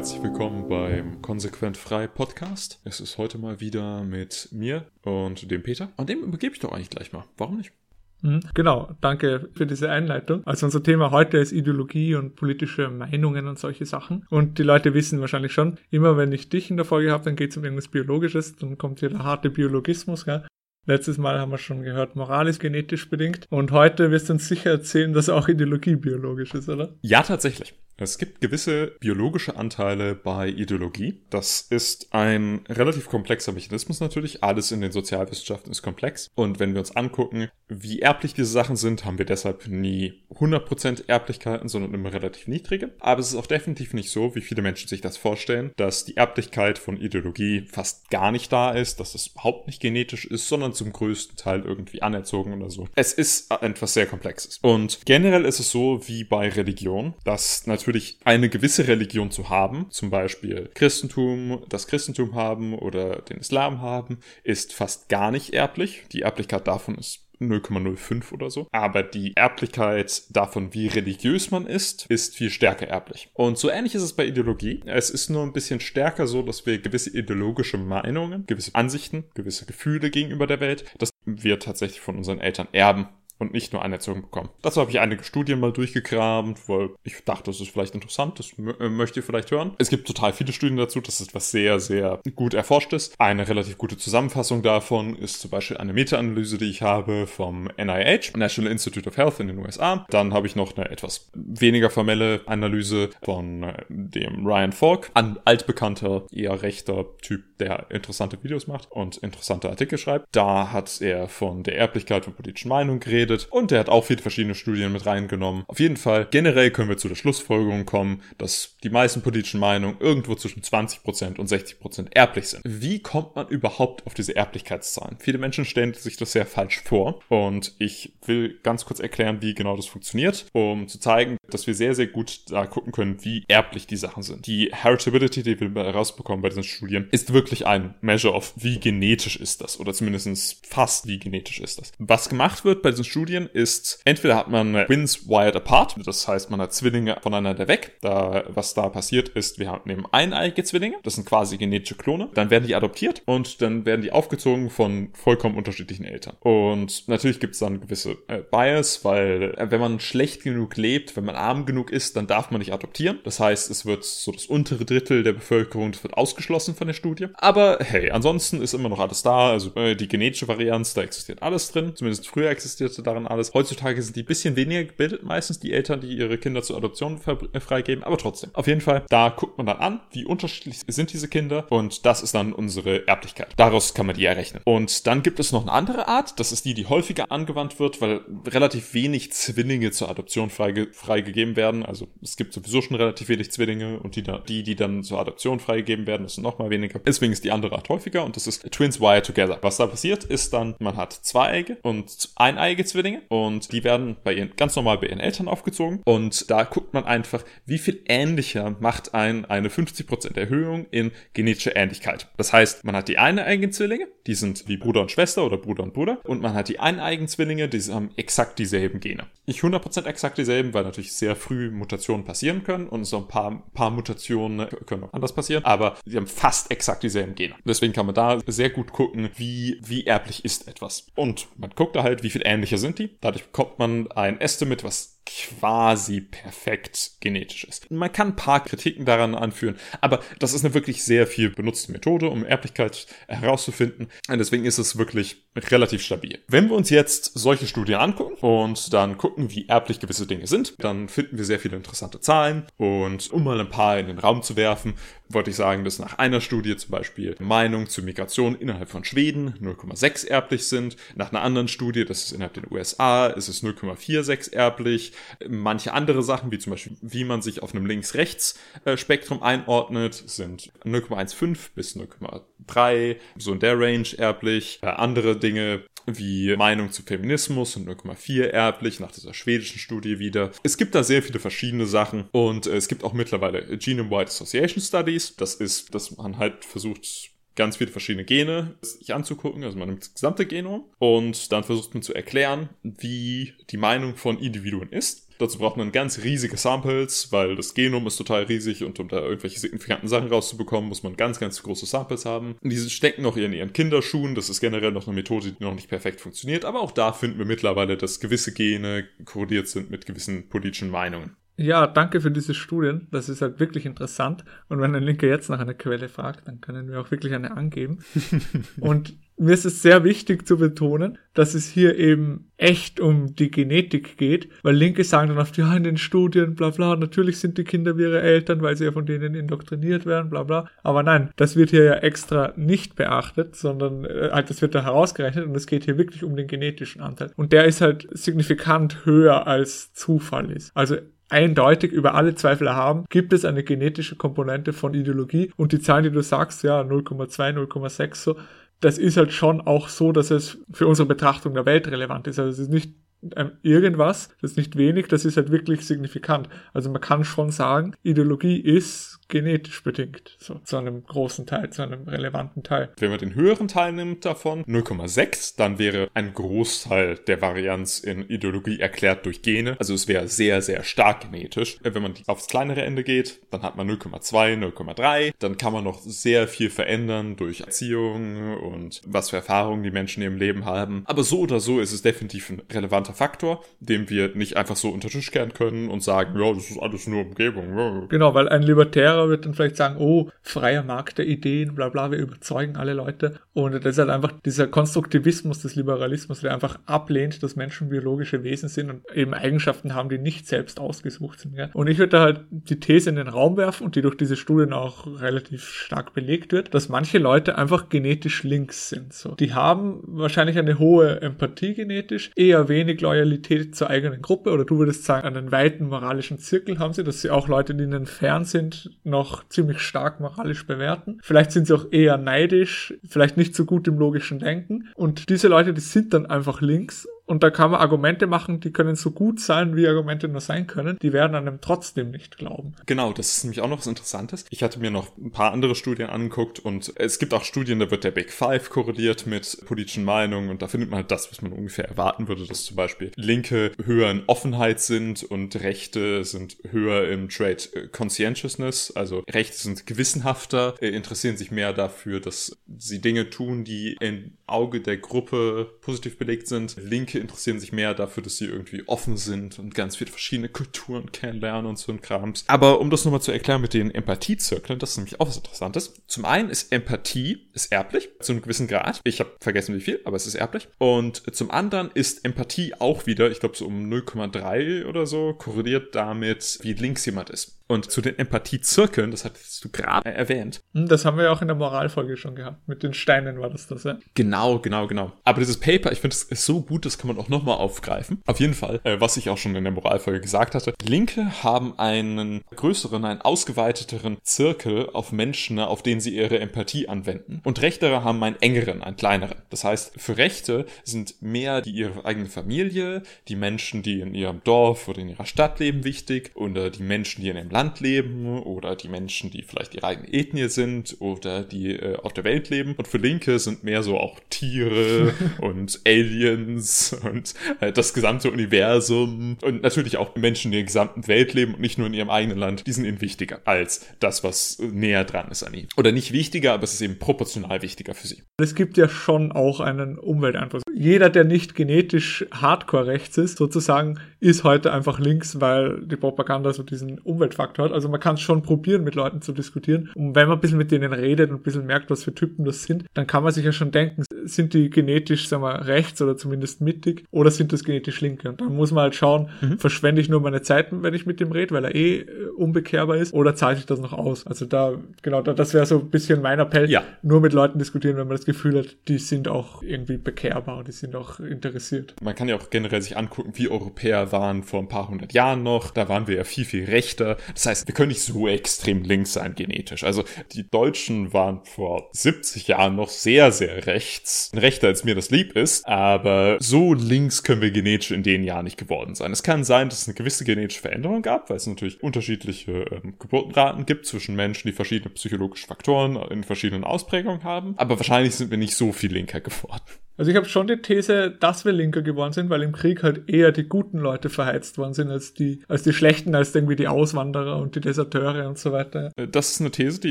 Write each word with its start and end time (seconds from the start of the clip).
herzlich 0.00 0.22
willkommen 0.22 0.66
beim 0.66 1.20
Konsequent 1.20 1.76
Frei 1.76 2.06
Podcast. 2.06 2.80
Es 2.84 3.00
ist 3.00 3.18
heute 3.18 3.36
mal 3.36 3.60
wieder 3.60 4.02
mit 4.02 4.48
mir 4.50 4.86
und 5.02 5.50
dem 5.50 5.62
Peter. 5.62 5.90
Und 5.98 6.08
dem 6.08 6.22
übergebe 6.22 6.54
ich 6.54 6.58
doch 6.58 6.72
eigentlich 6.72 6.88
gleich 6.88 7.12
mal. 7.12 7.24
Warum 7.36 7.58
nicht? 7.58 7.74
Mhm, 8.22 8.40
genau, 8.54 8.96
danke 9.02 9.50
für 9.52 9.66
diese 9.66 9.90
Einleitung. 9.90 10.40
Also 10.46 10.64
unser 10.64 10.82
Thema 10.82 11.10
heute 11.10 11.36
ist 11.36 11.52
Ideologie 11.52 12.14
und 12.14 12.34
politische 12.34 12.88
Meinungen 12.88 13.46
und 13.46 13.58
solche 13.58 13.84
Sachen. 13.84 14.24
Und 14.30 14.56
die 14.56 14.62
Leute 14.62 14.94
wissen 14.94 15.20
wahrscheinlich 15.20 15.52
schon, 15.52 15.76
immer 15.90 16.16
wenn 16.16 16.32
ich 16.32 16.48
dich 16.48 16.70
in 16.70 16.78
der 16.78 16.86
Folge 16.86 17.12
habe, 17.12 17.24
dann 17.24 17.36
geht 17.36 17.50
es 17.50 17.58
um 17.58 17.64
irgendwas 17.64 17.88
Biologisches, 17.88 18.56
dann 18.56 18.78
kommt 18.78 19.00
hier 19.00 19.10
der 19.10 19.24
harte 19.24 19.50
Biologismus. 19.50 20.24
Gell? 20.24 20.46
Letztes 20.86 21.18
Mal 21.18 21.38
haben 21.38 21.52
wir 21.52 21.58
schon 21.58 21.82
gehört, 21.82 22.16
Moral 22.16 22.48
ist 22.48 22.58
genetisch 22.58 23.10
bedingt. 23.10 23.46
Und 23.50 23.70
heute 23.70 24.10
wirst 24.10 24.30
du 24.30 24.32
uns 24.32 24.48
sicher 24.48 24.70
erzählen, 24.70 25.12
dass 25.12 25.28
auch 25.28 25.46
Ideologie 25.46 25.96
biologisch 25.96 26.54
ist, 26.54 26.70
oder? 26.70 26.94
Ja, 27.02 27.22
tatsächlich. 27.22 27.74
Es 28.02 28.16
gibt 28.16 28.40
gewisse 28.40 28.96
biologische 28.98 29.56
Anteile 29.56 30.14
bei 30.14 30.48
Ideologie. 30.48 31.20
Das 31.28 31.60
ist 31.68 32.14
ein 32.14 32.64
relativ 32.66 33.10
komplexer 33.10 33.52
Mechanismus 33.52 34.00
natürlich. 34.00 34.42
Alles 34.42 34.72
in 34.72 34.80
den 34.80 34.90
Sozialwissenschaften 34.90 35.70
ist 35.70 35.82
komplex. 35.82 36.30
Und 36.34 36.58
wenn 36.60 36.72
wir 36.72 36.80
uns 36.80 36.96
angucken, 36.96 37.50
wie 37.68 38.00
erblich 38.00 38.32
diese 38.32 38.50
Sachen 38.50 38.76
sind, 38.76 39.04
haben 39.04 39.18
wir 39.18 39.26
deshalb 39.26 39.68
nie 39.68 40.22
100% 40.34 41.08
Erblichkeiten, 41.08 41.68
sondern 41.68 41.92
immer 41.92 42.10
relativ 42.12 42.48
niedrige. 42.48 42.94
Aber 43.00 43.20
es 43.20 43.28
ist 43.28 43.36
auch 43.36 43.46
definitiv 43.46 43.92
nicht 43.92 44.10
so, 44.10 44.34
wie 44.34 44.40
viele 44.40 44.62
Menschen 44.62 44.88
sich 44.88 45.02
das 45.02 45.18
vorstellen, 45.18 45.72
dass 45.76 46.06
die 46.06 46.16
Erblichkeit 46.16 46.78
von 46.78 46.96
Ideologie 46.96 47.66
fast 47.70 48.08
gar 48.08 48.32
nicht 48.32 48.50
da 48.50 48.70
ist, 48.70 48.98
dass 48.98 49.14
es 49.14 49.26
überhaupt 49.26 49.66
nicht 49.66 49.80
genetisch 49.82 50.24
ist, 50.24 50.48
sondern 50.48 50.72
zum 50.72 50.90
größten 50.92 51.36
Teil 51.36 51.64
irgendwie 51.66 52.00
anerzogen 52.00 52.54
oder 52.54 52.70
so. 52.70 52.88
Es 52.94 53.12
ist 53.12 53.52
etwas 53.60 53.92
sehr 53.92 54.06
Komplexes. 54.06 54.58
Und 54.62 55.00
generell 55.04 55.44
ist 55.44 55.60
es 55.60 55.70
so 55.70 56.00
wie 56.08 56.24
bei 56.24 56.48
Religion, 56.48 57.12
dass 57.24 57.66
natürlich 57.66 57.89
natürlich 57.90 58.18
eine 58.24 58.48
gewisse 58.48 58.86
Religion 58.86 59.30
zu 59.30 59.50
haben, 59.50 59.86
zum 59.90 60.10
Beispiel 60.10 60.70
Christentum, 60.74 61.64
das 61.68 61.88
Christentum 61.88 62.34
haben 62.34 62.78
oder 62.78 63.22
den 63.22 63.38
Islam 63.38 63.80
haben, 63.80 64.18
ist 64.44 64.72
fast 64.72 65.08
gar 65.08 65.30
nicht 65.32 65.52
erblich. 65.52 66.04
Die 66.12 66.22
Erblichkeit 66.22 66.68
davon 66.68 66.94
ist 66.94 67.26
0,05 67.40 68.32
oder 68.32 68.50
so. 68.50 68.68
Aber 68.70 69.02
die 69.02 69.36
Erblichkeit 69.36 70.22
davon, 70.30 70.72
wie 70.72 70.86
religiös 70.86 71.50
man 71.50 71.66
ist, 71.66 72.06
ist 72.06 72.36
viel 72.36 72.50
stärker 72.50 72.86
erblich. 72.86 73.30
Und 73.32 73.58
so 73.58 73.70
ähnlich 73.70 73.94
ist 73.94 74.02
es 74.02 74.12
bei 74.12 74.26
Ideologie. 74.26 74.82
Es 74.86 75.10
ist 75.10 75.30
nur 75.30 75.42
ein 75.42 75.52
bisschen 75.52 75.80
stärker 75.80 76.26
so, 76.26 76.42
dass 76.42 76.66
wir 76.66 76.78
gewisse 76.78 77.16
ideologische 77.16 77.78
Meinungen, 77.78 78.46
gewisse 78.46 78.74
Ansichten, 78.74 79.24
gewisse 79.34 79.66
Gefühle 79.66 80.10
gegenüber 80.10 80.46
der 80.46 80.60
Welt, 80.60 80.84
dass 80.98 81.10
wir 81.24 81.58
tatsächlich 81.58 82.00
von 82.00 82.16
unseren 82.16 82.40
Eltern 82.40 82.68
erben 82.72 83.08
und 83.40 83.52
nicht 83.52 83.72
nur 83.72 83.82
anerzogen 83.82 84.22
bekommen. 84.22 84.50
Dazu 84.62 84.80
habe 84.80 84.90
ich 84.90 85.00
einige 85.00 85.24
Studien 85.24 85.58
mal 85.58 85.72
durchgekramt, 85.72 86.68
weil 86.68 86.90
ich 87.02 87.24
dachte, 87.24 87.44
das 87.50 87.60
ist 87.60 87.70
vielleicht 87.70 87.94
interessant, 87.94 88.38
das 88.38 88.52
äh, 88.58 88.88
möchte 88.88 89.20
ihr 89.20 89.24
vielleicht 89.24 89.50
hören. 89.50 89.74
Es 89.78 89.88
gibt 89.88 90.06
total 90.06 90.32
viele 90.32 90.52
Studien 90.52 90.76
dazu, 90.76 91.00
das 91.00 91.20
ist 91.20 91.28
etwas 91.28 91.50
sehr, 91.50 91.80
sehr 91.80 92.20
gut 92.36 92.54
erforschtes. 92.54 93.12
Eine 93.18 93.48
relativ 93.48 93.78
gute 93.78 93.96
Zusammenfassung 93.96 94.62
davon 94.62 95.16
ist 95.16 95.40
zum 95.40 95.50
Beispiel 95.50 95.78
eine 95.78 95.92
Meta-Analyse, 95.92 96.58
die 96.58 96.70
ich 96.70 96.82
habe 96.82 97.26
vom 97.26 97.70
NIH, 97.76 98.36
National 98.36 98.70
Institute 98.70 99.08
of 99.08 99.16
Health 99.16 99.40
in 99.40 99.48
den 99.48 99.58
USA. 99.58 100.06
Dann 100.10 100.34
habe 100.34 100.46
ich 100.46 100.54
noch 100.54 100.76
eine 100.76 100.90
etwas 100.90 101.30
weniger 101.34 101.88
formelle 101.88 102.42
Analyse 102.46 103.10
von 103.22 103.62
äh, 103.62 103.84
dem 103.88 104.46
Ryan 104.46 104.72
Falk, 104.72 105.10
ein 105.14 105.38
altbekannter, 105.46 106.26
eher 106.30 106.62
rechter 106.62 107.06
Typ, 107.22 107.58
der 107.58 107.90
interessante 107.90 108.42
Videos 108.42 108.66
macht 108.66 108.90
und 108.90 109.16
interessante 109.18 109.70
Artikel 109.70 109.96
schreibt. 109.96 110.26
Da 110.32 110.72
hat 110.72 111.00
er 111.00 111.28
von 111.28 111.62
der 111.62 111.78
Erblichkeit 111.78 112.24
von 112.24 112.34
politischen 112.34 112.68
Meinungen 112.68 113.00
geredet 113.00 113.29
geredet 113.30 113.48
und 113.50 113.70
der 113.70 113.80
hat 113.80 113.88
auch 113.88 114.04
viele 114.04 114.22
verschiedene 114.22 114.54
Studien 114.54 114.92
mit 114.92 115.06
reingenommen. 115.06 115.64
Auf 115.66 115.80
jeden 115.80 115.96
Fall, 115.96 116.26
generell 116.30 116.70
können 116.70 116.88
wir 116.88 116.96
zu 116.96 117.08
der 117.08 117.14
Schlussfolgerung 117.14 117.86
kommen, 117.86 118.22
dass 118.38 118.76
die 118.82 118.90
meisten 118.90 119.22
politischen 119.22 119.60
Meinungen 119.60 119.96
irgendwo 120.00 120.34
zwischen 120.34 120.62
20% 120.62 121.38
und 121.38 121.50
60% 121.50 122.08
erblich 122.12 122.48
sind. 122.48 122.62
Wie 122.64 123.00
kommt 123.00 123.36
man 123.36 123.48
überhaupt 123.48 124.06
auf 124.06 124.14
diese 124.14 124.36
Erblichkeitszahlen? 124.36 125.16
Viele 125.20 125.38
Menschen 125.38 125.64
stellen 125.64 125.94
sich 125.94 126.16
das 126.16 126.32
sehr 126.32 126.46
falsch 126.46 126.82
vor 126.84 127.20
und 127.28 127.74
ich 127.78 128.12
will 128.26 128.58
ganz 128.62 128.84
kurz 128.84 129.00
erklären, 129.00 129.38
wie 129.40 129.54
genau 129.54 129.76
das 129.76 129.86
funktioniert, 129.86 130.46
um 130.52 130.88
zu 130.88 130.98
zeigen, 130.98 131.36
dass 131.48 131.66
wir 131.66 131.74
sehr, 131.74 131.94
sehr 131.94 132.06
gut 132.06 132.50
da 132.50 132.66
gucken 132.66 132.92
können, 132.92 133.24
wie 133.24 133.44
erblich 133.48 133.86
die 133.86 133.96
Sachen 133.96 134.22
sind. 134.22 134.46
Die 134.46 134.70
Heritability, 134.72 135.42
die 135.42 135.60
wir 135.60 135.84
herausbekommen 135.84 136.42
bei 136.42 136.48
diesen 136.48 136.64
Studien, 136.64 137.08
ist 137.10 137.32
wirklich 137.32 137.66
ein 137.66 137.94
Measure 138.00 138.34
of, 138.34 138.52
wie 138.56 138.78
genetisch 138.78 139.36
ist 139.36 139.60
das 139.60 139.78
oder 139.78 139.92
zumindest 139.92 140.66
fast 140.66 141.06
wie 141.06 141.18
genetisch 141.18 141.60
ist 141.60 141.78
das. 141.78 141.92
Was 141.98 142.28
gemacht 142.28 142.64
wird 142.64 142.82
bei 142.82 142.90
diesen 142.90 143.04
Studien, 143.04 143.19
Studien 143.20 143.50
ist, 143.52 144.00
entweder 144.06 144.34
hat 144.34 144.48
man 144.48 144.86
Twins 144.86 145.28
wired 145.28 145.54
apart, 145.54 145.94
das 146.06 146.26
heißt, 146.26 146.50
man 146.50 146.58
hat 146.58 146.72
Zwillinge 146.72 147.18
voneinander 147.20 147.68
weg. 147.68 147.98
Da, 148.00 148.44
was 148.48 148.72
da 148.72 148.88
passiert 148.88 149.28
ist, 149.28 149.58
wir 149.58 149.68
haben 149.68 149.90
eben 149.90 150.06
eineige 150.10 150.64
Zwillinge, 150.64 150.96
das 151.02 151.16
sind 151.16 151.26
quasi 151.26 151.58
genetische 151.58 151.96
Klone. 151.96 152.30
Dann 152.32 152.48
werden 152.48 152.66
die 152.66 152.74
adoptiert 152.74 153.20
und 153.26 153.60
dann 153.60 153.84
werden 153.84 154.00
die 154.00 154.10
aufgezogen 154.10 154.70
von 154.70 155.10
vollkommen 155.12 155.58
unterschiedlichen 155.58 156.06
Eltern. 156.06 156.36
Und 156.40 157.08
natürlich 157.08 157.40
gibt 157.40 157.52
es 157.52 157.60
dann 157.60 157.82
gewisse 157.82 158.16
äh, 158.28 158.38
Bias, 158.50 159.04
weil 159.04 159.54
äh, 159.58 159.70
wenn 159.70 159.80
man 159.80 160.00
schlecht 160.00 160.42
genug 160.42 160.78
lebt, 160.78 161.14
wenn 161.14 161.26
man 161.26 161.34
arm 161.34 161.66
genug 161.66 161.90
ist, 161.90 162.16
dann 162.16 162.26
darf 162.26 162.50
man 162.50 162.60
nicht 162.60 162.72
adoptieren. 162.72 163.18
Das 163.24 163.38
heißt, 163.38 163.70
es 163.70 163.84
wird 163.84 164.02
so 164.02 164.32
das 164.32 164.46
untere 164.46 164.86
Drittel 164.86 165.24
der 165.24 165.34
Bevölkerung, 165.34 165.92
das 165.92 166.02
wird 166.02 166.14
ausgeschlossen 166.14 166.74
von 166.74 166.86
der 166.86 166.94
Studie. 166.94 167.26
Aber 167.34 167.80
hey, 167.82 168.10
ansonsten 168.10 168.62
ist 168.62 168.72
immer 168.72 168.88
noch 168.88 168.98
alles 168.98 169.22
da. 169.22 169.50
Also 169.50 169.74
äh, 169.74 169.94
die 169.94 170.08
genetische 170.08 170.48
Varianz, 170.48 170.94
da 170.94 171.02
existiert 171.02 171.42
alles 171.42 171.70
drin. 171.70 171.92
Zumindest 171.94 172.26
früher 172.26 172.48
existierte 172.48 172.99
da 173.02 173.10
darin 173.10 173.26
alles. 173.26 173.52
Heutzutage 173.54 174.00
sind 174.02 174.16
die 174.16 174.22
ein 174.22 174.26
bisschen 174.26 174.56
weniger 174.56 174.84
gebildet, 174.84 175.22
meistens 175.22 175.58
die 175.58 175.72
Eltern, 175.72 176.00
die 176.00 176.16
ihre 176.16 176.38
Kinder 176.38 176.62
zur 176.62 176.76
Adoption 176.76 177.20
äh, 177.52 177.60
freigeben, 177.60 178.04
aber 178.04 178.16
trotzdem. 178.18 178.50
Auf 178.54 178.66
jeden 178.66 178.80
Fall, 178.80 179.04
da 179.08 179.28
guckt 179.30 179.58
man 179.58 179.66
dann 179.66 179.78
an, 179.78 180.00
wie 180.12 180.24
unterschiedlich 180.24 180.80
sind 180.86 181.12
diese 181.12 181.28
Kinder 181.28 181.66
und 181.70 182.06
das 182.06 182.22
ist 182.22 182.34
dann 182.34 182.52
unsere 182.52 183.06
Erblichkeit. 183.06 183.52
Daraus 183.56 183.94
kann 183.94 184.06
man 184.06 184.16
die 184.16 184.24
errechnen. 184.24 184.62
Und 184.64 185.06
dann 185.06 185.22
gibt 185.22 185.40
es 185.40 185.52
noch 185.52 185.62
eine 185.62 185.72
andere 185.72 186.08
Art, 186.08 186.38
das 186.38 186.52
ist 186.52 186.64
die, 186.64 186.74
die 186.74 186.86
häufiger 186.86 187.30
angewandt 187.30 187.78
wird, 187.78 188.00
weil 188.00 188.20
relativ 188.46 188.94
wenig 188.94 189.32
Zwillinge 189.32 189.90
zur 189.90 190.08
Adoption 190.08 190.50
freige 190.50 190.88
freigegeben 190.92 191.56
werden. 191.56 191.84
Also 191.84 192.08
es 192.22 192.36
gibt 192.36 192.52
sowieso 192.52 192.82
schon 192.82 192.96
relativ 192.96 193.28
wenig 193.28 193.50
Zwillinge 193.50 193.98
und 194.00 194.16
die, 194.16 194.24
die, 194.48 194.62
die 194.62 194.76
dann 194.76 195.02
zur 195.02 195.20
Adoption 195.20 195.60
freigegeben 195.60 196.06
werden, 196.06 196.24
das 196.24 196.34
sind 196.34 196.44
noch 196.44 196.58
mal 196.58 196.70
weniger. 196.70 196.98
Deswegen 196.98 197.32
ist 197.32 197.44
die 197.44 197.50
andere 197.50 197.74
Art 197.74 197.88
häufiger 197.88 198.24
und 198.24 198.36
das 198.36 198.46
ist 198.46 198.70
Twins 198.70 199.00
Wire 199.00 199.22
Together. 199.22 199.58
Was 199.62 199.76
da 199.76 199.86
passiert, 199.86 200.24
ist 200.24 200.52
dann, 200.52 200.74
man 200.78 200.96
hat 200.96 201.12
zweieige 201.12 201.78
und 201.82 202.30
eineige 202.36 202.84
Zwillinge 202.90 203.22
und 203.28 203.72
die 203.72 203.84
werden 203.84 204.16
bei 204.22 204.34
ihren, 204.34 204.54
ganz 204.56 204.76
normal 204.76 204.98
bei 204.98 205.08
ihren 205.08 205.20
Eltern 205.20 205.48
aufgezogen 205.48 206.00
und 206.04 206.50
da 206.50 206.64
guckt 206.64 206.94
man 206.94 207.04
einfach, 207.04 207.44
wie 207.66 207.78
viel 207.78 208.02
ähnlicher 208.06 208.76
macht 208.80 209.14
ein 209.14 209.44
eine 209.44 209.68
50% 209.68 210.36
Erhöhung 210.36 210.86
in 210.90 211.12
genetischer 211.34 211.76
Ähnlichkeit. 211.76 212.28
Das 212.36 212.52
heißt, 212.52 212.84
man 212.84 212.96
hat 212.96 213.08
die 213.08 213.18
eineigen 213.18 213.72
Zwillinge, 213.72 214.08
die 214.26 214.34
sind 214.34 214.68
wie 214.68 214.76
Bruder 214.76 215.00
und 215.00 215.10
Schwester 215.10 215.44
oder 215.44 215.56
Bruder 215.56 215.82
und 215.82 215.94
Bruder 215.94 216.20
und 216.24 216.42
man 216.42 216.54
hat 216.54 216.68
die 216.68 216.80
eineigen 216.80 217.28
Zwillinge, 217.28 217.68
die 217.68 217.80
haben 217.80 218.10
exakt 218.16 218.58
dieselben 218.58 219.00
Gene. 219.00 219.26
Nicht 219.46 219.60
100% 219.60 220.06
exakt 220.06 220.38
dieselben, 220.38 220.74
weil 220.74 220.84
natürlich 220.84 221.12
sehr 221.12 221.36
früh 221.36 221.70
Mutationen 221.70 222.24
passieren 222.24 222.62
können 222.64 222.88
und 222.88 223.04
so 223.04 223.18
ein 223.18 223.28
paar, 223.28 223.62
paar 223.74 223.90
Mutationen 223.90 224.68
können 224.86 225.04
auch 225.04 225.12
anders 225.12 225.34
passieren, 225.34 225.64
aber 225.64 225.96
sie 226.04 226.16
haben 226.16 226.26
fast 226.26 226.70
exakt 226.70 227.02
dieselben 227.02 227.34
Gene. 227.34 227.54
Deswegen 227.64 227.92
kann 227.92 228.06
man 228.06 228.14
da 228.14 228.38
sehr 228.46 228.70
gut 228.70 228.92
gucken, 228.92 229.30
wie, 229.36 229.80
wie 229.82 230.06
erblich 230.06 230.44
ist 230.44 230.68
etwas. 230.68 231.06
Und 231.14 231.48
man 231.56 231.70
guckt 231.70 231.96
da 231.96 232.02
halt, 232.02 232.22
wie 232.22 232.30
viel 232.30 232.42
ähnlicher 232.44 232.78
sind 232.80 232.98
die. 232.98 233.16
Dadurch 233.20 233.44
bekommt 233.44 233.78
man 233.78 234.10
ein 234.12 234.40
Estimate, 234.40 234.84
was 234.84 235.19
quasi 235.26 236.20
perfekt 236.20 237.12
genetisch 237.20 237.64
ist. 237.64 237.90
Man 237.90 238.12
kann 238.12 238.28
ein 238.28 238.36
paar 238.36 238.64
Kritiken 238.64 239.04
daran 239.04 239.34
anführen, 239.34 239.76
aber 240.00 240.20
das 240.38 240.54
ist 240.54 240.64
eine 240.64 240.74
wirklich 240.74 241.04
sehr 241.04 241.26
viel 241.26 241.50
benutzte 241.50 241.92
Methode, 241.92 242.28
um 242.28 242.44
Erblichkeit 242.44 243.06
herauszufinden. 243.28 244.08
Und 244.28 244.38
deswegen 244.38 244.64
ist 244.64 244.78
es 244.78 244.98
wirklich 244.98 245.44
relativ 245.56 246.02
stabil. 246.02 246.38
Wenn 246.48 246.68
wir 246.68 246.76
uns 246.76 246.90
jetzt 246.90 247.32
solche 247.34 247.66
Studien 247.66 247.98
angucken 247.98 248.34
und 248.40 248.92
dann 248.92 249.18
gucken, 249.18 249.50
wie 249.50 249.68
erblich 249.68 250.00
gewisse 250.00 250.26
Dinge 250.26 250.46
sind, 250.46 250.74
dann 250.78 251.08
finden 251.08 251.38
wir 251.38 251.44
sehr 251.44 251.60
viele 251.60 251.76
interessante 251.76 252.20
Zahlen. 252.20 252.66
Und 252.76 253.30
um 253.30 253.44
mal 253.44 253.60
ein 253.60 253.68
paar 253.68 253.98
in 253.98 254.06
den 254.06 254.18
Raum 254.18 254.42
zu 254.42 254.56
werfen, 254.56 254.94
wollte 255.28 255.50
ich 255.50 255.56
sagen, 255.56 255.84
dass 255.84 255.98
nach 255.98 256.18
einer 256.18 256.40
Studie 256.40 256.76
zum 256.76 256.90
Beispiel 256.90 257.36
Meinung 257.38 257.88
zur 257.88 258.04
Migration 258.04 258.56
innerhalb 258.56 258.88
von 258.88 259.04
Schweden 259.04 259.54
0,6 259.60 260.26
erblich 260.26 260.68
sind. 260.68 260.96
Nach 261.14 261.30
einer 261.30 261.42
anderen 261.42 261.68
Studie, 261.68 262.04
das 262.04 262.24
ist 262.24 262.32
innerhalb 262.32 262.54
der 262.54 262.70
USA, 262.70 263.28
ist 263.28 263.48
es 263.48 263.62
0,46 263.62 264.52
erblich. 264.52 265.09
Manche 265.48 265.92
andere 265.92 266.22
Sachen, 266.22 266.50
wie 266.50 266.58
zum 266.58 266.72
Beispiel, 266.72 266.96
wie 267.00 267.24
man 267.24 267.42
sich 267.42 267.62
auf 267.62 267.74
einem 267.74 267.86
Links-Rechts-Spektrum 267.86 269.42
einordnet, 269.42 270.14
sind 270.14 270.72
0,15 270.84 271.70
bis 271.74 271.96
0,3, 271.96 273.16
so 273.36 273.52
in 273.52 273.60
der 273.60 273.78
Range 273.78 274.08
erblich. 274.16 274.78
Äh, 274.82 274.86
andere 274.86 275.36
Dinge 275.36 275.84
wie 276.06 276.56
Meinung 276.56 276.90
zu 276.90 277.02
Feminismus 277.02 277.72
sind 277.72 277.88
0,4 277.88 278.44
erblich, 278.44 279.00
nach 279.00 279.12
dieser 279.12 279.34
schwedischen 279.34 279.78
Studie 279.78 280.18
wieder. 280.18 280.50
Es 280.62 280.76
gibt 280.76 280.94
da 280.94 281.02
sehr 281.02 281.22
viele 281.22 281.38
verschiedene 281.38 281.86
Sachen 281.86 282.28
und 282.32 282.66
äh, 282.66 282.76
es 282.76 282.88
gibt 282.88 283.04
auch 283.04 283.12
mittlerweile 283.12 283.76
Genome-Wide 283.76 284.26
Association 284.26 284.82
Studies. 284.82 285.36
Das 285.36 285.54
ist, 285.54 285.94
dass 285.94 286.16
man 286.16 286.38
halt 286.38 286.64
versucht, 286.64 287.30
ganz 287.60 287.76
viele 287.76 287.90
verschiedene 287.90 288.24
Gene 288.24 288.74
sich 288.80 289.12
anzugucken, 289.12 289.64
also 289.64 289.78
man 289.78 289.88
nimmt 289.88 290.00
das 290.00 290.14
gesamte 290.14 290.46
Genom 290.46 290.86
und 290.98 291.52
dann 291.52 291.62
versucht 291.62 291.92
man 291.92 292.02
zu 292.02 292.14
erklären, 292.14 292.70
wie 292.82 293.52
die 293.68 293.76
Meinung 293.76 294.16
von 294.16 294.38
Individuen 294.38 294.88
ist. 294.90 295.28
Dazu 295.36 295.58
braucht 295.58 295.76
man 295.76 295.92
ganz 295.92 296.24
riesige 296.24 296.56
Samples, 296.56 297.32
weil 297.32 297.56
das 297.56 297.74
Genom 297.74 298.06
ist 298.06 298.16
total 298.16 298.44
riesig 298.44 298.82
und 298.82 298.98
um 298.98 299.08
da 299.08 299.20
irgendwelche 299.20 299.60
signifikanten 299.60 300.08
Sachen 300.08 300.28
rauszubekommen, 300.28 300.88
muss 300.88 301.02
man 301.02 301.16
ganz, 301.16 301.38
ganz 301.38 301.62
große 301.62 301.84
Samples 301.84 302.24
haben. 302.24 302.56
Und 302.62 302.70
diese 302.70 302.88
stecken 302.88 303.22
noch 303.22 303.36
in 303.36 303.52
ihren 303.52 303.74
Kinderschuhen. 303.74 304.34
Das 304.34 304.48
ist 304.50 304.60
generell 304.60 304.92
noch 304.92 305.06
eine 305.06 305.14
Methode, 305.14 305.52
die 305.52 305.64
noch 305.64 305.74
nicht 305.74 305.88
perfekt 305.88 306.20
funktioniert. 306.20 306.66
Aber 306.66 306.80
auch 306.80 306.92
da 306.92 307.14
finden 307.14 307.38
wir 307.38 307.46
mittlerweile, 307.46 307.96
dass 307.96 308.20
gewisse 308.20 308.52
Gene 308.52 309.08
korreliert 309.24 309.68
sind 309.68 309.90
mit 309.90 310.04
gewissen 310.04 310.48
politischen 310.50 310.90
Meinungen. 310.90 311.36
Ja, 311.60 311.86
danke 311.86 312.22
für 312.22 312.30
diese 312.30 312.54
Studien. 312.54 313.06
Das 313.10 313.28
ist 313.28 313.42
halt 313.42 313.60
wirklich 313.60 313.84
interessant. 313.84 314.46
Und 314.68 314.80
wenn 314.80 314.94
ein 314.94 315.02
Linker 315.02 315.26
jetzt 315.26 315.50
nach 315.50 315.60
einer 315.60 315.74
Quelle 315.74 316.08
fragt, 316.08 316.48
dann 316.48 316.62
können 316.62 316.90
wir 316.90 316.98
auch 316.98 317.10
wirklich 317.10 317.34
eine 317.34 317.54
angeben. 317.54 317.98
und 318.80 319.18
mir 319.36 319.52
ist 319.52 319.66
es 319.66 319.82
sehr 319.82 320.02
wichtig 320.02 320.46
zu 320.46 320.56
betonen, 320.56 321.18
dass 321.34 321.52
es 321.52 321.68
hier 321.68 321.98
eben 321.98 322.50
echt 322.56 322.98
um 322.98 323.34
die 323.34 323.50
Genetik 323.50 324.16
geht, 324.16 324.48
weil 324.62 324.74
Linke 324.74 325.04
sagen 325.04 325.28
dann 325.28 325.38
oft, 325.38 325.58
ja, 325.58 325.76
in 325.76 325.84
den 325.84 325.98
Studien, 325.98 326.54
bla 326.54 326.70
bla, 326.70 326.96
natürlich 326.96 327.40
sind 327.40 327.58
die 327.58 327.64
Kinder 327.64 327.98
wie 327.98 328.02
ihre 328.02 328.22
Eltern, 328.22 328.62
weil 328.62 328.76
sie 328.76 328.84
ja 328.84 328.92
von 328.92 329.04
denen 329.04 329.34
indoktriniert 329.34 330.06
werden, 330.06 330.30
bla 330.30 330.44
bla. 330.44 330.66
Aber 330.82 331.02
nein, 331.02 331.30
das 331.36 331.56
wird 331.56 331.70
hier 331.70 331.84
ja 331.84 331.94
extra 331.96 332.54
nicht 332.56 332.96
beachtet, 332.96 333.54
sondern 333.54 334.06
äh, 334.06 334.30
halt, 334.32 334.48
das 334.48 334.62
wird 334.62 334.74
da 334.74 334.82
herausgerechnet 334.82 335.44
und 335.44 335.54
es 335.54 335.66
geht 335.66 335.84
hier 335.84 335.98
wirklich 335.98 336.24
um 336.24 336.36
den 336.36 336.46
genetischen 336.46 337.02
Anteil. 337.02 337.32
Und 337.36 337.52
der 337.52 337.66
ist 337.66 337.82
halt 337.82 338.08
signifikant 338.12 339.04
höher 339.04 339.46
als 339.46 339.92
Zufall 339.92 340.50
ist. 340.50 340.70
Also 340.74 340.96
eindeutig 341.30 341.92
über 341.92 342.14
alle 342.14 342.34
Zweifel 342.34 342.66
erhaben, 342.66 343.04
gibt 343.08 343.32
es 343.32 343.44
eine 343.44 343.62
genetische 343.62 344.16
Komponente 344.16 344.72
von 344.72 344.94
Ideologie 344.94 345.52
und 345.56 345.72
die 345.72 345.80
Zahlen, 345.80 346.04
die 346.04 346.10
du 346.10 346.22
sagst, 346.22 346.62
ja, 346.62 346.80
0,2, 346.80 347.54
0,6 347.54 348.14
so, 348.14 348.36
das 348.80 348.98
ist 348.98 349.16
halt 349.16 349.32
schon 349.32 349.60
auch 349.60 349.88
so, 349.88 350.12
dass 350.12 350.30
es 350.30 350.58
für 350.72 350.86
unsere 350.86 351.06
Betrachtung 351.06 351.54
der 351.54 351.66
Welt 351.66 351.86
relevant 351.88 352.26
ist. 352.26 352.38
Also 352.38 352.50
es 352.50 352.58
ist 352.58 352.70
nicht 352.70 352.94
ähm, 353.36 353.52
irgendwas, 353.62 354.30
das 354.40 354.52
ist 354.52 354.56
nicht 354.56 354.76
wenig, 354.76 355.08
das 355.08 355.24
ist 355.24 355.36
halt 355.36 355.50
wirklich 355.50 355.86
signifikant. 355.86 356.48
Also 356.72 356.90
man 356.90 357.00
kann 357.00 357.24
schon 357.24 357.50
sagen, 357.50 357.94
Ideologie 358.02 358.58
ist 358.58 359.19
genetisch 359.30 359.82
bedingt, 359.82 360.36
so 360.38 360.60
zu 360.64 360.76
einem 360.76 361.04
großen 361.06 361.46
Teil, 361.46 361.70
zu 361.70 361.82
einem 361.82 362.06
relevanten 362.08 362.62
Teil. 362.62 362.90
Wenn 362.98 363.10
man 363.10 363.18
den 363.18 363.34
höheren 363.34 363.68
Teil 363.68 363.92
nimmt 363.92 364.24
davon, 364.24 364.64
0,6, 364.64 365.56
dann 365.56 365.78
wäre 365.78 366.10
ein 366.14 366.34
Großteil 366.34 367.16
der 367.26 367.40
Varianz 367.40 368.00
in 368.00 368.28
Ideologie 368.28 368.80
erklärt 368.80 369.26
durch 369.26 369.42
Gene. 369.42 369.76
Also 369.78 369.94
es 369.94 370.08
wäre 370.08 370.28
sehr, 370.28 370.62
sehr 370.62 370.82
stark 370.82 371.22
genetisch. 371.22 371.78
Wenn 371.82 372.02
man 372.02 372.14
aufs 372.26 372.48
kleinere 372.48 372.82
Ende 372.82 373.04
geht, 373.04 373.40
dann 373.50 373.62
hat 373.62 373.76
man 373.76 373.88
0,2, 373.90 374.58
0,3. 374.58 375.32
Dann 375.38 375.56
kann 375.56 375.72
man 375.72 375.84
noch 375.84 376.00
sehr 376.00 376.48
viel 376.48 376.70
verändern 376.70 377.36
durch 377.36 377.60
Erziehung 377.60 378.58
und 378.58 379.00
was 379.06 379.30
für 379.30 379.36
Erfahrungen 379.36 379.82
die 379.82 379.90
Menschen 379.90 380.22
im 380.22 380.36
Leben 380.36 380.64
haben. 380.64 381.02
Aber 381.06 381.22
so 381.22 381.40
oder 381.40 381.60
so 381.60 381.80
ist 381.80 381.92
es 381.92 382.02
definitiv 382.02 382.50
ein 382.50 382.62
relevanter 382.72 383.14
Faktor, 383.14 383.64
den 383.80 384.10
wir 384.10 384.34
nicht 384.34 384.56
einfach 384.56 384.76
so 384.76 384.90
unter 384.90 385.08
Tisch 385.08 385.30
kehren 385.30 385.54
können 385.54 385.88
und 385.88 386.02
sagen, 386.02 386.38
ja, 386.38 386.52
das 386.52 386.70
ist 386.70 386.78
alles 386.78 387.06
nur 387.06 387.22
Umgebung. 387.22 388.08
Genau, 388.08 388.34
weil 388.34 388.48
ein 388.48 388.62
Libertärer 388.62 389.19
Lehrer 389.20 389.28
wird 389.28 389.44
dann 389.44 389.54
vielleicht 389.54 389.76
sagen, 389.76 389.96
oh, 389.98 390.30
freier 390.42 390.82
Markt 390.82 391.18
der 391.18 391.26
Ideen, 391.26 391.74
bla 391.74 391.88
bla, 391.88 392.10
wir 392.10 392.18
überzeugen 392.18 392.76
alle 392.76 392.94
Leute. 392.94 393.38
Und 393.52 393.74
das 393.74 393.84
ist 393.84 393.98
halt 393.98 394.10
einfach 394.10 394.32
dieser 394.44 394.68
Konstruktivismus 394.68 395.60
des 395.60 395.74
Liberalismus, 395.74 396.40
der 396.40 396.54
einfach 396.54 396.78
ablehnt, 396.86 397.42
dass 397.42 397.56
Menschen 397.56 397.88
biologische 397.88 398.44
Wesen 398.44 398.68
sind 398.68 398.90
und 398.90 399.02
eben 399.12 399.34
Eigenschaften 399.34 399.94
haben, 399.94 400.08
die 400.08 400.18
nicht 400.18 400.46
selbst 400.46 400.78
ausgesucht 400.78 401.40
sind. 401.40 401.56
Gell? 401.56 401.70
Und 401.72 401.88
ich 401.88 401.98
würde 401.98 402.10
da 402.10 402.20
halt 402.20 402.44
die 402.50 402.78
These 402.78 403.10
in 403.10 403.16
den 403.16 403.26
Raum 403.26 403.56
werfen 403.56 403.84
und 403.84 403.96
die 403.96 404.02
durch 404.02 404.16
diese 404.16 404.36
Studien 404.36 404.72
auch 404.72 405.06
relativ 405.20 405.64
stark 405.64 406.14
belegt 406.14 406.52
wird, 406.52 406.74
dass 406.74 406.88
manche 406.88 407.18
Leute 407.18 407.58
einfach 407.58 407.88
genetisch 407.88 408.44
links 408.44 408.88
sind. 408.88 409.12
So. 409.12 409.34
Die 409.34 409.52
haben 409.52 410.00
wahrscheinlich 410.06 410.56
eine 410.56 410.78
hohe 410.78 411.20
Empathie 411.20 411.74
genetisch, 411.74 412.30
eher 412.36 412.68
wenig 412.68 413.00
Loyalität 413.00 413.74
zur 413.74 413.90
eigenen 413.90 414.22
Gruppe 414.22 414.50
oder 414.50 414.64
du 414.64 414.78
würdest 414.78 415.04
sagen, 415.04 415.26
einen 415.26 415.50
weiten 415.50 415.88
moralischen 415.88 416.38
Zirkel 416.38 416.78
haben 416.78 416.92
sie, 416.92 417.02
dass 417.02 417.20
sie 417.20 417.30
auch 417.30 417.48
Leute, 417.48 417.74
die 417.74 417.84
ihnen 417.84 418.06
fern 418.06 418.44
sind, 418.44 418.90
noch 419.02 419.48
ziemlich 419.48 419.80
stark 419.80 420.20
moralisch 420.20 420.66
bewerten. 420.66 421.18
Vielleicht 421.22 421.50
sind 421.50 421.66
sie 421.66 421.74
auch 421.74 421.86
eher 421.90 422.16
neidisch, 422.16 422.94
vielleicht 423.08 423.39
nicht 423.40 423.56
so 423.56 423.64
gut 423.64 423.88
im 423.88 423.98
logischen 423.98 424.38
Denken. 424.38 424.88
Und 424.94 425.30
diese 425.30 425.48
Leute, 425.48 425.72
die 425.72 425.80
sind 425.80 426.12
dann 426.12 426.26
einfach 426.26 426.60
links 426.60 427.08
und 427.30 427.44
da 427.44 427.50
kann 427.50 427.70
man 427.70 427.80
Argumente 427.80 428.26
machen, 428.26 428.58
die 428.58 428.72
können 428.72 428.96
so 428.96 429.12
gut 429.12 429.38
sein, 429.38 429.76
wie 429.76 429.86
Argumente 429.86 430.26
nur 430.26 430.40
sein 430.40 430.66
können. 430.66 430.98
Die 431.00 431.12
werden 431.12 431.36
einem 431.36 431.60
trotzdem 431.60 432.10
nicht 432.10 432.38
glauben. 432.38 432.74
Genau, 432.86 433.12
das 433.12 433.36
ist 433.36 433.44
nämlich 433.44 433.60
auch 433.60 433.68
noch 433.68 433.78
was 433.78 433.86
Interessantes. 433.86 434.44
Ich 434.50 434.64
hatte 434.64 434.80
mir 434.80 434.90
noch 434.90 435.16
ein 435.16 435.30
paar 435.30 435.52
andere 435.52 435.76
Studien 435.76 436.10
angeguckt 436.10 436.58
und 436.58 436.92
es 436.96 437.20
gibt 437.20 437.32
auch 437.32 437.44
Studien, 437.44 437.78
da 437.78 437.88
wird 437.92 438.02
der 438.02 438.10
Big 438.10 438.32
Five 438.32 438.68
korreliert 438.68 439.28
mit 439.28 439.62
politischen 439.64 440.04
Meinungen 440.04 440.50
und 440.50 440.60
da 440.60 440.66
findet 440.66 440.90
man 440.90 440.98
halt 440.98 441.12
das, 441.12 441.30
was 441.30 441.40
man 441.40 441.52
ungefähr 441.52 441.84
erwarten 441.84 442.26
würde, 442.26 442.46
dass 442.48 442.64
zum 442.64 442.74
Beispiel 442.74 443.12
Linke 443.14 443.70
höher 443.84 444.10
in 444.10 444.24
Offenheit 444.26 444.80
sind 444.80 445.22
und 445.22 445.54
Rechte 445.60 446.24
sind 446.24 446.56
höher 446.68 447.08
im 447.10 447.28
Trade 447.28 447.88
Conscientiousness. 447.92 448.90
Also 448.96 449.22
Rechte 449.30 449.56
sind 449.56 449.86
gewissenhafter, 449.86 450.74
äh, 450.80 450.88
interessieren 450.88 451.36
sich 451.36 451.52
mehr 451.52 451.72
dafür, 451.72 452.18
dass 452.18 452.56
sie 452.76 453.00
Dinge 453.00 453.30
tun, 453.30 453.62
die 453.62 453.96
im 454.00 454.32
Auge 454.46 454.80
der 454.80 454.96
Gruppe 454.96 455.70
positiv 455.80 456.18
belegt 456.18 456.48
sind. 456.48 456.74
Linke 456.76 457.19
interessieren 457.20 457.60
sich 457.60 457.72
mehr 457.72 457.94
dafür, 457.94 458.22
dass 458.22 458.38
sie 458.38 458.46
irgendwie 458.46 458.86
offen 458.86 459.16
sind 459.16 459.58
und 459.58 459.74
ganz 459.74 459.96
viele 459.96 460.10
verschiedene 460.10 460.48
Kulturen 460.48 461.12
kennenlernen 461.12 461.66
und 461.66 461.78
so 461.78 461.92
ein 461.92 462.00
Krams. 462.00 462.44
Aber 462.46 462.80
um 462.80 462.90
das 462.90 463.04
nochmal 463.04 463.22
zu 463.22 463.32
erklären 463.32 463.60
mit 463.60 463.74
den 463.74 463.90
Empathiezirkeln, 463.94 464.78
das 464.78 464.90
ist 464.90 464.96
nämlich 464.96 465.20
auch 465.20 465.28
was 465.28 465.36
Interessantes. 465.36 465.94
Zum 466.06 466.24
einen 466.24 466.50
ist 466.50 466.72
Empathie 466.72 467.48
ist 467.52 467.72
erblich, 467.72 468.08
zu 468.20 468.32
einem 468.32 468.42
gewissen 468.42 468.66
Grad. 468.66 469.00
Ich 469.04 469.20
habe 469.20 469.30
vergessen 469.40 469.74
wie 469.74 469.80
viel, 469.80 470.00
aber 470.04 470.16
es 470.16 470.26
ist 470.26 470.34
erblich. 470.34 470.68
Und 470.78 471.34
zum 471.34 471.50
anderen 471.50 471.90
ist 471.92 472.24
Empathie 472.24 472.74
auch 472.78 473.06
wieder, 473.06 473.30
ich 473.30 473.40
glaube 473.40 473.56
so 473.56 473.66
um 473.66 473.92
0,3 473.92 474.86
oder 474.86 475.06
so, 475.06 475.34
korreliert 475.34 475.94
damit, 475.94 476.58
wie 476.62 476.72
links 476.72 477.04
jemand 477.06 477.30
ist. 477.30 477.59
Und 477.70 477.88
zu 477.88 478.00
den 478.00 478.18
Empathiezirkeln, 478.18 479.12
das 479.12 479.24
hattest 479.24 479.64
du 479.64 479.68
gerade 479.68 480.10
erwähnt. 480.12 480.60
Hm, 480.74 480.88
das 480.88 481.04
haben 481.04 481.16
wir 481.16 481.26
ja 481.26 481.30
auch 481.30 481.40
in 481.40 481.46
der 481.46 481.54
Moralfolge 481.54 482.16
schon 482.16 482.34
gehabt. 482.34 482.66
Mit 482.66 482.82
den 482.82 482.94
Steinen 482.94 483.38
war 483.38 483.48
das 483.48 483.68
das, 483.68 483.84
ja? 483.84 483.96
Genau, 484.14 484.58
genau, 484.58 484.88
genau. 484.88 485.12
Aber 485.22 485.38
dieses 485.38 485.60
Paper, 485.60 485.92
ich 485.92 486.00
finde, 486.00 486.16
es 486.16 486.24
ist 486.24 486.44
so 486.44 486.62
gut, 486.62 486.84
das 486.84 486.98
kann 486.98 487.06
man 487.06 487.16
auch 487.18 487.28
nochmal 487.28 487.58
aufgreifen. 487.58 488.22
Auf 488.26 488.40
jeden 488.40 488.54
Fall, 488.54 488.80
äh, 488.82 488.96
was 488.98 489.16
ich 489.16 489.30
auch 489.30 489.38
schon 489.38 489.54
in 489.54 489.62
der 489.62 489.72
Moralfolge 489.72 490.20
gesagt 490.20 490.56
hatte. 490.56 490.74
Linke 490.82 491.44
haben 491.44 491.78
einen 491.78 492.40
größeren, 492.56 493.04
einen 493.04 493.20
ausgeweiteteren 493.20 494.18
Zirkel 494.24 494.90
auf 494.92 495.12
Menschen, 495.12 495.60
auf 495.60 495.84
denen 495.84 496.00
sie 496.00 496.16
ihre 496.16 496.40
Empathie 496.40 496.88
anwenden. 496.88 497.40
Und 497.44 497.62
Rechtere 497.62 498.02
haben 498.02 498.20
einen 498.24 498.42
engeren, 498.42 498.82
einen 498.82 498.96
kleineren. 498.96 499.42
Das 499.48 499.62
heißt, 499.62 499.92
für 499.96 500.16
Rechte 500.16 500.66
sind 500.82 501.22
mehr 501.22 501.60
die 501.60 501.70
ihre 501.70 502.04
eigene 502.04 502.26
Familie, 502.26 503.04
die 503.28 503.36
Menschen, 503.36 503.84
die 503.84 504.00
in 504.00 504.12
ihrem 504.12 504.42
Dorf 504.42 504.88
oder 504.88 504.98
in 504.98 505.08
ihrer 505.08 505.26
Stadt 505.26 505.60
leben, 505.60 505.84
wichtig. 505.84 506.32
Oder 506.34 506.70
die 506.70 506.82
Menschen, 506.82 507.22
die 507.22 507.28
in 507.28 507.36
einem 507.36 507.50
Land 507.50 507.59
Land 507.60 507.80
leben 507.80 508.38
oder 508.42 508.74
die 508.74 508.88
Menschen, 508.88 509.30
die 509.30 509.42
vielleicht 509.42 509.74
ihre 509.74 509.86
eigene 509.86 510.10
Ethnie 510.14 510.48
sind 510.48 510.96
oder 510.98 511.42
die 511.42 511.76
äh, 511.76 511.96
auf 511.96 512.14
der 512.14 512.24
Welt 512.24 512.48
leben. 512.48 512.74
Und 512.76 512.88
für 512.88 512.96
Linke 512.96 513.38
sind 513.38 513.64
mehr 513.64 513.82
so 513.82 513.98
auch 513.98 514.18
Tiere 514.30 515.12
und 515.40 515.80
Aliens 515.86 516.96
und 517.04 517.34
äh, 517.60 517.70
das 517.70 517.92
gesamte 517.92 518.30
Universum 518.30 519.36
und 519.42 519.62
natürlich 519.62 519.98
auch 519.98 520.16
Menschen, 520.16 520.50
die 520.50 520.58
in 520.58 520.62
der 520.64 520.66
gesamten 520.66 521.06
Welt 521.06 521.34
leben 521.34 521.54
und 521.54 521.60
nicht 521.60 521.76
nur 521.76 521.86
in 521.86 521.92
ihrem 521.92 522.08
eigenen 522.08 522.38
Land. 522.38 522.66
Die 522.66 522.72
sind 522.72 522.86
ihnen 522.86 523.02
wichtiger 523.02 523.40
als 523.44 523.86
das, 524.00 524.24
was 524.24 524.58
näher 524.58 525.04
dran 525.04 525.30
ist 525.30 525.42
an 525.42 525.52
ihnen. 525.52 525.68
Oder 525.76 525.92
nicht 525.92 526.12
wichtiger, 526.12 526.54
aber 526.54 526.64
es 526.64 526.72
ist 526.72 526.80
eben 526.80 526.98
proportional 526.98 527.60
wichtiger 527.60 527.94
für 527.94 528.06
sie. 528.06 528.22
Es 528.38 528.54
gibt 528.54 528.78
ja 528.78 528.88
schon 528.88 529.32
auch 529.32 529.60
einen 529.60 529.98
Umwelteinfluss. 529.98 530.62
Jeder, 530.74 531.10
der 531.10 531.24
nicht 531.24 531.54
genetisch 531.54 532.24
hardcore 532.32 532.86
rechts 532.86 533.18
ist, 533.18 533.36
sozusagen, 533.36 534.00
ist 534.18 534.44
heute 534.44 534.72
einfach 534.72 534.98
links, 534.98 535.40
weil 535.40 535.82
die 535.84 535.96
Propaganda 535.96 536.54
so 536.54 536.62
diesen 536.62 536.98
Umweltfaktor 536.98 537.49
Faktor 537.50 537.66
hat. 537.66 537.72
Also 537.72 537.88
man 537.88 538.00
kann 538.00 538.14
es 538.14 538.20
schon 538.20 538.42
probieren, 538.42 538.84
mit 538.84 538.94
Leuten 538.94 539.22
zu 539.22 539.32
diskutieren. 539.32 539.90
Und 539.94 540.14
wenn 540.14 540.28
man 540.28 540.38
ein 540.38 540.40
bisschen 540.40 540.58
mit 540.58 540.70
denen 540.70 540.92
redet 540.92 541.30
und 541.30 541.36
ein 541.36 541.42
bisschen 541.42 541.66
merkt, 541.66 541.90
was 541.90 542.04
für 542.04 542.14
Typen 542.14 542.44
das 542.44 542.64
sind, 542.64 542.84
dann 542.94 543.06
kann 543.06 543.22
man 543.22 543.32
sich 543.32 543.44
ja 543.44 543.52
schon 543.52 543.72
denken, 543.72 544.04
sind 544.24 544.54
die 544.54 544.70
genetisch, 544.70 545.28
sagen 545.28 545.42
wir, 545.42 545.66
rechts 545.66 546.00
oder 546.00 546.16
zumindest 546.16 546.60
mittig 546.60 547.04
oder 547.10 547.30
sind 547.30 547.52
das 547.52 547.64
genetisch 547.64 548.00
linke? 548.00 548.28
Und 548.28 548.40
dann 548.40 548.54
muss 548.54 548.70
man 548.70 548.82
halt 548.82 548.94
schauen, 548.94 549.30
mhm. 549.40 549.58
verschwende 549.58 550.00
ich 550.00 550.08
nur 550.08 550.20
meine 550.20 550.42
Zeit, 550.42 550.68
wenn 550.70 550.94
ich 550.94 551.06
mit 551.06 551.20
dem 551.20 551.32
rede, 551.32 551.54
weil 551.54 551.64
er 551.64 551.74
eh 551.74 552.00
äh, 552.00 552.06
unbekehrbar 552.36 552.96
ist, 552.96 553.12
oder 553.12 553.34
zahle 553.34 553.58
ich 553.58 553.66
das 553.66 553.80
noch 553.80 553.92
aus? 553.92 554.26
Also 554.26 554.46
da, 554.46 554.74
genau, 555.02 555.22
da, 555.22 555.32
das 555.32 555.54
wäre 555.54 555.66
so 555.66 555.80
ein 555.80 555.90
bisschen 555.90 556.22
mein 556.22 556.38
Appell. 556.38 556.70
Ja. 556.70 556.84
Nur 557.02 557.20
mit 557.20 557.32
Leuten 557.32 557.58
diskutieren, 557.58 557.96
wenn 557.96 558.06
man 558.06 558.16
das 558.16 558.26
Gefühl 558.26 558.58
hat, 558.58 558.76
die 558.88 558.98
sind 558.98 559.28
auch 559.28 559.62
irgendwie 559.62 559.96
bekehrbar 559.96 560.58
und 560.58 560.68
die 560.68 560.72
sind 560.72 560.94
auch 560.94 561.18
interessiert. 561.20 561.94
Man 562.02 562.14
kann 562.14 562.28
ja 562.28 562.36
auch 562.36 562.50
generell 562.50 562.82
sich 562.82 562.96
angucken, 562.96 563.32
wie 563.34 563.48
Europäer 563.48 564.12
waren 564.12 564.42
vor 564.42 564.60
ein 564.60 564.68
paar 564.68 564.88
hundert 564.88 565.12
Jahren 565.12 565.42
noch. 565.42 565.70
Da 565.70 565.88
waren 565.88 566.06
wir 566.06 566.16
ja 566.16 566.24
viel, 566.24 566.44
viel 566.44 566.64
rechter. 566.64 567.16
Das 567.34 567.39
heißt, 567.46 567.66
wir 567.66 567.74
können 567.74 567.88
nicht 567.88 568.02
so 568.02 568.28
extrem 568.28 568.82
links 568.82 569.12
sein 569.14 569.34
genetisch. 569.34 569.84
Also 569.84 570.04
die 570.32 570.48
Deutschen 570.48 571.12
waren 571.12 571.44
vor 571.44 571.88
70 571.92 572.48
Jahren 572.48 572.76
noch 572.76 572.88
sehr, 572.88 573.32
sehr 573.32 573.66
rechts. 573.66 574.30
Rechter 574.34 574.68
als 574.68 574.84
mir 574.84 574.94
das 574.94 575.10
lieb 575.10 575.32
ist, 575.32 575.66
aber 575.66 576.38
so 576.40 576.74
links 576.74 577.22
können 577.22 577.42
wir 577.42 577.50
genetisch 577.50 577.90
in 577.90 578.02
den 578.02 578.24
Jahren 578.24 578.44
nicht 578.44 578.58
geworden 578.58 578.94
sein. 578.94 579.12
Es 579.12 579.22
kann 579.22 579.44
sein, 579.44 579.68
dass 579.68 579.82
es 579.82 579.88
eine 579.88 579.94
gewisse 579.94 580.24
genetische 580.24 580.60
Veränderung 580.60 581.02
gab, 581.02 581.30
weil 581.30 581.36
es 581.36 581.46
natürlich 581.46 581.82
unterschiedliche 581.82 582.64
ähm, 582.70 582.94
Geburtenraten 582.98 583.66
gibt 583.66 583.86
zwischen 583.86 584.16
Menschen, 584.16 584.48
die 584.48 584.54
verschiedene 584.54 584.90
psychologische 584.90 585.46
Faktoren 585.46 585.96
in 586.10 586.24
verschiedenen 586.24 586.64
Ausprägungen 586.64 587.24
haben. 587.24 587.54
Aber 587.56 587.78
wahrscheinlich 587.78 588.14
sind 588.14 588.30
wir 588.30 588.38
nicht 588.38 588.54
so 588.54 588.72
viel 588.72 588.92
linker 588.92 589.20
geworden. 589.20 589.62
Also 590.00 590.10
ich 590.12 590.16
habe 590.16 590.26
schon 590.26 590.46
die 590.46 590.56
These, 590.56 591.10
dass 591.10 591.44
wir 591.44 591.52
linker 591.52 591.82
geworden 591.82 592.14
sind, 592.14 592.30
weil 592.30 592.42
im 592.42 592.52
Krieg 592.52 592.82
halt 592.82 593.10
eher 593.10 593.32
die 593.32 593.46
guten 593.46 593.76
Leute 593.76 594.08
verheizt 594.08 594.56
worden 594.56 594.72
sind 594.72 594.90
als 594.90 595.12
die, 595.12 595.40
als 595.46 595.62
die 595.62 595.74
schlechten, 595.74 596.14
als 596.14 596.34
irgendwie 596.34 596.56
die 596.56 596.68
Auswanderer 596.68 597.36
und 597.36 597.54
die 597.54 597.60
Deserteure 597.60 598.26
und 598.26 598.38
so 598.38 598.50
weiter. 598.50 598.92
Äh, 598.96 599.08
das 599.08 599.32
ist 599.32 599.42
eine 599.42 599.50
These, 599.50 599.78
die 599.78 599.90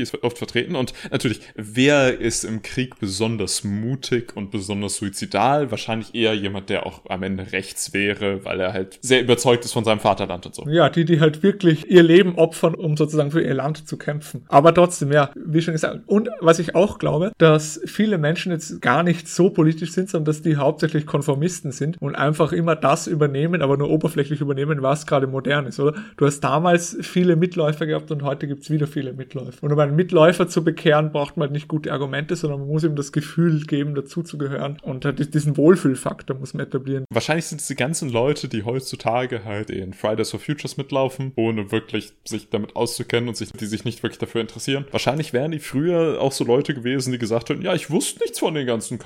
ist 0.00 0.20
oft 0.24 0.36
vertreten. 0.36 0.74
Und 0.74 0.94
natürlich, 1.12 1.42
wer 1.54 2.18
ist 2.18 2.42
im 2.42 2.62
Krieg 2.62 2.98
besonders 2.98 3.62
mutig 3.62 4.36
und 4.36 4.50
besonders 4.50 4.96
suizidal? 4.96 5.70
Wahrscheinlich 5.70 6.12
eher 6.12 6.34
jemand, 6.34 6.70
der 6.70 6.86
auch 6.86 7.02
am 7.08 7.22
Ende 7.22 7.52
rechts 7.52 7.94
wäre, 7.94 8.44
weil 8.44 8.58
er 8.58 8.72
halt 8.72 8.98
sehr 9.00 9.22
überzeugt 9.22 9.64
ist 9.64 9.74
von 9.74 9.84
seinem 9.84 10.00
Vaterland 10.00 10.44
und 10.44 10.56
so. 10.56 10.66
Ja, 10.68 10.88
die, 10.88 11.04
die 11.04 11.20
halt 11.20 11.44
wirklich 11.44 11.88
ihr 11.88 12.02
Leben 12.02 12.34
opfern, 12.34 12.74
um 12.74 12.96
sozusagen 12.96 13.30
für 13.30 13.42
ihr 13.42 13.54
Land 13.54 13.86
zu 13.86 13.96
kämpfen. 13.96 14.42
Aber 14.48 14.74
trotzdem, 14.74 15.12
ja, 15.12 15.30
wie 15.36 15.62
schon 15.62 15.74
gesagt. 15.74 16.00
Und 16.06 16.30
was 16.40 16.58
ich 16.58 16.74
auch 16.74 16.98
glaube, 16.98 17.30
dass 17.38 17.80
viele 17.84 18.18
Menschen 18.18 18.50
jetzt 18.50 18.82
gar 18.82 19.04
nicht 19.04 19.28
so 19.28 19.50
politisch 19.50 19.92
sind, 19.92 19.99
sondern 20.08 20.26
dass 20.26 20.42
die 20.42 20.56
hauptsächlich 20.56 21.06
Konformisten 21.06 21.72
sind 21.72 22.00
und 22.00 22.14
einfach 22.14 22.52
immer 22.52 22.76
das 22.76 23.06
übernehmen, 23.06 23.60
aber 23.60 23.76
nur 23.76 23.90
oberflächlich 23.90 24.40
übernehmen, 24.40 24.82
was 24.82 25.06
gerade 25.06 25.26
modern 25.26 25.66
ist, 25.66 25.80
oder? 25.80 25.94
Du 26.16 26.26
hast 26.26 26.40
damals 26.40 26.96
viele 27.02 27.36
Mitläufer 27.36 27.86
gehabt 27.86 28.10
und 28.10 28.22
heute 28.22 28.46
gibt's 28.46 28.70
wieder 28.70 28.86
viele 28.86 29.12
Mitläufer. 29.12 29.62
Und 29.62 29.72
um 29.72 29.78
einen 29.78 29.96
Mitläufer 29.96 30.48
zu 30.48 30.64
bekehren, 30.64 31.12
braucht 31.12 31.36
man 31.36 31.48
halt 31.48 31.52
nicht 31.52 31.68
gute 31.68 31.92
Argumente, 31.92 32.36
sondern 32.36 32.60
man 32.60 32.68
muss 32.68 32.84
ihm 32.84 32.96
das 32.96 33.12
Gefühl 33.12 33.60
geben, 33.62 33.94
dazuzugehören. 33.94 34.78
Und 34.82 35.04
halt 35.04 35.34
diesen 35.34 35.56
Wohlfühlfaktor 35.56 36.36
muss 36.36 36.54
man 36.54 36.66
etablieren. 36.66 37.04
Wahrscheinlich 37.10 37.46
sind 37.46 37.60
es 37.60 37.66
die 37.66 37.74
ganzen 37.74 38.08
Leute, 38.10 38.48
die 38.48 38.64
heutzutage 38.64 39.44
halt 39.44 39.70
in 39.70 39.92
Fridays 39.92 40.30
for 40.30 40.40
Futures 40.40 40.76
mitlaufen, 40.76 41.32
ohne 41.36 41.72
wirklich 41.72 42.12
sich 42.24 42.48
damit 42.50 42.76
auszukennen 42.76 43.28
und 43.28 43.36
sich, 43.36 43.52
die 43.52 43.66
sich 43.66 43.84
nicht 43.84 44.02
wirklich 44.02 44.18
dafür 44.18 44.40
interessieren. 44.40 44.84
Wahrscheinlich 44.90 45.32
wären 45.32 45.50
die 45.50 45.58
früher 45.58 46.20
auch 46.20 46.32
so 46.32 46.44
Leute 46.44 46.74
gewesen, 46.74 47.12
die 47.12 47.18
gesagt 47.18 47.50
hätten, 47.50 47.62
ja, 47.62 47.74
ich 47.74 47.90
wusste 47.90 48.20
nichts 48.20 48.38
von 48.38 48.54
den 48.54 48.66
ganzen 48.66 48.98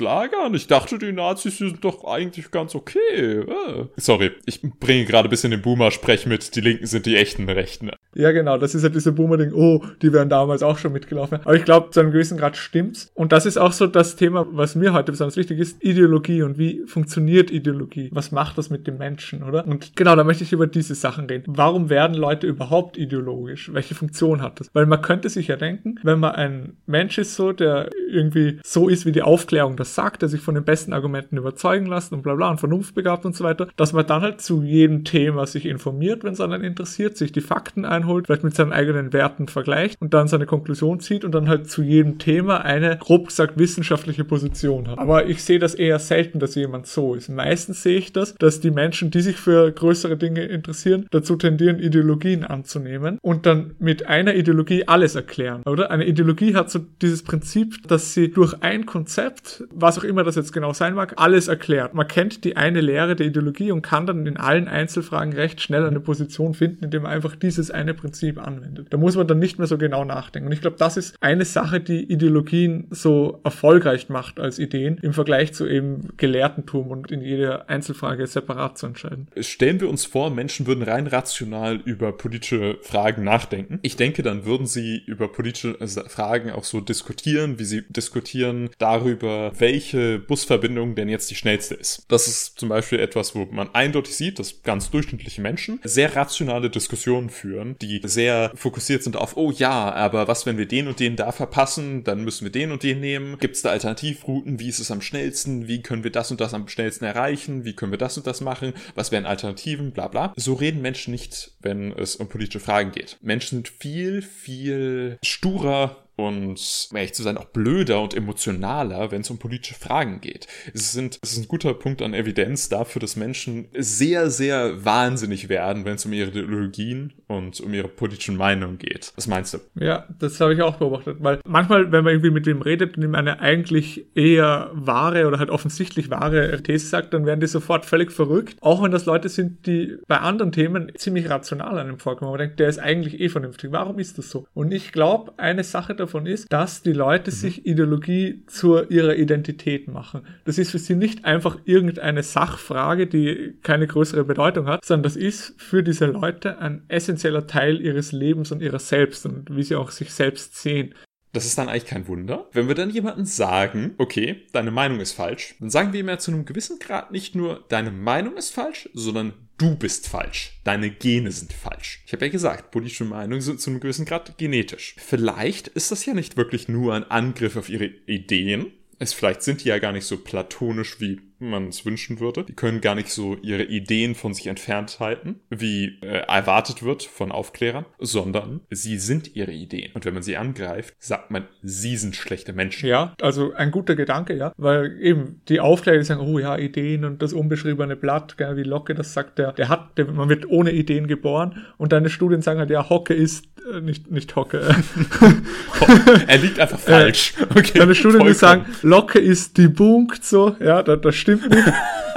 Konzentrationslagern. 0.00 0.54
Ich 0.54 0.66
dachte, 0.66 0.98
die 0.98 1.12
Nazis 1.12 1.58
sind 1.58 1.84
doch 1.84 2.04
eigentlich 2.04 2.50
ganz 2.50 2.74
okay. 2.74 2.98
Äh. 3.40 3.86
Sorry, 3.96 4.32
ich 4.46 4.62
bringe 4.62 5.04
gerade 5.04 5.28
ein 5.28 5.30
bisschen 5.30 5.50
den 5.50 5.62
Boomer-Sprech 5.62 6.26
mit, 6.26 6.54
die 6.56 6.60
Linken 6.60 6.86
sind 6.86 7.06
die 7.06 7.16
echten 7.16 7.48
Rechten. 7.48 7.90
Ja, 8.14 8.32
genau, 8.32 8.58
das 8.58 8.74
ist 8.74 8.82
ja 8.82 8.88
dieser 8.88 9.12
Boomer-Ding, 9.12 9.52
oh, 9.52 9.84
die 10.02 10.12
wären 10.12 10.28
damals 10.28 10.62
auch 10.62 10.78
schon 10.78 10.92
mitgelaufen. 10.92 11.40
Aber 11.44 11.54
ich 11.54 11.64
glaube, 11.64 11.90
zu 11.90 12.00
einem 12.00 12.12
gewissen 12.12 12.38
Grad 12.38 12.56
stimmt's. 12.56 13.10
Und 13.14 13.32
das 13.32 13.46
ist 13.46 13.56
auch 13.56 13.72
so 13.72 13.86
das 13.86 14.16
Thema, 14.16 14.46
was 14.50 14.74
mir 14.74 14.92
heute 14.92 15.12
besonders 15.12 15.36
wichtig 15.36 15.58
ist, 15.58 15.82
Ideologie 15.82 16.42
und 16.42 16.58
wie 16.58 16.82
funktioniert 16.86 17.50
Ideologie? 17.50 18.10
Was 18.12 18.32
macht 18.32 18.58
das 18.58 18.70
mit 18.70 18.86
dem 18.86 18.98
Menschen, 18.98 19.42
oder? 19.42 19.66
Und 19.66 19.96
genau, 19.96 20.16
da 20.16 20.24
möchte 20.24 20.44
ich 20.44 20.52
über 20.52 20.66
diese 20.66 20.94
Sachen 20.94 21.26
reden. 21.26 21.44
Warum 21.56 21.88
werden 21.88 22.16
Leute 22.16 22.46
überhaupt 22.46 22.98
ideologisch? 22.98 23.72
Welche 23.72 23.94
Funktion 23.94 24.42
hat 24.42 24.60
das? 24.60 24.68
Weil 24.72 24.86
man 24.86 25.02
könnte 25.02 25.28
sich 25.28 25.48
ja 25.48 25.56
denken, 25.56 25.96
wenn 26.02 26.18
man 26.18 26.32
ein 26.32 26.76
Mensch 26.86 27.18
ist 27.18 27.34
so, 27.34 27.52
der 27.52 27.90
irgendwie 28.10 28.58
so 28.64 28.88
ist, 28.88 29.06
wie 29.06 29.12
die 29.12 29.22
Aufklärung 29.22 29.76
das 29.80 29.94
sagt, 29.94 30.22
der 30.22 30.28
sich 30.28 30.40
von 30.40 30.54
den 30.54 30.64
besten 30.64 30.92
Argumenten 30.92 31.36
überzeugen 31.36 31.86
lässt 31.86 32.12
und 32.12 32.22
bla 32.22 32.34
bla 32.34 32.50
und 32.50 32.60
vernunftbegabt 32.60 33.24
und 33.24 33.34
so 33.34 33.44
weiter, 33.44 33.68
dass 33.76 33.92
man 33.92 34.06
dann 34.06 34.22
halt 34.22 34.40
zu 34.40 34.62
jedem 34.62 35.04
Thema 35.04 35.46
sich 35.46 35.66
informiert, 35.66 36.22
wenn 36.24 36.34
es 36.34 36.40
einen 36.40 36.62
interessiert, 36.62 37.16
sich 37.16 37.32
die 37.32 37.40
Fakten 37.40 37.84
einholt, 37.84 38.26
vielleicht 38.26 38.44
mit 38.44 38.54
seinen 38.54 38.72
eigenen 38.72 39.12
Werten 39.12 39.48
vergleicht 39.48 40.00
und 40.00 40.14
dann 40.14 40.28
seine 40.28 40.46
Konklusion 40.46 41.00
zieht 41.00 41.24
und 41.24 41.34
dann 41.34 41.48
halt 41.48 41.70
zu 41.70 41.82
jedem 41.82 42.18
Thema 42.18 42.64
eine, 42.64 42.98
grob 42.98 43.28
gesagt, 43.28 43.58
wissenschaftliche 43.58 44.24
Position 44.24 44.88
hat. 44.88 44.98
Aber 44.98 45.26
ich 45.26 45.42
sehe 45.42 45.58
das 45.58 45.74
eher 45.74 45.98
selten, 45.98 46.38
dass 46.38 46.54
jemand 46.54 46.86
so 46.86 47.14
ist. 47.14 47.28
Meistens 47.28 47.82
sehe 47.82 47.98
ich 47.98 48.12
das, 48.12 48.34
dass 48.36 48.60
die 48.60 48.70
Menschen, 48.70 49.10
die 49.10 49.20
sich 49.20 49.36
für 49.36 49.70
größere 49.72 50.16
Dinge 50.16 50.44
interessieren, 50.44 51.06
dazu 51.10 51.36
tendieren, 51.36 51.78
Ideologien 51.78 52.44
anzunehmen 52.44 53.18
und 53.22 53.46
dann 53.46 53.74
mit 53.78 54.06
einer 54.06 54.34
Ideologie 54.34 54.86
alles 54.86 55.14
erklären, 55.14 55.62
oder? 55.66 55.90
Eine 55.90 56.06
Ideologie 56.06 56.54
hat 56.54 56.70
so 56.70 56.80
dieses 57.02 57.22
Prinzip, 57.22 57.88
dass 57.88 58.14
sie 58.14 58.30
durch 58.30 58.54
ein 58.62 58.86
Konzept, 58.86 59.64
was 59.72 59.98
auch 59.98 60.04
immer 60.04 60.24
das 60.24 60.36
jetzt 60.36 60.52
genau 60.52 60.72
sein 60.72 60.94
mag, 60.94 61.14
alles 61.16 61.48
erklärt. 61.48 61.94
Man 61.94 62.08
kennt 62.08 62.44
die 62.44 62.56
eine 62.56 62.80
Lehre 62.80 63.16
der 63.16 63.26
Ideologie 63.26 63.72
und 63.72 63.82
kann 63.82 64.06
dann 64.06 64.26
in 64.26 64.36
allen 64.36 64.68
Einzelfragen 64.68 65.32
recht 65.32 65.60
schnell 65.60 65.86
eine 65.86 66.00
Position 66.00 66.54
finden, 66.54 66.84
indem 66.84 67.02
man 67.02 67.12
einfach 67.12 67.36
dieses 67.36 67.70
eine 67.70 67.94
Prinzip 67.94 68.38
anwendet. 68.44 68.88
Da 68.90 68.96
muss 68.96 69.16
man 69.16 69.26
dann 69.26 69.38
nicht 69.38 69.58
mehr 69.58 69.66
so 69.66 69.78
genau 69.78 70.04
nachdenken. 70.04 70.48
Und 70.48 70.52
ich 70.52 70.60
glaube, 70.60 70.76
das 70.78 70.96
ist 70.96 71.16
eine 71.20 71.44
Sache, 71.44 71.80
die 71.80 72.04
Ideologien 72.04 72.86
so 72.90 73.40
erfolgreich 73.44 74.08
macht 74.08 74.40
als 74.40 74.58
Ideen 74.58 74.98
im 75.02 75.12
Vergleich 75.12 75.52
zu 75.52 75.66
eben 75.66 76.08
Gelehrtentum 76.16 76.88
und 76.88 77.10
in 77.10 77.20
jeder 77.20 77.68
Einzelfrage 77.68 78.26
separat 78.26 78.78
zu 78.78 78.86
entscheiden. 78.86 79.28
Stellen 79.40 79.80
wir 79.80 79.88
uns 79.88 80.04
vor, 80.04 80.30
Menschen 80.30 80.66
würden 80.66 80.82
rein 80.82 81.06
rational 81.06 81.76
über 81.84 82.12
politische 82.12 82.78
Fragen 82.82 83.24
nachdenken. 83.24 83.78
Ich 83.82 83.96
denke, 83.96 84.22
dann 84.22 84.44
würden 84.44 84.66
sie 84.66 85.02
über 85.06 85.28
politische 85.28 85.76
Fragen 86.08 86.50
auch 86.50 86.64
so 86.64 86.80
diskutieren, 86.80 87.58
wie 87.58 87.64
sie 87.64 87.82
diskutieren 87.88 88.70
darüber, 88.78 89.52
welche 89.60 90.18
Busverbindung 90.18 90.94
denn 90.94 91.08
jetzt 91.08 91.30
die 91.30 91.34
schnellste 91.34 91.74
ist. 91.74 92.04
Das 92.08 92.28
ist 92.28 92.58
zum 92.58 92.68
Beispiel 92.68 93.00
etwas, 93.00 93.34
wo 93.34 93.46
man 93.50 93.74
eindeutig 93.74 94.16
sieht, 94.16 94.38
dass 94.38 94.62
ganz 94.62 94.90
durchschnittliche 94.90 95.40
Menschen 95.40 95.80
sehr 95.84 96.16
rationale 96.16 96.70
Diskussionen 96.70 97.30
führen, 97.30 97.76
die 97.80 98.00
sehr 98.04 98.52
fokussiert 98.54 99.02
sind 99.02 99.16
auf, 99.16 99.36
oh 99.36 99.50
ja, 99.50 99.92
aber 99.92 100.28
was, 100.28 100.46
wenn 100.46 100.58
wir 100.58 100.66
den 100.66 100.88
und 100.88 101.00
den 101.00 101.16
da 101.16 101.32
verpassen, 101.32 102.04
dann 102.04 102.24
müssen 102.24 102.44
wir 102.44 102.52
den 102.52 102.72
und 102.72 102.82
den 102.82 103.00
nehmen. 103.00 103.38
Gibt 103.38 103.56
es 103.56 103.62
da 103.62 103.70
Alternativrouten? 103.70 104.58
Wie 104.58 104.68
ist 104.68 104.80
es 104.80 104.90
am 104.90 105.02
schnellsten? 105.02 105.68
Wie 105.68 105.82
können 105.82 106.04
wir 106.04 106.12
das 106.12 106.30
und 106.30 106.40
das 106.40 106.54
am 106.54 106.68
schnellsten 106.68 107.04
erreichen? 107.04 107.64
Wie 107.64 107.74
können 107.74 107.92
wir 107.92 107.98
das 107.98 108.16
und 108.16 108.26
das 108.26 108.40
machen? 108.40 108.72
Was 108.94 109.12
wären 109.12 109.26
Alternativen? 109.26 109.92
Bla 109.92 110.08
bla. 110.08 110.32
So 110.36 110.54
reden 110.54 110.82
Menschen 110.82 111.12
nicht, 111.12 111.52
wenn 111.60 111.92
es 111.92 112.16
um 112.16 112.28
politische 112.28 112.60
Fragen 112.60 112.92
geht. 112.92 113.18
Menschen 113.22 113.58
sind 113.58 113.68
viel, 113.68 114.22
viel 114.22 115.18
sturer 115.22 115.96
und, 116.26 116.88
um 116.90 116.96
ehrlich 116.96 117.14
zu 117.14 117.22
sein, 117.22 117.36
auch 117.36 117.46
blöder 117.46 118.00
und 118.00 118.14
emotionaler, 118.14 119.10
wenn 119.10 119.22
es 119.22 119.30
um 119.30 119.38
politische 119.38 119.74
Fragen 119.74 120.20
geht. 120.20 120.46
Es, 120.74 120.92
sind, 120.92 121.18
es 121.22 121.32
ist 121.32 121.38
ein 121.38 121.48
guter 121.48 121.74
Punkt 121.74 122.02
an 122.02 122.14
Evidenz 122.14 122.68
dafür, 122.68 123.00
dass 123.00 123.16
Menschen 123.16 123.68
sehr, 123.76 124.30
sehr 124.30 124.84
wahnsinnig 124.84 125.48
werden, 125.48 125.84
wenn 125.84 125.94
es 125.94 126.06
um 126.06 126.12
ihre 126.12 126.30
Ideologien 126.30 127.12
und 127.26 127.60
um 127.60 127.72
ihre 127.74 127.88
politischen 127.88 128.36
Meinungen 128.36 128.78
geht. 128.78 129.12
Was 129.16 129.26
meinst 129.26 129.54
du? 129.54 129.58
Ja, 129.74 130.06
das 130.18 130.40
habe 130.40 130.54
ich 130.54 130.62
auch 130.62 130.76
beobachtet, 130.76 131.18
weil 131.20 131.40
manchmal, 131.46 131.92
wenn 131.92 132.04
man 132.04 132.12
irgendwie 132.12 132.30
mit 132.30 132.46
wem 132.46 132.62
redet 132.62 132.96
und 132.96 133.02
ihm 133.02 133.14
eine 133.14 133.40
eigentlich 133.40 134.06
eher 134.14 134.70
wahre 134.72 135.26
oder 135.26 135.38
halt 135.38 135.50
offensichtlich 135.50 136.10
wahre 136.10 136.62
These 136.62 136.86
sagt, 136.86 137.14
dann 137.14 137.26
werden 137.26 137.40
die 137.40 137.46
sofort 137.46 137.86
völlig 137.86 138.12
verrückt. 138.12 138.56
Auch 138.60 138.82
wenn 138.82 138.90
das 138.90 139.06
Leute 139.06 139.28
sind, 139.28 139.66
die 139.66 139.96
bei 140.06 140.18
anderen 140.18 140.52
Themen 140.52 140.92
ziemlich 140.96 141.28
rational 141.30 141.78
an 141.78 141.88
ihm 141.88 141.98
vorkommen. 141.98 142.30
Man 142.30 142.38
denkt, 142.38 142.60
der 142.60 142.68
ist 142.68 142.78
eigentlich 142.78 143.20
eh 143.20 143.28
vernünftig. 143.28 143.72
Warum 143.72 143.98
ist 143.98 144.18
das 144.18 144.30
so? 144.30 144.46
Und 144.54 144.72
ich 144.72 144.92
glaube, 144.92 145.32
eine 145.36 145.64
Sache 145.64 145.94
davon 145.94 146.09
davon 146.10 146.26
ist, 146.26 146.52
dass 146.52 146.82
die 146.82 146.92
Leute 146.92 147.30
mhm. 147.30 147.34
sich 147.34 147.66
Ideologie 147.66 148.42
zu 148.46 148.82
ihrer 148.88 149.16
Identität 149.16 149.88
machen. 149.88 150.22
Das 150.44 150.58
ist 150.58 150.72
für 150.72 150.78
sie 150.78 150.96
nicht 150.96 151.24
einfach 151.24 151.58
irgendeine 151.64 152.22
Sachfrage, 152.22 153.06
die 153.06 153.54
keine 153.62 153.86
größere 153.86 154.24
Bedeutung 154.24 154.66
hat, 154.66 154.84
sondern 154.84 155.04
das 155.04 155.16
ist 155.16 155.54
für 155.58 155.82
diese 155.82 156.06
Leute 156.06 156.58
ein 156.58 156.82
essentieller 156.88 157.46
Teil 157.46 157.80
ihres 157.80 158.12
Lebens 158.12 158.50
und 158.50 158.60
ihrer 158.60 158.80
selbst 158.80 159.24
und 159.24 159.54
wie 159.54 159.62
sie 159.62 159.76
auch 159.76 159.90
sich 159.90 160.12
selbst 160.12 160.56
sehen. 160.56 160.94
Das 161.32 161.46
ist 161.46 161.56
dann 161.56 161.68
eigentlich 161.68 161.86
kein 161.86 162.08
Wunder. 162.08 162.46
Wenn 162.52 162.66
wir 162.66 162.74
dann 162.74 162.90
jemandem 162.90 163.24
sagen, 163.24 163.94
okay, 163.98 164.42
deine 164.52 164.72
Meinung 164.72 164.98
ist 164.98 165.12
falsch, 165.12 165.54
dann 165.60 165.70
sagen 165.70 165.92
wir 165.92 166.00
ihm 166.00 166.08
ja 166.08 166.18
zu 166.18 166.32
einem 166.32 166.44
gewissen 166.44 166.80
Grad 166.80 167.12
nicht 167.12 167.36
nur, 167.36 167.64
deine 167.68 167.92
Meinung 167.92 168.36
ist 168.36 168.50
falsch, 168.50 168.88
sondern 168.94 169.34
du 169.60 169.76
bist 169.76 170.08
falsch. 170.08 170.58
Deine 170.64 170.90
Gene 170.90 171.30
sind 171.30 171.52
falsch. 171.52 172.02
Ich 172.06 172.12
habe 172.12 172.24
ja 172.24 172.32
gesagt, 172.32 172.70
politische 172.70 173.04
Meinungen 173.04 173.42
sind 173.42 173.60
zu 173.60 173.70
einem 173.70 173.80
gewissen 173.80 174.06
Grad 174.06 174.38
genetisch. 174.38 174.94
Vielleicht 174.98 175.68
ist 175.68 175.90
das 175.90 176.06
ja 176.06 176.14
nicht 176.14 176.36
wirklich 176.36 176.68
nur 176.68 176.94
ein 176.94 177.10
Angriff 177.10 177.56
auf 177.56 177.68
ihre 177.68 177.86
Ideen. 178.06 178.72
Es 178.98 179.12
vielleicht 179.12 179.42
sind 179.42 179.62
die 179.64 179.68
ja 179.68 179.78
gar 179.78 179.92
nicht 179.92 180.06
so 180.06 180.16
platonisch 180.16 181.00
wie 181.00 181.20
man 181.40 181.68
es 181.68 181.84
wünschen 181.84 182.20
würde. 182.20 182.44
Die 182.44 182.54
können 182.54 182.80
gar 182.80 182.94
nicht 182.94 183.08
so 183.08 183.36
ihre 183.42 183.64
Ideen 183.64 184.14
von 184.14 184.34
sich 184.34 184.46
entfernt 184.46 184.98
halten, 185.00 185.40
wie 185.50 185.98
äh, 186.02 186.24
erwartet 186.26 186.82
wird 186.82 187.02
von 187.02 187.32
Aufklärern, 187.32 187.86
sondern 187.98 188.60
sie 188.70 188.98
sind 188.98 189.34
ihre 189.36 189.52
Ideen. 189.52 189.92
Und 189.94 190.04
wenn 190.04 190.14
man 190.14 190.22
sie 190.22 190.36
angreift, 190.36 190.94
sagt 190.98 191.30
man, 191.30 191.46
sie 191.62 191.96
sind 191.96 192.16
schlechte 192.16 192.52
Menschen. 192.52 192.88
Ja, 192.88 193.14
also 193.20 193.52
ein 193.54 193.70
guter 193.70 193.96
Gedanke, 193.96 194.36
ja, 194.36 194.52
weil 194.56 194.96
eben 195.00 195.40
die 195.48 195.60
Aufklärer 195.60 195.98
die 195.98 196.04
sagen, 196.04 196.20
oh 196.20 196.38
ja, 196.38 196.56
Ideen 196.56 197.04
und 197.04 197.22
das 197.22 197.32
unbeschriebene 197.32 197.96
Blatt, 197.96 198.36
gell, 198.36 198.56
wie 198.56 198.62
Locke 198.62 198.94
das 198.94 199.12
sagt, 199.14 199.38
der, 199.38 199.52
der 199.52 199.68
hat, 199.68 199.98
der, 199.98 200.06
man 200.06 200.28
wird 200.28 200.48
ohne 200.48 200.72
Ideen 200.72 201.06
geboren 201.06 201.66
und 201.78 201.92
deine 201.92 202.10
Studien 202.10 202.42
sagen 202.42 202.58
halt, 202.58 202.70
ja, 202.70 202.88
Hocke 202.88 203.14
ist 203.14 203.46
äh, 203.72 203.80
nicht, 203.80 204.10
nicht 204.10 204.34
Hocke. 204.36 204.60
er 206.26 206.38
liegt 206.38 206.58
einfach 206.58 206.78
falsch. 206.78 207.34
Okay, 207.50 207.78
deine 207.78 207.94
Studien 207.94 208.26
die 208.26 208.34
sagen, 208.34 208.66
Locke 208.82 209.18
ist 209.18 209.58
debunked, 209.58 210.24
so, 210.24 210.56
ja, 210.60 210.82
das, 210.82 211.00
das 211.00 211.14
stimmt 211.38 211.54
nicht. 211.54 211.72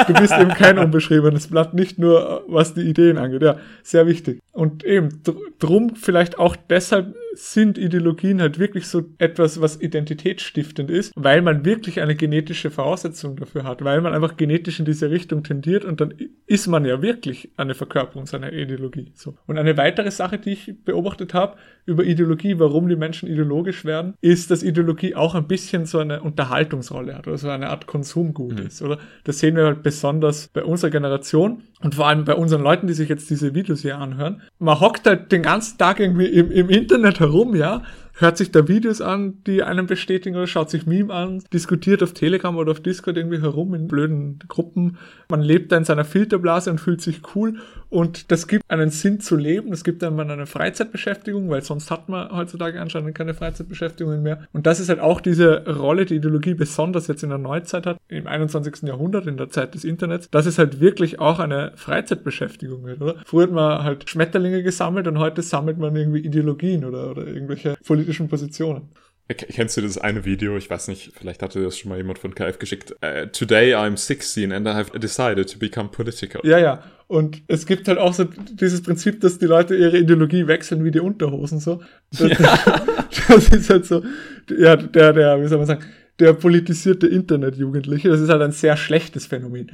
Du 0.07 0.13
bist 0.13 0.33
eben 0.33 0.49
kein 0.49 0.77
unbeschriebenes 0.79 1.47
Blatt, 1.47 1.73
nicht 1.73 1.99
nur 1.99 2.43
was 2.47 2.73
die 2.73 2.81
Ideen 2.81 3.17
angeht. 3.17 3.41
Ja, 3.41 3.57
sehr 3.83 4.07
wichtig. 4.07 4.39
Und 4.51 4.83
eben 4.83 5.21
drum 5.59 5.95
vielleicht 5.95 6.39
auch 6.39 6.55
deshalb 6.55 7.15
sind 7.35 7.77
Ideologien 7.77 8.41
halt 8.41 8.59
wirklich 8.59 8.87
so 8.87 9.03
etwas, 9.17 9.61
was 9.61 9.81
identitätsstiftend 9.81 10.89
ist, 10.89 11.11
weil 11.15 11.41
man 11.41 11.65
wirklich 11.65 12.01
eine 12.01 12.15
genetische 12.15 12.71
Voraussetzung 12.71 13.35
dafür 13.35 13.63
hat, 13.63 13.83
weil 13.83 14.01
man 14.01 14.13
einfach 14.13 14.37
genetisch 14.37 14.79
in 14.79 14.85
diese 14.85 15.09
Richtung 15.09 15.43
tendiert 15.43 15.85
und 15.85 16.01
dann 16.01 16.13
ist 16.45 16.67
man 16.67 16.85
ja 16.85 17.01
wirklich 17.01 17.51
eine 17.57 17.73
Verkörperung 17.73 18.25
seiner 18.25 18.53
Ideologie. 18.53 19.11
So. 19.15 19.35
Und 19.47 19.57
eine 19.57 19.77
weitere 19.77 20.11
Sache, 20.11 20.37
die 20.37 20.51
ich 20.51 20.73
beobachtet 20.83 21.33
habe 21.33 21.57
über 21.85 22.03
Ideologie, 22.03 22.59
warum 22.59 22.87
die 22.87 22.95
Menschen 22.95 23.27
ideologisch 23.29 23.85
werden, 23.85 24.13
ist, 24.21 24.51
dass 24.51 24.63
Ideologie 24.63 25.15
auch 25.15 25.35
ein 25.35 25.47
bisschen 25.47 25.85
so 25.85 25.99
eine 25.99 26.21
Unterhaltungsrolle 26.21 27.15
hat 27.15 27.27
oder 27.27 27.37
so 27.37 27.49
eine 27.49 27.69
Art 27.69 27.87
Konsumgut 27.87 28.59
mhm. 28.59 28.67
ist, 28.67 28.81
oder? 28.81 28.99
Das 29.23 29.39
sehen 29.39 29.55
wir 29.55 29.65
halt 29.65 29.83
besonders 29.83 30.47
bei 30.47 30.63
unserer 30.63 30.91
Generation 30.91 31.63
und 31.83 31.95
vor 31.95 32.07
allem 32.07 32.25
bei 32.25 32.35
unseren 32.35 32.61
Leuten, 32.61 32.87
die 32.87 32.93
sich 32.93 33.09
jetzt 33.09 33.29
diese 33.29 33.53
Videos 33.53 33.81
hier 33.81 33.97
anhören. 33.97 34.41
Man 34.57 34.79
hockt 34.79 35.05
halt 35.05 35.31
den 35.31 35.43
ganzen 35.43 35.77
Tag 35.77 35.99
irgendwie 35.99 36.27
im, 36.27 36.49
im 36.51 36.69
Internet 36.69 37.19
herum, 37.19 37.55
ja, 37.55 37.83
hört 38.13 38.37
sich 38.37 38.51
da 38.51 38.67
Videos 38.67 39.01
an, 39.01 39.43
die 39.45 39.63
einen 39.63 39.87
bestätigen 39.87 40.35
oder 40.35 40.47
schaut 40.47 40.69
sich 40.69 40.85
Meme 40.85 41.13
an, 41.13 41.43
diskutiert 41.51 42.03
auf 42.03 42.13
Telegram 42.13 42.55
oder 42.55 42.71
auf 42.71 42.79
Discord 42.79 43.17
irgendwie 43.17 43.41
herum 43.41 43.73
in 43.73 43.87
blöden 43.87 44.39
Gruppen. 44.47 44.97
Man 45.29 45.41
lebt 45.41 45.71
da 45.71 45.77
in 45.77 45.83
seiner 45.83 46.05
Filterblase 46.05 46.69
und 46.69 46.79
fühlt 46.79 47.01
sich 47.01 47.21
cool 47.35 47.55
und 47.89 48.31
das 48.31 48.47
gibt 48.47 48.69
einen 48.69 48.89
Sinn 48.89 49.19
zu 49.19 49.35
leben. 49.35 49.71
Das 49.71 49.83
gibt 49.83 50.03
einem 50.03 50.19
eine 50.19 50.45
Freizeitbeschäftigung, 50.45 51.49
weil 51.49 51.61
sonst 51.61 51.91
hat 51.91 52.09
man 52.09 52.31
heutzutage 52.35 52.81
anscheinend 52.81 53.15
keine 53.15 53.33
Freizeitbeschäftigungen 53.33 54.21
mehr. 54.23 54.47
Und 54.51 54.65
das 54.65 54.79
ist 54.79 54.89
halt 54.89 54.99
auch 54.99 55.21
diese 55.21 55.65
Rolle, 55.67 56.05
die 56.05 56.15
Ideologie 56.15 56.53
besonders 56.53 57.07
jetzt 57.07 57.23
in 57.23 57.29
der 57.29 57.37
Neuzeit 57.37 57.85
hat, 57.85 57.97
im 58.07 58.27
21. 58.27 58.83
Jahrhundert, 58.83 59.27
in 59.27 59.37
der 59.37 59.49
Zeit 59.49 59.75
des 59.75 59.83
Internets, 59.83 60.29
dass 60.29 60.45
es 60.45 60.57
halt 60.57 60.79
wirklich 60.79 61.19
auch 61.19 61.39
eine 61.39 61.71
Freizeitbeschäftigung 61.75 62.83
wird, 62.83 63.01
oder? 63.01 63.15
Früher 63.25 63.43
hat 63.43 63.51
man 63.51 63.83
halt 63.83 64.09
Schmetterlinge 64.09 64.63
gesammelt 64.63 65.07
und 65.07 65.19
heute 65.19 65.41
sammelt 65.41 65.77
man 65.77 65.95
irgendwie 65.95 66.19
Ideologien 66.19 66.85
oder, 66.85 67.11
oder 67.11 67.27
irgendwelche 67.27 67.75
politischen 67.85 68.02
politischen 68.03 68.27
Positionen. 68.27 68.89
Kennst 69.29 69.77
du 69.77 69.81
das 69.81 69.97
eine 69.97 70.25
Video? 70.25 70.57
Ich 70.57 70.69
weiß 70.69 70.89
nicht, 70.89 71.13
vielleicht 71.17 71.41
hatte 71.41 71.63
das 71.63 71.77
schon 71.77 71.89
mal 71.89 71.97
jemand 71.97 72.19
von 72.19 72.35
KF 72.35 72.59
geschickt. 72.59 72.91
Uh, 73.03 73.25
Today 73.27 73.73
I'm 73.73 73.95
16 73.95 74.51
and 74.51 74.67
I 74.67 74.71
have 74.71 74.99
decided 74.99 75.49
to 75.51 75.57
become 75.57 75.89
political. 75.89 76.41
Ja, 76.43 76.59
ja. 76.59 76.83
Und 77.07 77.41
es 77.47 77.65
gibt 77.65 77.87
halt 77.87 77.99
auch 77.99 78.13
so 78.13 78.25
dieses 78.25 78.83
Prinzip, 78.83 79.21
dass 79.21 79.39
die 79.39 79.45
Leute 79.45 79.75
ihre 79.75 79.97
Ideologie 79.97 80.45
wechseln 80.47 80.83
wie 80.83 80.91
die 80.91 80.99
Unterhosen 80.99 81.59
so. 81.59 81.81
Das, 82.11 82.37
ja. 82.37 82.59
das 83.29 83.49
ist 83.49 83.69
halt 83.69 83.85
so, 83.85 84.03
ja, 84.49 84.75
der, 84.75 85.13
der, 85.13 85.41
wie 85.41 85.47
soll 85.47 85.57
man 85.57 85.67
sagen, 85.67 85.85
der 86.19 86.33
politisierte 86.33 87.07
Internetjugendliche. 87.07 88.09
Das 88.09 88.19
ist 88.19 88.29
halt 88.29 88.41
ein 88.41 88.51
sehr 88.51 88.75
schlechtes 88.75 89.25
Phänomen 89.25 89.71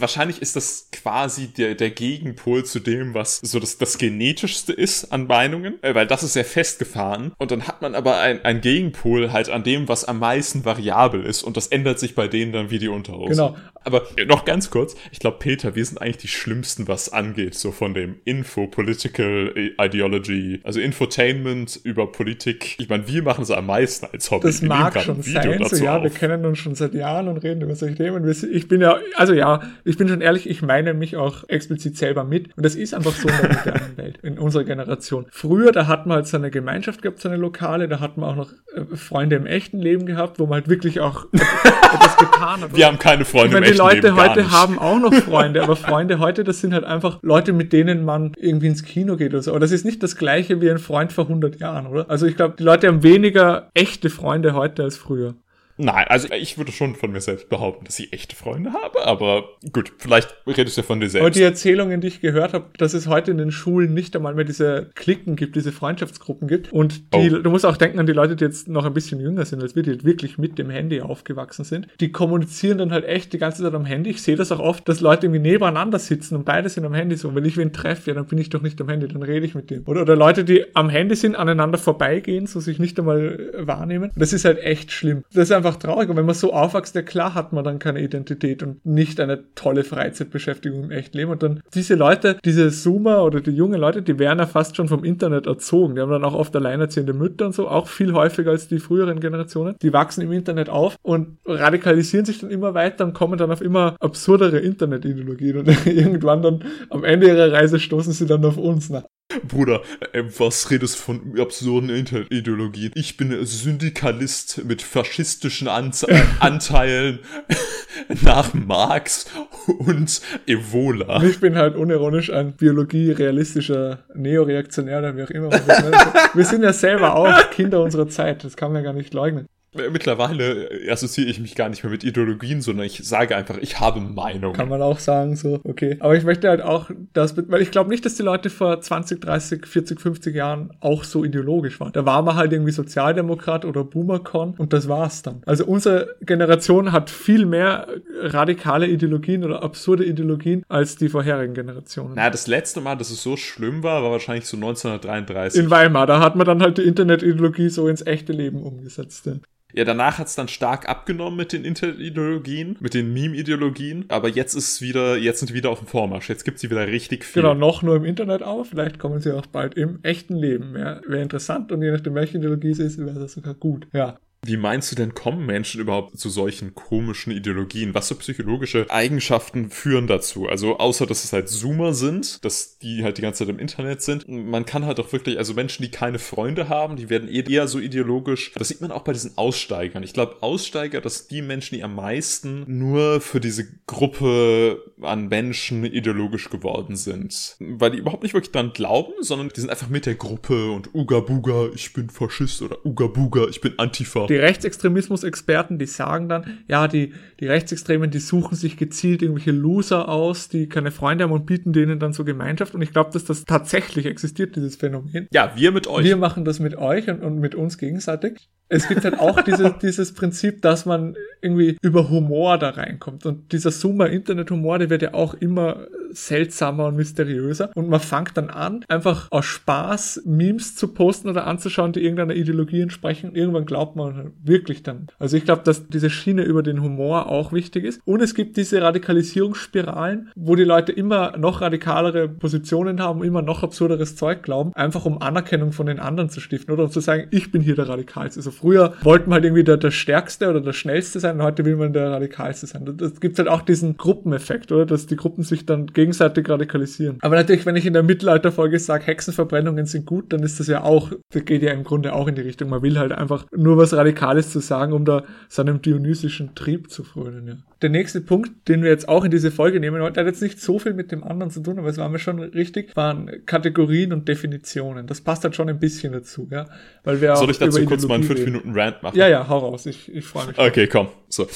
wahrscheinlich 0.00 0.42
ist 0.42 0.56
das 0.56 0.88
quasi 0.92 1.48
der, 1.48 1.74
der 1.74 1.90
Gegenpol 1.90 2.64
zu 2.64 2.80
dem, 2.80 3.14
was 3.14 3.38
so 3.38 3.58
das, 3.60 3.78
das 3.78 3.98
genetischste 3.98 4.72
ist 4.72 5.12
an 5.12 5.26
Meinungen, 5.26 5.82
äh, 5.82 5.94
weil 5.94 6.06
das 6.06 6.22
ist 6.22 6.34
sehr 6.34 6.44
festgefahren. 6.44 7.32
Und 7.38 7.50
dann 7.50 7.66
hat 7.66 7.82
man 7.82 7.94
aber 7.94 8.18
ein, 8.18 8.44
ein 8.44 8.60
Gegenpol 8.60 9.32
halt 9.32 9.50
an 9.50 9.62
dem, 9.62 9.88
was 9.88 10.04
am 10.04 10.18
meisten 10.18 10.64
variabel 10.64 11.24
ist. 11.24 11.42
Und 11.42 11.56
das 11.56 11.68
ändert 11.68 11.98
sich 11.98 12.14
bei 12.14 12.28
denen 12.28 12.52
dann 12.52 12.70
wie 12.70 12.78
die 12.78 12.88
Unterhose. 12.88 13.30
Genau. 13.30 13.56
Aber 13.84 14.02
noch 14.26 14.44
ganz 14.44 14.70
kurz, 14.70 14.96
ich 15.12 15.20
glaube, 15.20 15.38
Peter, 15.38 15.76
wir 15.76 15.84
sind 15.84 16.00
eigentlich 16.00 16.16
die 16.16 16.28
Schlimmsten, 16.28 16.88
was 16.88 17.12
angeht, 17.12 17.54
so 17.54 17.70
von 17.70 17.94
dem 17.94 18.16
Info, 18.24 18.66
Political 18.66 19.72
Ideology, 19.80 20.60
also 20.64 20.80
Infotainment 20.80 21.78
über 21.84 22.10
Politik. 22.10 22.74
Ich 22.80 22.88
meine, 22.88 23.06
wir 23.06 23.22
machen 23.22 23.42
es 23.42 23.52
am 23.52 23.66
meisten 23.66 24.06
als 24.12 24.28
Hobby. 24.32 24.48
Das 24.48 24.60
mag 24.60 25.00
schon 25.00 25.22
sein, 25.22 25.64
so, 25.66 25.84
ja, 25.84 25.98
auf. 25.98 26.02
wir 26.02 26.10
kennen 26.10 26.44
uns 26.44 26.58
schon 26.58 26.74
seit 26.74 26.94
Jahren 26.94 27.28
und 27.28 27.38
reden 27.38 27.62
über 27.62 27.76
solche 27.76 27.94
Themen. 27.94 28.28
Ich 28.28 28.66
bin 28.66 28.80
ja, 28.80 28.98
also 29.14 29.32
ja, 29.32 29.62
ich 29.86 29.96
bin 29.96 30.08
schon 30.08 30.20
ehrlich, 30.20 30.50
ich 30.50 30.62
meine 30.62 30.94
mich 30.94 31.16
auch 31.16 31.48
explizit 31.48 31.96
selber 31.96 32.24
mit. 32.24 32.48
Und 32.56 32.66
das 32.66 32.74
ist 32.74 32.92
einfach 32.92 33.12
so 33.12 33.28
in 33.28 33.34
der 33.40 33.52
modernen 33.52 33.92
Welt, 33.96 34.18
in 34.22 34.36
unserer 34.36 34.64
Generation. 34.64 35.26
Früher, 35.30 35.70
da 35.70 35.86
hat 35.86 36.06
man 36.06 36.16
halt 36.16 36.26
seine 36.26 36.50
Gemeinschaft 36.50 37.02
gehabt, 37.02 37.20
seine 37.20 37.36
Lokale, 37.36 37.86
da 37.86 38.00
hat 38.00 38.16
man 38.16 38.30
auch 38.30 38.36
noch 38.36 38.52
äh, 38.74 38.96
Freunde 38.96 39.36
im 39.36 39.46
echten 39.46 39.78
Leben 39.78 40.04
gehabt, 40.04 40.40
wo 40.40 40.46
man 40.46 40.54
halt 40.54 40.68
wirklich 40.68 40.98
auch 40.98 41.26
etwas 41.32 42.16
getan 42.16 42.62
hat. 42.62 42.76
Wir 42.76 42.86
haben 42.86 42.98
keine 42.98 43.24
Freunde 43.24 43.54
meine, 43.54 43.66
im 43.66 43.72
echten 43.72 43.86
Leben. 43.86 44.00
Die 44.00 44.08
Leute 44.08 44.30
heute 44.30 44.50
haben 44.50 44.78
auch 44.80 44.98
noch 44.98 45.14
Freunde, 45.22 45.62
aber 45.62 45.76
Freunde 45.76 46.18
heute, 46.18 46.42
das 46.42 46.60
sind 46.60 46.74
halt 46.74 46.84
einfach 46.84 47.20
Leute, 47.22 47.52
mit 47.52 47.72
denen 47.72 48.04
man 48.04 48.32
irgendwie 48.38 48.66
ins 48.66 48.82
Kino 48.82 49.16
geht 49.16 49.34
oder 49.34 49.42
so. 49.42 49.52
Aber 49.52 49.60
das 49.60 49.70
ist 49.70 49.84
nicht 49.84 50.02
das 50.02 50.16
gleiche 50.16 50.60
wie 50.60 50.68
ein 50.68 50.78
Freund 50.78 51.12
vor 51.12 51.24
100 51.24 51.60
Jahren, 51.60 51.86
oder? 51.86 52.10
Also 52.10 52.26
ich 52.26 52.34
glaube, 52.34 52.56
die 52.58 52.64
Leute 52.64 52.88
haben 52.88 53.04
weniger 53.04 53.70
echte 53.72 54.10
Freunde 54.10 54.54
heute 54.54 54.82
als 54.82 54.96
früher. 54.96 55.34
Nein, 55.78 56.06
also 56.08 56.28
ich 56.32 56.56
würde 56.58 56.72
schon 56.72 56.94
von 56.94 57.12
mir 57.12 57.20
selbst 57.20 57.48
behaupten, 57.48 57.84
dass 57.84 57.98
ich 57.98 58.12
echte 58.12 58.34
Freunde 58.34 58.72
habe, 58.72 59.04
aber 59.04 59.44
gut, 59.72 59.92
vielleicht 59.98 60.34
redest 60.46 60.76
du 60.76 60.80
ja 60.80 60.86
von 60.86 61.00
dir 61.00 61.10
selbst. 61.10 61.22
Aber 61.22 61.30
die 61.30 61.42
Erzählungen, 61.42 62.00
die 62.00 62.08
ich 62.08 62.20
gehört 62.20 62.54
habe, 62.54 62.66
dass 62.78 62.94
es 62.94 63.06
heute 63.06 63.30
in 63.30 63.38
den 63.38 63.50
Schulen 63.50 63.92
nicht 63.94 64.16
einmal 64.16 64.34
mehr 64.34 64.44
diese 64.44 64.90
Klicken 64.94 65.36
gibt, 65.36 65.56
diese 65.56 65.72
Freundschaftsgruppen 65.72 66.48
gibt. 66.48 66.72
Und 66.72 67.14
die, 67.14 67.30
oh. 67.30 67.38
du 67.38 67.50
musst 67.50 67.66
auch 67.66 67.76
denken 67.76 67.98
an 67.98 68.06
die 68.06 68.12
Leute, 68.12 68.36
die 68.36 68.44
jetzt 68.44 68.68
noch 68.68 68.84
ein 68.84 68.94
bisschen 68.94 69.20
jünger 69.20 69.44
sind 69.44 69.62
als 69.62 69.76
wir, 69.76 69.82
die 69.82 70.04
wirklich 70.04 70.38
mit 70.38 70.58
dem 70.58 70.70
Handy 70.70 71.00
aufgewachsen 71.00 71.64
sind. 71.64 71.88
Die 72.00 72.10
kommunizieren 72.10 72.78
dann 72.78 72.92
halt 72.92 73.04
echt 73.04 73.32
die 73.32 73.38
ganze 73.38 73.62
Zeit 73.62 73.74
am 73.74 73.84
Handy. 73.84 74.10
Ich 74.10 74.22
sehe 74.22 74.36
das 74.36 74.52
auch 74.52 74.60
oft, 74.60 74.88
dass 74.88 75.00
Leute 75.00 75.26
irgendwie 75.26 75.40
nebeneinander 75.40 75.98
sitzen 75.98 76.36
und 76.36 76.44
beide 76.44 76.68
sind 76.68 76.84
am 76.84 76.94
Handy 76.94 77.16
so. 77.16 77.34
Wenn 77.34 77.44
ich 77.44 77.56
wen 77.56 77.72
treffe, 77.72 78.10
ja, 78.10 78.14
dann 78.14 78.26
bin 78.26 78.38
ich 78.38 78.48
doch 78.48 78.62
nicht 78.62 78.80
am 78.80 78.88
Handy, 78.88 79.08
dann 79.08 79.22
rede 79.22 79.44
ich 79.44 79.54
mit 79.54 79.70
dem. 79.70 79.82
Oder, 79.86 80.02
oder 80.02 80.16
Leute, 80.16 80.44
die 80.44 80.64
am 80.74 80.88
Handy 80.88 81.16
sind, 81.16 81.36
aneinander 81.36 81.78
vorbeigehen, 81.78 82.46
so 82.46 82.60
sich 82.60 82.78
nicht 82.78 82.98
einmal 82.98 83.50
wahrnehmen. 83.58 84.10
Das 84.16 84.32
ist 84.32 84.44
halt 84.44 84.58
echt 84.58 84.92
schlimm. 84.92 85.24
Das 85.32 85.44
ist 85.44 85.52
einfach 85.52 85.65
traurig. 85.74 86.08
Und 86.08 86.16
wenn 86.16 86.26
man 86.26 86.36
so 86.36 86.52
aufwächst, 86.52 86.94
ja 86.94 87.02
klar 87.02 87.34
hat 87.34 87.52
man 87.52 87.64
dann 87.64 87.80
keine 87.80 88.00
Identität 88.00 88.62
und 88.62 88.86
nicht 88.86 89.18
eine 89.18 89.52
tolle 89.56 89.82
Freizeitbeschäftigung 89.82 90.84
im 90.84 90.90
echten 90.92 91.16
Leben. 91.16 91.32
Und 91.32 91.42
dann 91.42 91.60
diese 91.74 91.96
Leute, 91.96 92.38
diese 92.44 92.70
Zoomer 92.70 93.24
oder 93.24 93.40
die 93.40 93.50
jungen 93.50 93.80
Leute, 93.80 94.02
die 94.02 94.18
werden 94.20 94.38
ja 94.38 94.46
fast 94.46 94.76
schon 94.76 94.86
vom 94.86 95.02
Internet 95.02 95.46
erzogen. 95.46 95.96
Die 95.96 96.00
haben 96.00 96.10
dann 96.10 96.24
auch 96.24 96.34
oft 96.34 96.54
alleinerziehende 96.54 97.12
Mütter 97.12 97.46
und 97.46 97.54
so, 97.54 97.68
auch 97.68 97.88
viel 97.88 98.12
häufiger 98.12 98.52
als 98.52 98.68
die 98.68 98.78
früheren 98.78 99.18
Generationen. 99.18 99.74
Die 99.82 99.92
wachsen 99.92 100.22
im 100.22 100.32
Internet 100.32 100.68
auf 100.68 100.96
und 101.02 101.38
radikalisieren 101.44 102.24
sich 102.24 102.38
dann 102.38 102.50
immer 102.50 102.74
weiter 102.74 103.04
und 103.04 103.14
kommen 103.14 103.38
dann 103.38 103.50
auf 103.50 103.60
immer 103.60 103.96
absurdere 103.98 104.58
Internetideologien. 104.58 105.58
Und 105.58 105.86
irgendwann 105.86 106.42
dann 106.42 106.64
am 106.90 107.02
Ende 107.02 107.26
ihrer 107.26 107.52
Reise 107.52 107.80
stoßen 107.80 108.12
sie 108.12 108.26
dann 108.26 108.44
auf 108.44 108.56
uns. 108.56 108.90
Na, 108.90 109.04
Bruder, 109.44 109.82
äh, 110.12 110.22
was 110.38 110.70
redest 110.70 110.96
du 110.96 111.00
von 111.00 111.40
absurden 111.40 111.90
Interideologien? 111.90 112.92
Ich 112.94 113.16
bin 113.16 113.44
Syndikalist 113.44 114.64
mit 114.64 114.82
faschistischen 114.82 115.68
Ante 115.68 116.08
äh, 116.08 116.22
Anteilen 116.40 117.20
nach 118.22 118.54
Marx 118.54 119.26
und 119.66 120.20
Evola. 120.46 121.22
Ich 121.22 121.40
bin 121.40 121.56
halt 121.56 121.76
unironisch 121.76 122.30
ein 122.30 122.52
biologie-realistischer 122.52 124.04
Neoreaktionär 124.14 125.00
oder 125.00 125.16
wie 125.16 125.22
auch 125.24 125.30
immer. 125.30 125.50
Wir 125.50 126.44
sind 126.44 126.62
ja 126.62 126.72
selber 126.72 127.16
auch 127.16 127.50
Kinder 127.50 127.82
unserer 127.82 128.08
Zeit, 128.08 128.44
das 128.44 128.56
kann 128.56 128.72
man 128.72 128.82
ja 128.82 128.90
gar 128.90 128.96
nicht 128.96 129.12
leugnen. 129.12 129.48
Mittlerweile 129.90 130.68
assoziiere 130.90 131.30
ich 131.30 131.40
mich 131.40 131.54
gar 131.54 131.68
nicht 131.68 131.82
mehr 131.82 131.90
mit 131.90 132.04
Ideologien, 132.04 132.60
sondern 132.60 132.86
ich 132.86 133.00
sage 133.04 133.36
einfach, 133.36 133.58
ich 133.58 133.80
habe 133.80 134.00
Meinung. 134.00 134.52
Kann 134.52 134.68
man 134.68 134.82
auch 134.82 134.98
sagen, 134.98 135.36
so, 135.36 135.60
okay. 135.64 135.96
Aber 136.00 136.16
ich 136.16 136.24
möchte 136.24 136.48
halt 136.48 136.62
auch 136.62 136.90
das, 137.12 137.36
weil 137.48 137.62
ich 137.62 137.70
glaube 137.70 137.90
nicht, 137.90 138.04
dass 138.04 138.14
die 138.14 138.22
Leute 138.22 138.50
vor 138.50 138.80
20, 138.80 139.20
30, 139.20 139.66
40, 139.66 140.00
50 140.00 140.34
Jahren 140.34 140.70
auch 140.80 141.04
so 141.04 141.24
ideologisch 141.24 141.80
waren. 141.80 141.92
Da 141.92 142.04
war 142.04 142.22
man 142.22 142.36
halt 142.36 142.52
irgendwie 142.52 142.72
Sozialdemokrat 142.72 143.64
oder 143.64 143.84
Boomercon 143.84 144.54
und 144.56 144.72
das 144.72 144.88
war's 144.88 145.22
dann. 145.22 145.42
Also 145.46 145.64
unsere 145.64 146.16
Generation 146.22 146.92
hat 146.92 147.10
viel 147.10 147.46
mehr 147.46 147.88
radikale 148.20 148.86
Ideologien 148.86 149.44
oder 149.44 149.62
absurde 149.62 150.04
Ideologien 150.04 150.64
als 150.68 150.96
die 150.96 151.08
vorherigen 151.08 151.54
Generationen. 151.54 152.14
Na, 152.16 152.30
das 152.30 152.46
letzte 152.46 152.80
Mal, 152.80 152.96
dass 152.96 153.10
es 153.10 153.22
so 153.22 153.36
schlimm 153.36 153.82
war, 153.82 154.02
war 154.02 154.10
wahrscheinlich 154.10 154.46
so 154.46 154.56
1933. 154.56 155.62
In 155.62 155.70
Weimar, 155.70 156.06
da 156.06 156.20
hat 156.20 156.36
man 156.36 156.46
dann 156.46 156.62
halt 156.62 156.78
die 156.78 156.82
Internetideologie 156.82 157.68
so 157.68 157.88
ins 157.88 158.06
echte 158.06 158.32
Leben 158.32 158.62
umgesetzt. 158.62 159.26
Ja. 159.26 159.34
Ja, 159.72 159.84
danach 159.84 160.18
hat 160.18 160.28
es 160.28 160.34
dann 160.34 160.48
stark 160.48 160.88
abgenommen 160.88 161.36
mit 161.36 161.52
den 161.52 161.64
Internet-Ideologien, 161.64 162.76
mit 162.80 162.94
den 162.94 163.12
Meme-Ideologien, 163.12 164.06
aber 164.08 164.28
jetzt 164.28 164.54
ist 164.54 164.80
wieder, 164.80 165.16
jetzt 165.16 165.40
sind 165.40 165.52
wieder 165.52 165.70
auf 165.70 165.80
dem 165.80 165.88
Vormarsch. 165.88 166.28
Jetzt 166.28 166.44
gibt 166.44 166.58
sie 166.58 166.70
wieder 166.70 166.86
richtig 166.86 167.24
viel. 167.24 167.42
Genau, 167.42 167.54
noch 167.54 167.82
nur 167.82 167.96
im 167.96 168.04
Internet 168.04 168.42
auf, 168.42 168.70
vielleicht 168.70 168.98
kommen 168.98 169.20
sie 169.20 169.36
auch 169.36 169.46
bald 169.46 169.74
im 169.74 169.98
echten 170.02 170.36
Leben. 170.36 170.76
Ja, 170.76 171.00
wäre 171.06 171.22
interessant 171.22 171.72
und 171.72 171.82
je 171.82 171.90
nachdem, 171.90 172.14
welche 172.14 172.38
Ideologie 172.38 172.70
es 172.70 172.78
ist, 172.78 172.98
wäre 172.98 173.18
das 173.18 173.32
sogar 173.32 173.54
gut. 173.54 173.86
Ja. 173.92 174.18
Wie 174.46 174.56
meinst 174.56 174.92
du 174.92 174.96
denn, 174.96 175.14
kommen 175.14 175.44
Menschen 175.44 175.80
überhaupt 175.80 176.18
zu 176.18 176.30
solchen 176.30 176.74
komischen 176.74 177.32
Ideologien? 177.32 177.94
Was 177.94 178.08
für 178.08 178.14
psychologische 178.14 178.86
Eigenschaften 178.88 179.70
führen 179.70 180.06
dazu? 180.06 180.46
Also 180.46 180.78
außer, 180.78 181.04
dass 181.06 181.24
es 181.24 181.32
halt 181.32 181.48
Zoomer 181.48 181.94
sind, 181.94 182.44
dass 182.44 182.78
die 182.78 183.02
halt 183.02 183.18
die 183.18 183.22
ganze 183.22 183.44
Zeit 183.44 183.48
im 183.48 183.58
Internet 183.58 184.02
sind. 184.02 184.28
Man 184.28 184.64
kann 184.64 184.86
halt 184.86 185.00
auch 185.00 185.12
wirklich, 185.12 185.38
also 185.38 185.54
Menschen, 185.54 185.82
die 185.82 185.90
keine 185.90 186.20
Freunde 186.20 186.68
haben, 186.68 186.96
die 186.96 187.10
werden 187.10 187.28
eh 187.28 187.42
eher 187.46 187.66
so 187.66 187.80
ideologisch. 187.80 188.52
Das 188.54 188.68
sieht 188.68 188.80
man 188.80 188.92
auch 188.92 189.02
bei 189.02 189.12
diesen 189.12 189.36
Aussteigern. 189.36 190.04
Ich 190.04 190.12
glaube, 190.12 190.36
Aussteiger, 190.42 191.00
dass 191.00 191.26
die 191.26 191.42
Menschen, 191.42 191.74
die 191.74 191.82
am 191.82 191.96
meisten 191.96 192.64
nur 192.66 193.20
für 193.20 193.40
diese 193.40 193.66
Gruppe 193.86 194.92
an 195.02 195.28
Menschen 195.28 195.84
ideologisch 195.84 196.50
geworden 196.50 196.94
sind. 196.94 197.56
Weil 197.58 197.90
die 197.90 197.98
überhaupt 197.98 198.22
nicht 198.22 198.34
wirklich 198.34 198.52
dran 198.52 198.72
glauben, 198.72 199.12
sondern 199.20 199.48
die 199.48 199.60
sind 199.60 199.70
einfach 199.70 199.88
mit 199.88 200.06
der 200.06 200.14
Gruppe 200.14 200.70
und 200.70 200.94
Uga 200.94 201.20
Buga, 201.20 201.68
ich 201.74 201.92
bin 201.92 202.10
Faschist 202.10 202.62
oder 202.62 202.84
Uga 202.86 203.08
Buga, 203.08 203.46
ich 203.48 203.60
bin 203.60 203.74
Antifa 203.78 204.26
die 204.26 204.35
Rechtsextremismus-Experten, 204.36 205.78
die 205.78 205.86
sagen 205.86 206.28
dann, 206.28 206.58
ja, 206.68 206.88
die, 206.88 207.12
die 207.40 207.46
Rechtsextremen, 207.46 208.10
die 208.10 208.18
suchen 208.18 208.56
sich 208.56 208.76
gezielt 208.76 209.22
irgendwelche 209.22 209.52
Loser 209.52 210.08
aus, 210.08 210.48
die 210.48 210.68
keine 210.68 210.90
Freunde 210.90 211.24
haben 211.24 211.32
und 211.32 211.46
bieten 211.46 211.72
denen 211.72 211.98
dann 211.98 212.12
so 212.12 212.24
Gemeinschaft. 212.24 212.74
Und 212.74 212.82
ich 212.82 212.92
glaube, 212.92 213.10
dass 213.12 213.24
das 213.24 213.44
tatsächlich 213.44 214.06
existiert, 214.06 214.56
dieses 214.56 214.76
Phänomen. 214.76 215.28
Ja, 215.32 215.52
wir 215.56 215.72
mit 215.72 215.86
euch. 215.86 216.04
Wir 216.04 216.16
machen 216.16 216.44
das 216.44 216.60
mit 216.60 216.76
euch 216.76 217.08
und, 217.08 217.22
und 217.22 217.38
mit 217.38 217.54
uns 217.54 217.78
gegenseitig. 217.78 218.48
Es 218.68 218.88
gibt 218.88 219.04
halt 219.04 219.18
auch 219.18 219.40
diese, 219.42 219.74
dieses 219.82 220.12
Prinzip, 220.12 220.62
dass 220.62 220.86
man 220.86 221.16
irgendwie 221.40 221.76
über 221.82 222.08
Humor 222.10 222.58
da 222.58 222.70
reinkommt. 222.70 223.26
Und 223.26 223.52
dieser 223.52 223.70
Zoomer-Internet-Humor, 223.70 224.78
der 224.78 224.90
wird 224.90 225.02
ja 225.02 225.14
auch 225.14 225.34
immer 225.34 225.86
seltsamer 226.10 226.86
und 226.86 226.96
mysteriöser. 226.96 227.70
Und 227.74 227.88
man 227.88 228.00
fängt 228.00 228.36
dann 228.36 228.50
an, 228.50 228.84
einfach 228.88 229.28
aus 229.30 229.44
Spaß 229.44 230.22
Memes 230.24 230.74
zu 230.74 230.88
posten 230.88 231.28
oder 231.28 231.46
anzuschauen, 231.46 231.92
die 231.92 232.02
irgendeiner 232.02 232.34
Ideologie 232.34 232.80
entsprechen. 232.80 233.34
Irgendwann 233.34 233.66
glaubt 233.66 233.96
man 233.96 234.32
wirklich 234.42 234.82
dann. 234.82 235.08
Also 235.18 235.36
ich 235.36 235.44
glaube, 235.44 235.62
dass 235.62 235.88
diese 235.88 236.10
Schiene 236.10 236.42
über 236.42 236.62
den 236.62 236.82
Humor 236.82 237.28
auch 237.28 237.52
wichtig 237.52 237.84
ist. 237.84 238.00
Und 238.04 238.22
es 238.22 238.34
gibt 238.34 238.56
diese 238.56 238.80
Radikalisierungsspiralen, 238.80 240.30
wo 240.34 240.56
die 240.56 240.64
Leute 240.64 240.92
immer 240.92 241.36
noch 241.36 241.60
radikalere 241.60 242.28
Positionen 242.28 243.00
haben, 243.00 243.22
immer 243.22 243.42
noch 243.42 243.62
absurderes 243.62 244.16
Zeug 244.16 244.42
glauben, 244.42 244.72
einfach 244.74 245.04
um 245.04 245.20
Anerkennung 245.20 245.72
von 245.72 245.86
den 245.86 245.98
anderen 245.98 246.30
zu 246.30 246.40
stiften 246.40 246.72
oder 246.72 246.84
um 246.84 246.90
zu 246.90 247.00
sagen, 247.00 247.28
ich 247.30 247.52
bin 247.52 247.62
hier 247.62 247.76
der 247.76 247.88
Radikalste. 247.88 248.40
Also 248.40 248.50
früher 248.56 248.94
wollten 249.02 249.30
wir 249.30 249.34
halt 249.34 249.44
irgendwie 249.44 249.64
der, 249.64 249.76
der 249.76 249.90
Stärkste 249.90 250.48
oder 250.48 250.60
der 250.60 250.72
Schnellste 250.72 251.20
sein 251.20 251.36
und 251.36 251.42
heute 251.42 251.64
will 251.64 251.76
man 251.76 251.92
der 251.92 252.10
Radikalste 252.10 252.66
sein. 252.66 252.84
Das 252.96 253.20
gibt 253.20 253.38
halt 253.38 253.48
auch 253.48 253.62
diesen 253.62 253.96
Gruppeneffekt, 253.96 254.72
oder? 254.72 254.86
Dass 254.86 255.06
die 255.06 255.16
Gruppen 255.16 255.44
sich 255.44 255.66
dann 255.66 255.86
gegenseitig 255.86 256.48
radikalisieren. 256.48 257.18
Aber 257.20 257.36
natürlich, 257.36 257.66
wenn 257.66 257.76
ich 257.76 257.86
in 257.86 257.92
der 257.92 258.02
Mittelalterfolge 258.02 258.78
sage, 258.78 259.06
Hexenverbrennungen 259.06 259.86
sind 259.86 260.06
gut, 260.06 260.32
dann 260.32 260.42
ist 260.42 260.60
das 260.60 260.66
ja 260.66 260.82
auch, 260.82 261.12
das 261.32 261.44
geht 261.44 261.62
ja 261.62 261.72
im 261.72 261.84
Grunde 261.84 262.12
auch 262.12 262.28
in 262.28 262.34
die 262.34 262.42
Richtung. 262.42 262.70
Man 262.70 262.82
will 262.82 262.98
halt 262.98 263.12
einfach 263.12 263.46
nur 263.54 263.76
was 263.76 263.92
Radikales 263.92 264.50
zu 264.50 264.60
sagen, 264.60 264.92
um 264.92 265.04
da 265.04 265.24
seinem 265.48 265.82
dionysischen 265.82 266.54
Trieb 266.54 266.90
zu 266.90 267.04
frönen, 267.04 267.46
ja. 267.46 267.56
Der 267.82 267.90
nächste 267.90 268.22
Punkt, 268.22 268.68
den 268.68 268.82
wir 268.82 268.88
jetzt 268.88 269.06
auch 269.06 269.22
in 269.22 269.30
diese 269.30 269.50
Folge 269.50 269.80
nehmen 269.80 270.00
wollten, 270.00 270.18
hat 270.18 270.24
jetzt 270.24 270.40
nicht 270.40 270.62
so 270.62 270.78
viel 270.78 270.94
mit 270.94 271.12
dem 271.12 271.22
anderen 271.22 271.50
zu 271.50 271.60
tun, 271.60 271.78
aber 271.78 271.88
es 271.88 271.98
war 271.98 272.08
mir 272.08 272.18
schon 272.18 272.40
richtig, 272.40 272.96
waren 272.96 273.30
Kategorien 273.44 274.14
und 274.14 274.26
Definitionen. 274.28 275.06
Das 275.06 275.20
passt 275.20 275.44
halt 275.44 275.54
schon 275.54 275.68
ein 275.68 275.78
bisschen 275.78 276.14
dazu, 276.14 276.48
ja. 276.50 276.64
Weil 277.04 277.20
wir 277.20 277.36
Soll 277.36 277.50
ich 277.50 277.58
dazu 277.58 277.84
kurz 277.84 278.06
mal 278.08 278.14
einen 278.14 278.24
5 278.24 278.45
Minuten 278.46 278.72
Rant 278.74 279.02
machen? 279.02 279.16
Ja, 279.18 279.28
ja, 279.28 279.48
hau 279.48 279.58
raus. 279.58 279.86
Ich, 279.86 280.12
ich 280.12 280.24
freue 280.24 280.46
mich. 280.46 280.58
Okay, 280.58 280.86
komm. 280.86 281.08
So. 281.28 281.46